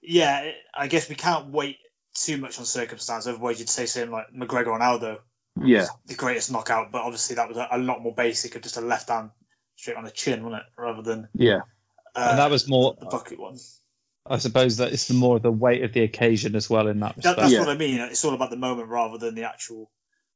[0.00, 1.78] Yeah, I guess we can't wait
[2.14, 3.26] too much on circumstance.
[3.26, 5.20] Otherwise, you'd say something like McGregor and Aldo,
[5.62, 6.92] Yeah, the greatest knockout.
[6.92, 9.30] But obviously, that was a, a lot more basic of just a left hand
[9.76, 10.80] straight on the chin, wasn't it?
[10.80, 11.60] Rather than yeah.
[12.14, 12.96] uh, and that was more.
[12.98, 13.58] the Buckley one.
[14.26, 17.00] I suppose that it's the more of the weight of the occasion as well in
[17.00, 17.60] that That, that's Yeah.
[17.60, 17.98] what I mean.
[18.00, 19.90] It's all about the moment rather than the actual.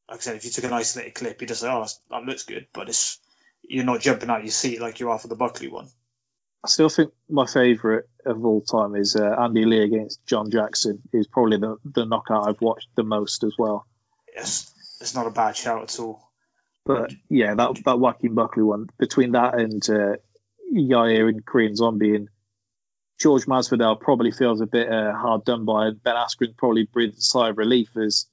[0.09, 2.45] Like I said, if you took an isolated clip, you'd just say, "Oh, that looks
[2.45, 3.19] good," but it's
[3.63, 5.89] you're not jumping out your seat like you are for the Buckley one.
[6.65, 11.03] I still think my favourite of all time is uh, Andy Lee against John Jackson.
[11.13, 13.87] Is probably the, the knockout I've watched the most as well.
[14.29, 16.31] It's it's not a bad shout at all.
[16.85, 20.17] But yeah, that that Joaquin Buckley one between that and uh,
[20.73, 22.29] Yair and Korean Zombie and
[23.21, 25.89] George Masvidal probably feels a bit uh, hard done by.
[25.89, 28.27] And Ben Askren probably breathed a sigh of relief as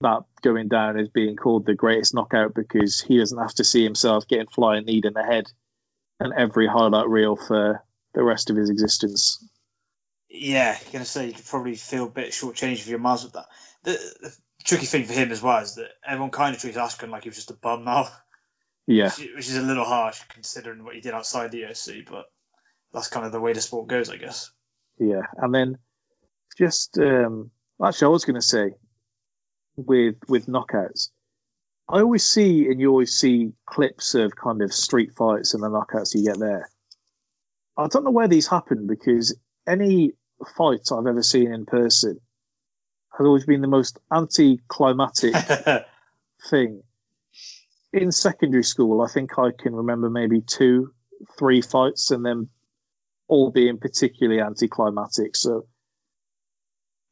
[0.00, 3.82] that going down as being called the greatest knockout because he doesn't have to see
[3.82, 5.50] himself getting flying knee in the head
[6.20, 7.82] and every highlight reel for
[8.14, 9.44] the rest of his existence.
[10.28, 13.34] Yeah, you're gonna say you could probably feel a bit shortchanged for your miles with
[13.34, 13.46] that.
[13.84, 17.10] The, the tricky thing for him as well is that everyone kind of treats Askren
[17.10, 18.08] like he was just a bum now,
[18.86, 22.04] Yeah, which, which is a little harsh considering what he did outside the UFC.
[22.08, 22.26] But
[22.92, 24.50] that's kind of the way the sport goes, I guess.
[24.98, 25.22] yeah.
[25.36, 25.78] And then
[26.58, 27.50] just um,
[27.82, 28.72] actually, I was going to say
[29.76, 31.10] with with knockouts,
[31.90, 35.68] I always see and you always see clips of kind of street fights and the
[35.68, 36.68] knockouts you get there.
[37.78, 39.34] I don't know where these happen because
[39.66, 40.12] any
[40.56, 42.20] fight I've ever seen in person
[43.16, 45.34] has always been the most anticlimactic
[46.50, 46.82] thing.
[47.92, 50.92] In secondary school, I think I can remember maybe two,
[51.38, 52.48] three fights, and then
[53.28, 55.36] all being particularly anticlimactic.
[55.36, 55.66] So,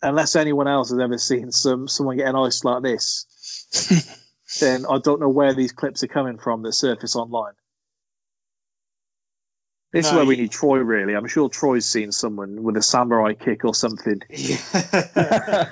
[0.03, 3.25] unless anyone else has ever seen some someone get an ice like this,
[4.61, 7.55] then I don't know where these clips are coming from that surface online.
[9.93, 11.15] This is No, where we need Troy, really.
[11.15, 14.21] I'm sure Troy's seen someone with a samurai kick or something.
[14.29, 15.71] yeah,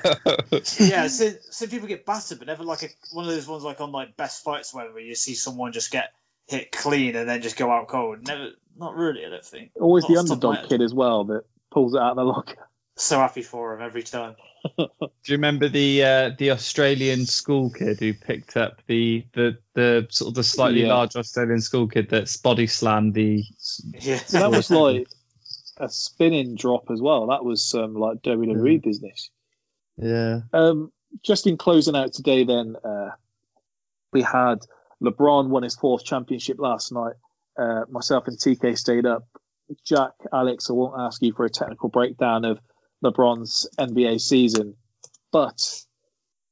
[1.09, 3.93] so, so people get battered, but never like a, one of those ones like on
[3.93, 6.13] like best fights where you see someone just get
[6.47, 8.27] hit clean and then just go out cold.
[8.27, 9.27] Never, not really.
[9.27, 9.73] I don't think.
[9.81, 12.13] Always Not the off top of my underdog kid as well that pulls it out
[12.13, 12.69] of the locker.
[12.97, 14.37] So happy for him every time.
[14.79, 14.89] Do
[15.27, 20.31] you remember the uh, the Australian school kid who picked up the the, the sort
[20.31, 20.95] of the slightly Yeah.
[20.95, 23.45] larger Australian school kid that's body slammed the
[24.01, 25.07] Yeah, So that was like
[25.77, 27.27] a spinning drop as well.
[27.29, 29.31] That was some like WWE business.
[29.97, 30.93] yeah Um,
[31.23, 33.11] just in closing out today, then uh,
[34.13, 34.61] we had
[35.03, 37.15] LeBron won his fourth championship last night.
[37.57, 39.27] Uh, myself and TK stayed up.
[39.85, 42.59] Jack, Alex, I won't ask you for a technical breakdown of
[43.05, 44.75] LeBron's NBA season,
[45.31, 45.85] but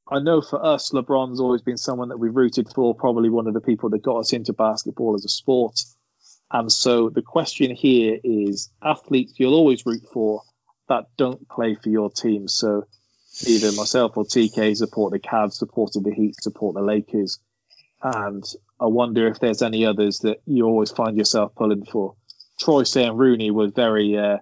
[0.09, 3.53] I know for us, LeBron's always been someone that we've rooted for, probably one of
[3.53, 5.79] the people that got us into basketball as a sport.
[6.51, 10.43] And so the question here is athletes you'll always root for
[10.87, 12.47] that don't play for your team.
[12.47, 12.85] So
[13.47, 17.39] either myself or TK support the Cavs, supported the Heat, support the Lakers.
[18.01, 18.43] And
[18.79, 22.15] I wonder if there's any others that you always find yourself pulling for.
[22.59, 24.37] Troy saying Rooney was very uh,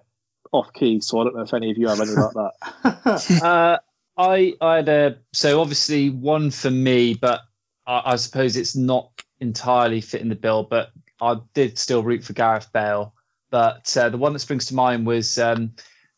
[0.52, 3.42] off key, so I don't know if any of you have any like that.
[3.42, 3.78] uh,
[4.16, 7.40] I I had a so obviously one for me, but
[7.86, 9.10] I, I suppose it's not
[9.40, 10.62] entirely fitting the bill.
[10.62, 13.14] But I did still root for Gareth Bale.
[13.50, 15.72] But uh, the one that springs to mind was um,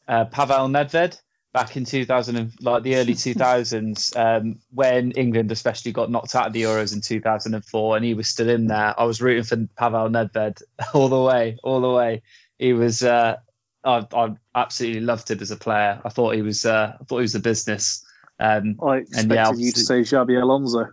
[0.06, 1.20] uh, Pavel Nedved
[1.52, 6.52] back in 2000, like the early 2000s, um, when England especially got knocked out of
[6.52, 8.98] the Euros in 2004, and he was still in there.
[8.98, 10.62] I was rooting for Pavel Nedved
[10.94, 12.22] all the way, all the way.
[12.58, 13.02] He was.
[13.02, 13.36] Uh,
[13.84, 16.00] I, I absolutely loved him as a player.
[16.04, 16.64] I thought he was.
[16.64, 18.04] Uh, I thought he was a business.
[18.38, 20.88] Um, I expected you to say Xabi Alonso.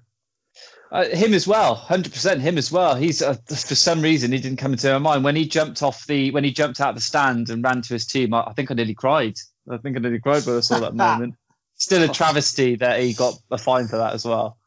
[0.92, 2.42] uh, him as well, hundred percent.
[2.42, 2.96] Him as well.
[2.96, 6.06] He's uh, for some reason he didn't come into my mind when he jumped off
[6.06, 8.34] the when he jumped out the stand and ran to his team.
[8.34, 9.38] I, I think I nearly cried.
[9.70, 11.36] I think I nearly cried when I saw that moment.
[11.76, 14.58] Still a travesty that he got a fine for that as well.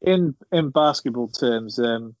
[0.00, 2.16] In in basketball terms, um,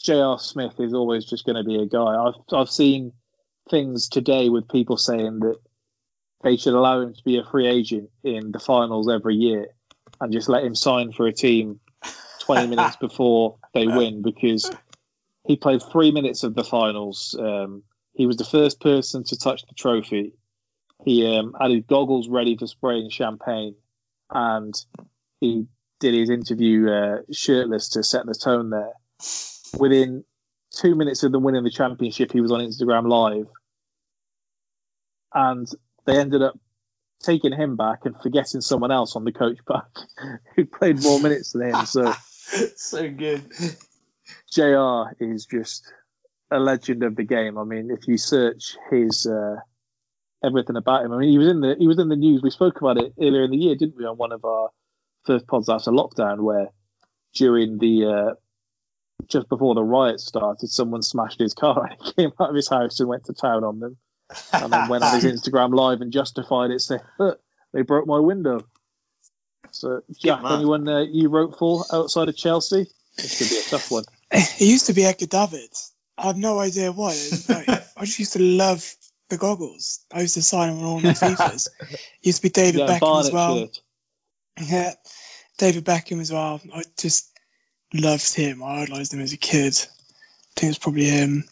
[0.00, 0.38] J.R.
[0.38, 2.14] Smith is always just going to be a guy.
[2.14, 3.12] I've I've seen
[3.70, 5.58] things today with people saying that
[6.42, 9.68] they should allow him to be a free agent in the finals every year
[10.20, 11.80] and just let him sign for a team
[12.40, 14.70] 20 minutes before they win because
[15.46, 17.36] he played three minutes of the finals.
[17.38, 17.82] Um,
[18.14, 20.34] he was the first person to touch the trophy.
[21.04, 23.76] He um, had his goggles ready for spraying champagne,
[24.30, 24.74] and
[25.40, 25.66] he
[26.00, 28.92] did his interview uh, shirtless to set the tone there.
[29.76, 30.24] Within
[30.70, 33.46] two minutes of them winning the championship, he was on Instagram Live,
[35.34, 35.68] and
[36.06, 36.58] they ended up
[37.20, 39.88] taking him back and forgetting someone else on the coach back
[40.56, 41.86] who played more minutes than him.
[41.86, 42.12] So,
[42.76, 43.42] so good.
[44.50, 45.14] Jr.
[45.20, 45.90] is just
[46.50, 47.58] a legend of the game.
[47.58, 49.56] I mean, if you search his uh,
[50.44, 52.42] everything about him, I mean, he was in the he was in the news.
[52.42, 54.70] We spoke about it earlier in the year, didn't we, on one of our
[55.24, 56.68] first pods after lockdown, where
[57.34, 58.34] during the uh,
[59.26, 62.68] just before the riot started, someone smashed his car and he came out of his
[62.68, 63.96] house and went to town on them,
[64.52, 67.40] and then went on his Instagram live and justified it, saying, "Look,
[67.72, 68.60] they broke my window."
[69.70, 70.52] So, Jack, man.
[70.52, 72.86] anyone uh, you wrote for outside of Chelsea?
[73.16, 74.04] This could be a tough one.
[74.30, 75.92] It used to be Edgar Davids.
[76.18, 77.16] I have no idea why.
[77.48, 78.84] Like, I just used to love
[79.30, 80.04] the goggles.
[80.12, 81.68] I used to sign them on all my FIFAs.
[82.22, 83.56] used to be David Yeah, Beckham as well.
[83.58, 83.80] shirt.
[84.60, 84.92] Yeah,
[85.58, 86.60] David Beckham as well.
[86.74, 87.37] I just
[87.92, 88.62] loved him.
[88.62, 89.74] I idolised him as a kid.
[89.74, 91.44] I think it was probably him.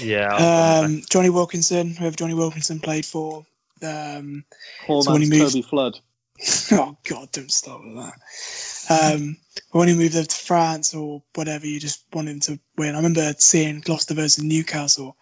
[0.00, 0.80] Yeah.
[0.84, 3.44] Um, Jonny Wilkinson, whoever Jonny Wilkinson played for.
[3.82, 4.44] Um,
[4.86, 6.00] Poor So when he man's moved- Toby Flood.
[6.72, 9.14] oh God, don't start with that.
[9.14, 9.36] Um,
[9.72, 12.94] but when he moved over to France or whatever, you just want him to win.
[12.94, 15.16] I remember seeing Gloucester versus Newcastle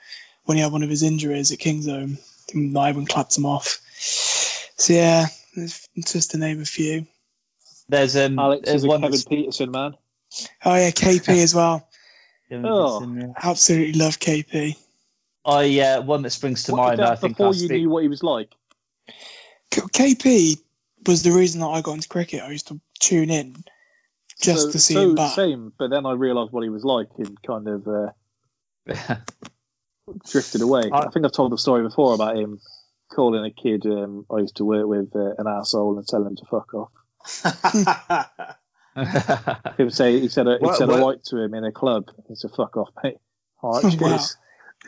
[0.44, 2.18] when he had one of his injuries at Kingsholm.
[2.54, 3.78] and Ivan clapped him off.
[3.98, 7.06] So yeah, it's just to name a few.
[7.88, 9.94] There's um, Alex there's is a one Kevin Pietersen man.
[10.64, 11.88] Oh yeah, KP as well.
[12.52, 13.34] Oh.
[13.42, 14.76] Absolutely love KP.
[15.44, 16.98] I uh, one that springs to What, mind.
[16.98, 18.50] that I think before you speak- knew what he was like.
[19.70, 20.60] KP
[21.06, 22.42] was the reason that I got into cricket.
[22.42, 23.56] I used to tune in
[24.40, 25.34] just so, to see so him bat.
[25.34, 28.10] Same, but then I realised what he was like and kind of uh,
[30.30, 30.90] drifted away.
[30.92, 32.60] I, think I've told the story before about him
[33.10, 36.36] calling a kid um, I used to work with uh, an asshole and telling him
[36.36, 36.90] to fuck off.
[39.76, 41.64] He would say he said a, he What- said a what- white to him in
[41.64, 42.10] a club.
[42.28, 43.16] He said fuck off, mate.
[43.62, 44.18] All right, Wow.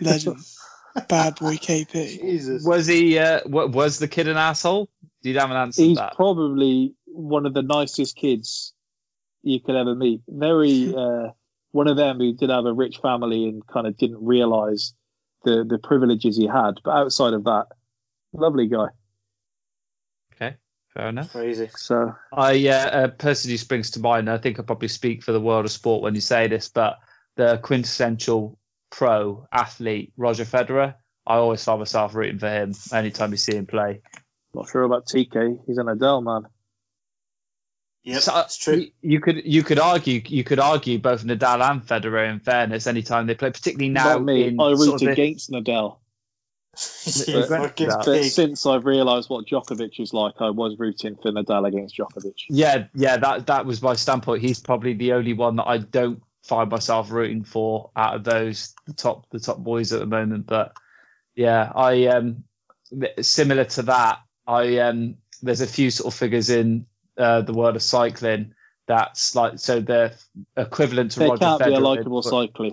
[0.01, 0.37] Legend.
[1.09, 2.21] Bad boy KP.
[2.21, 2.65] Jesus.
[2.65, 3.19] was he?
[3.19, 4.89] Uh, wa- was the kid an asshole?
[5.23, 6.15] Do you have an answer He's that?
[6.15, 8.73] probably one of the nicest kids
[9.43, 10.21] you could ever meet.
[10.29, 11.29] Very uh,
[11.73, 14.95] one of them who did have a rich family and kind of didn't realise
[15.45, 16.75] the the privileges he had.
[16.85, 17.67] But outside of that,
[18.33, 18.89] lovely guy.
[20.97, 21.33] Okay, fair enough.
[21.33, 21.71] Crazy.
[21.77, 24.31] So I uh, a person who springs to mind.
[24.31, 26.99] I think I probably speak for the world of sport when you say this, but
[27.37, 28.59] the quintessential
[28.91, 30.95] pro athlete Roger Federer.
[31.27, 34.03] I always find myself rooting for him anytime you see him play.
[34.55, 35.59] not sure about TK.
[35.67, 36.43] He's a Nadal man.
[38.05, 38.75] Yep, So, uh, it's true.
[38.77, 42.31] You, you could you could argue you could argue both Nadal and Federer.
[42.31, 44.49] In fairness, anytime they play, particularly now Not me.
[44.49, 45.99] in I root sort of the- against Nadal.
[47.07, 51.17] You but- fucking but But since I've realised what Djokovic is like, I was rooting
[51.17, 52.35] for Nadal against Djokovic.
[52.49, 54.43] Yeah, yeah, that that was my standpoint.
[54.43, 58.75] He's probably the only one that I don't find myself rooting for out of those
[58.87, 60.47] the top the top boys at the moment.
[60.47, 60.73] But
[61.35, 62.45] yeah, I um
[63.21, 64.19] similar to that.
[64.47, 66.87] I um there's a few sort of figures in
[67.17, 68.55] uh, the world of cycling
[68.87, 70.13] that's like so they're
[70.57, 72.73] equivalent to There Roger can't be a likable likeable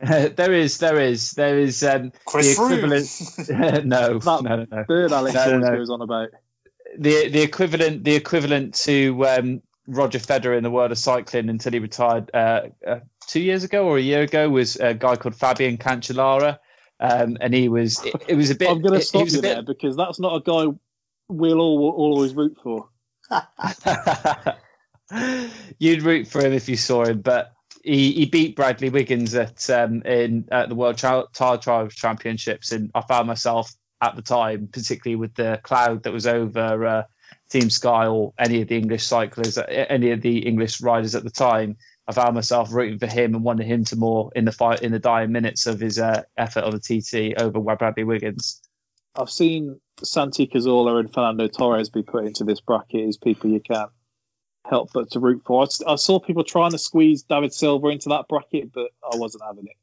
[0.00, 3.08] but- there is, there is, there is um, Chris the equivalent.
[3.86, 4.84] No, That no, no, no.
[4.86, 5.76] Third Alex No, no, always no.
[5.76, 6.28] goes on about.
[6.98, 11.72] the the equivalent the equivalent to um, Roger Federer in the world of cycling until
[11.72, 15.34] he retired uh, uh, two years ago or a year ago was a guy called
[15.36, 16.58] Fabian Cancellara,
[17.00, 18.68] um, and he was it, it was a bit.
[18.68, 20.72] I'm going to it- he stop you bit- there because that's not a guy
[21.28, 22.88] we'll all will always root for.
[25.78, 27.52] You'd root for him if you saw him, but
[27.86, 32.90] he, he beat Bradley Wiggins at um, in at the World Tar Tribes Championships, and
[32.94, 33.72] I found myself
[34.02, 37.02] at the time, particularly with the cloud that was over uh,
[37.48, 41.22] Team Sky or any of the English cyclists, uh, any of the English riders at
[41.22, 41.76] the time.
[42.08, 44.92] I found myself rooting for him and wanting him to more in the fight in
[44.92, 48.60] the dying minutes of his uh, effort on the TT over Bradley Wiggins.
[49.14, 53.60] I've seen Santi Cazorla and Fernando Torres be put into this bracket as people you
[53.60, 53.90] can't
[54.68, 55.66] help but to root for.
[55.86, 59.66] I saw people trying to squeeze David Silva into that bracket, but I wasn't having
[59.66, 59.76] it.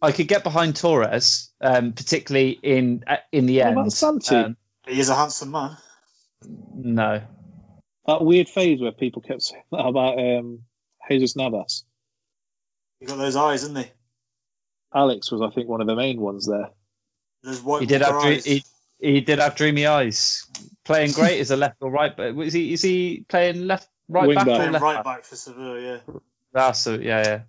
[0.00, 3.78] I could get behind Torres, um, particularly in uh, in the What end.
[3.78, 4.34] about Santi?
[4.36, 4.56] Um,
[4.86, 5.76] He is a handsome man.
[6.74, 7.22] no,
[8.06, 10.62] That weird phase where people kept saying that about um,
[11.08, 11.84] Jesus Navas.
[13.00, 13.90] You got those eyes, isn't he?
[14.94, 16.70] Alex was, I think, one of the main ones there.
[17.44, 18.44] Those white He did have Walker eyes.
[18.44, 18.64] he,
[19.02, 20.46] he did have dreamy eyes.
[20.84, 24.26] Playing great as a left or right, but is he is he playing left right
[24.26, 24.60] Wing back back.
[24.60, 25.04] or left right back?
[25.04, 25.98] back for Seville, yeah.
[26.52, 27.40] That's a, yeah yeah.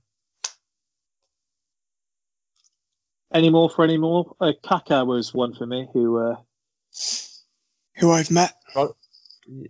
[3.34, 4.36] Any more for any more?
[4.40, 6.36] Uh, Kaka was one for me who uh,
[7.98, 8.54] Who I've met.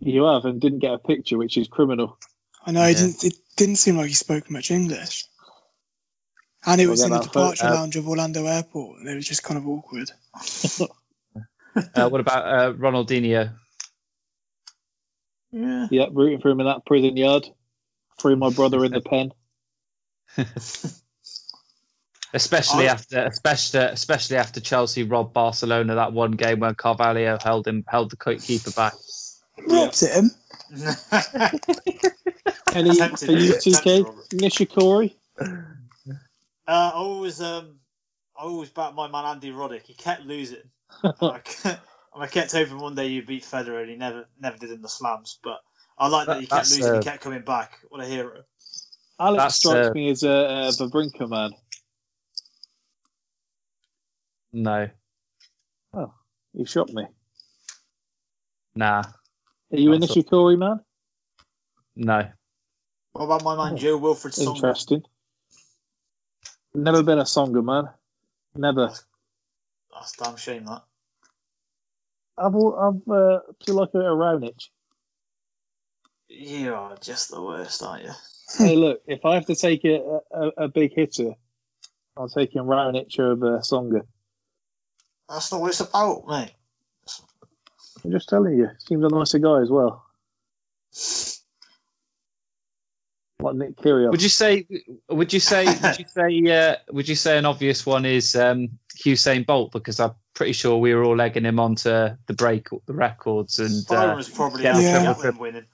[0.01, 2.18] you have and didn't get a picture, which is criminal.
[2.65, 2.97] I know he Yeah.
[2.97, 3.23] didn't.
[3.23, 5.26] It didn't seem like he spoke much English.
[6.65, 9.15] And it was in the that photo- departure uh, lounge of Orlando Airport, and it
[9.15, 10.11] was just kind of awkward.
[11.76, 13.54] Uh, what about uh, Ronaldinho?
[15.52, 15.88] Yeah.
[15.91, 17.48] Yeah, rooting for him in that prison yard.
[18.20, 19.32] Threw my brother in the pen.
[22.36, 27.68] Especially I- after, especially especially after Chelsea robbed Barcelona that one game when Carvalho held
[27.68, 28.94] him held the co- keeper back.
[29.68, 30.32] Robbed him.
[32.74, 34.04] Any Attempted- for you, TK?
[34.30, 35.14] Nishikori?
[35.40, 35.62] Uh,
[36.66, 37.76] I always um,
[38.36, 39.84] I always back my man Andy Roddick.
[39.86, 40.58] He kept losing.
[41.03, 41.82] I kept,
[42.15, 44.90] I kept hoping one day you'd beat Federer, and he never never did in the
[44.90, 45.40] slams.
[45.44, 45.60] But
[45.98, 46.86] I like that he kept losing.
[46.86, 47.80] uh, he kept coming back.
[47.90, 48.44] What a hero!
[49.20, 51.52] Alex That's, strikes uh, me as a, a Wawrinka man.
[54.56, 54.90] No,
[55.95, 56.14] Oh,
[56.53, 57.07] You shocked me.
[58.76, 59.02] nah,
[59.72, 60.80] Are you a That's a- man?
[61.95, 62.28] no.
[63.14, 64.56] What about my man Jo-Wilfried Tsonga?
[64.56, 65.03] Interesting.
[66.76, 67.90] Never been a Tsonga man.
[68.56, 68.94] Never.
[69.94, 70.84] That's a damn shame that.
[72.38, 74.70] I've, I've uh, feel like a Raonic.
[76.28, 78.11] You are just the worst, aren't you?
[78.57, 81.34] hey, look, if I have to take a, a, a big hitter,
[82.18, 84.02] I'm taking Raonic over Tsonga.
[85.30, 86.53] That's not what it's about, mate.
[88.03, 90.06] I'm just telling you, seems a nicer guy as well.
[93.44, 94.11] Like Nick Kyrgios.
[94.11, 94.65] Would you say?
[95.10, 95.65] Would you say?
[95.65, 96.41] Would you say?
[96.53, 99.74] Uh, would you say an obvious one is um, Usain Bolt?
[99.74, 103.86] Because I'm pretty sure we were all egging him onto the break, the records, and
[103.86, 105.03] Byron uh, was probably yeah, after yeah.
[105.03, 105.65] Gatlin winning.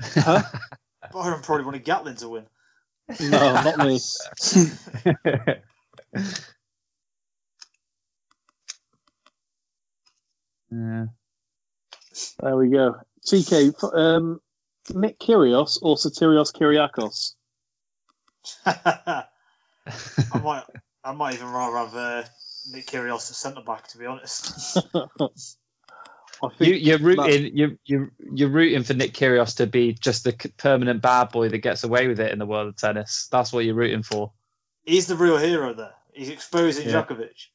[1.12, 2.44] Byron probably wanted Gatlin to win.
[3.20, 3.98] No, not me.
[10.70, 11.06] yeah.
[12.40, 12.96] There we go.
[13.26, 14.40] TK, um,
[14.94, 17.34] Nick Kyrgios or Sotirios Kyrgiakos?
[18.66, 19.24] I
[20.42, 20.64] might,
[21.04, 22.22] I might even rather have uh,
[22.72, 24.78] Nick Kyrgios as centre back, to be honest.
[26.58, 27.54] You, you're rooting.
[27.54, 31.58] You you you're rooting for Nick Kyrgios to be just the permanent bad boy that
[31.58, 33.28] gets away with it in the world of tennis.
[33.30, 34.32] That's what you're rooting for.
[34.84, 35.92] He's the real hero there.
[36.14, 37.02] He's exposing Yeah.
[37.02, 37.48] Djokovic.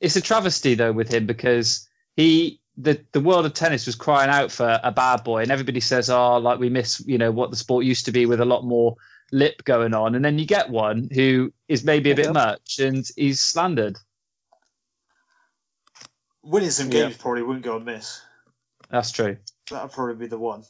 [0.00, 4.30] It's a travesty though with him because he the the world of tennis was crying
[4.30, 7.50] out for a bad boy, and everybody says, "Oh, like we miss you know what
[7.50, 8.96] the sport used to be with a lot more
[9.30, 12.32] lip going on," and then you get one who is maybe a bit Yeah.
[12.32, 13.98] much and he's slandered.
[16.42, 17.04] Winning some Yeah.
[17.04, 18.20] games probably wouldn't go amiss.
[18.90, 19.36] That's true.
[19.70, 20.64] That'd probably be the one.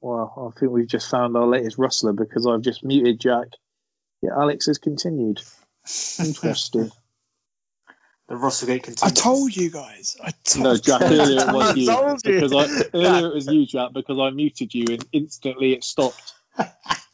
[0.00, 3.48] Well, I think we've just found our latest rustler because I've just muted Jack.
[4.20, 5.40] Yeah, Alex has continued.
[6.18, 6.90] Interesting.
[8.26, 10.16] The Russellgate I told you guys.
[10.22, 11.86] I told no, Jack, earlier it was I you.
[11.86, 12.40] told you.
[12.40, 16.32] Because I, earlier it was you, Jack, because I muted you and instantly it stopped.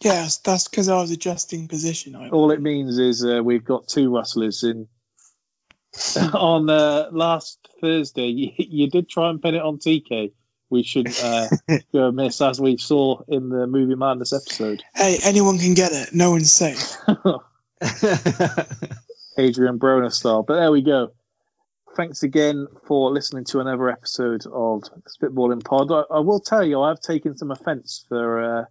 [0.02, 2.16] Yes, that's because I was adjusting position.
[2.16, 4.88] I, All it means is uh, we've got two rustlers in.
[6.32, 10.32] on uh, last Thursday, you, you did try and pin it on TK.
[10.70, 11.48] We should uh,
[11.92, 14.82] go amiss, as we saw in the Movie Madness episode.
[14.94, 16.14] hey, anyone can get it.
[16.14, 16.96] No one's safe.
[19.40, 20.42] Adrien Broner style.
[20.42, 21.12] But there we go.
[21.96, 25.90] Thanks again for listening to another episode of Spitballing Pod.
[25.90, 28.64] I, I will tell you, I've taken some offence for uh,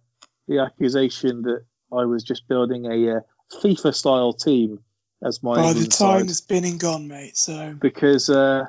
[0.48, 3.20] the accusation that I was just building a uh,
[3.62, 4.80] FIFA style team
[5.22, 7.36] as my By the time side it's been and gone, mate.
[7.36, 8.64] So because uh,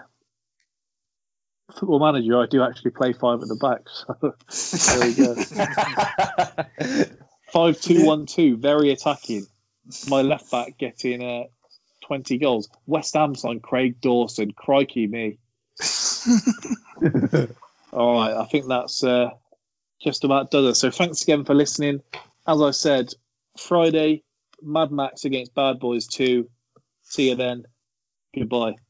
[1.74, 3.88] football manager, I do actually play five at the back.
[3.88, 4.20] So
[5.00, 5.36] there we go.
[7.52, 9.46] Five two one two, very attacking.
[10.08, 11.44] My left back getting uh,
[12.02, 12.70] twenty goals.
[12.86, 14.52] West Ham signed Craig Dawson.
[14.52, 15.38] Crikey me.
[17.94, 19.32] All right, I think that's uh,
[20.02, 20.76] just about does it.
[20.76, 22.02] So thanks again for listening.
[22.48, 23.14] As I said,
[23.58, 24.24] Friday,
[24.62, 26.50] Mad Max against Bad Boys 2.
[27.04, 27.66] See you then.
[28.36, 28.76] Goodbye.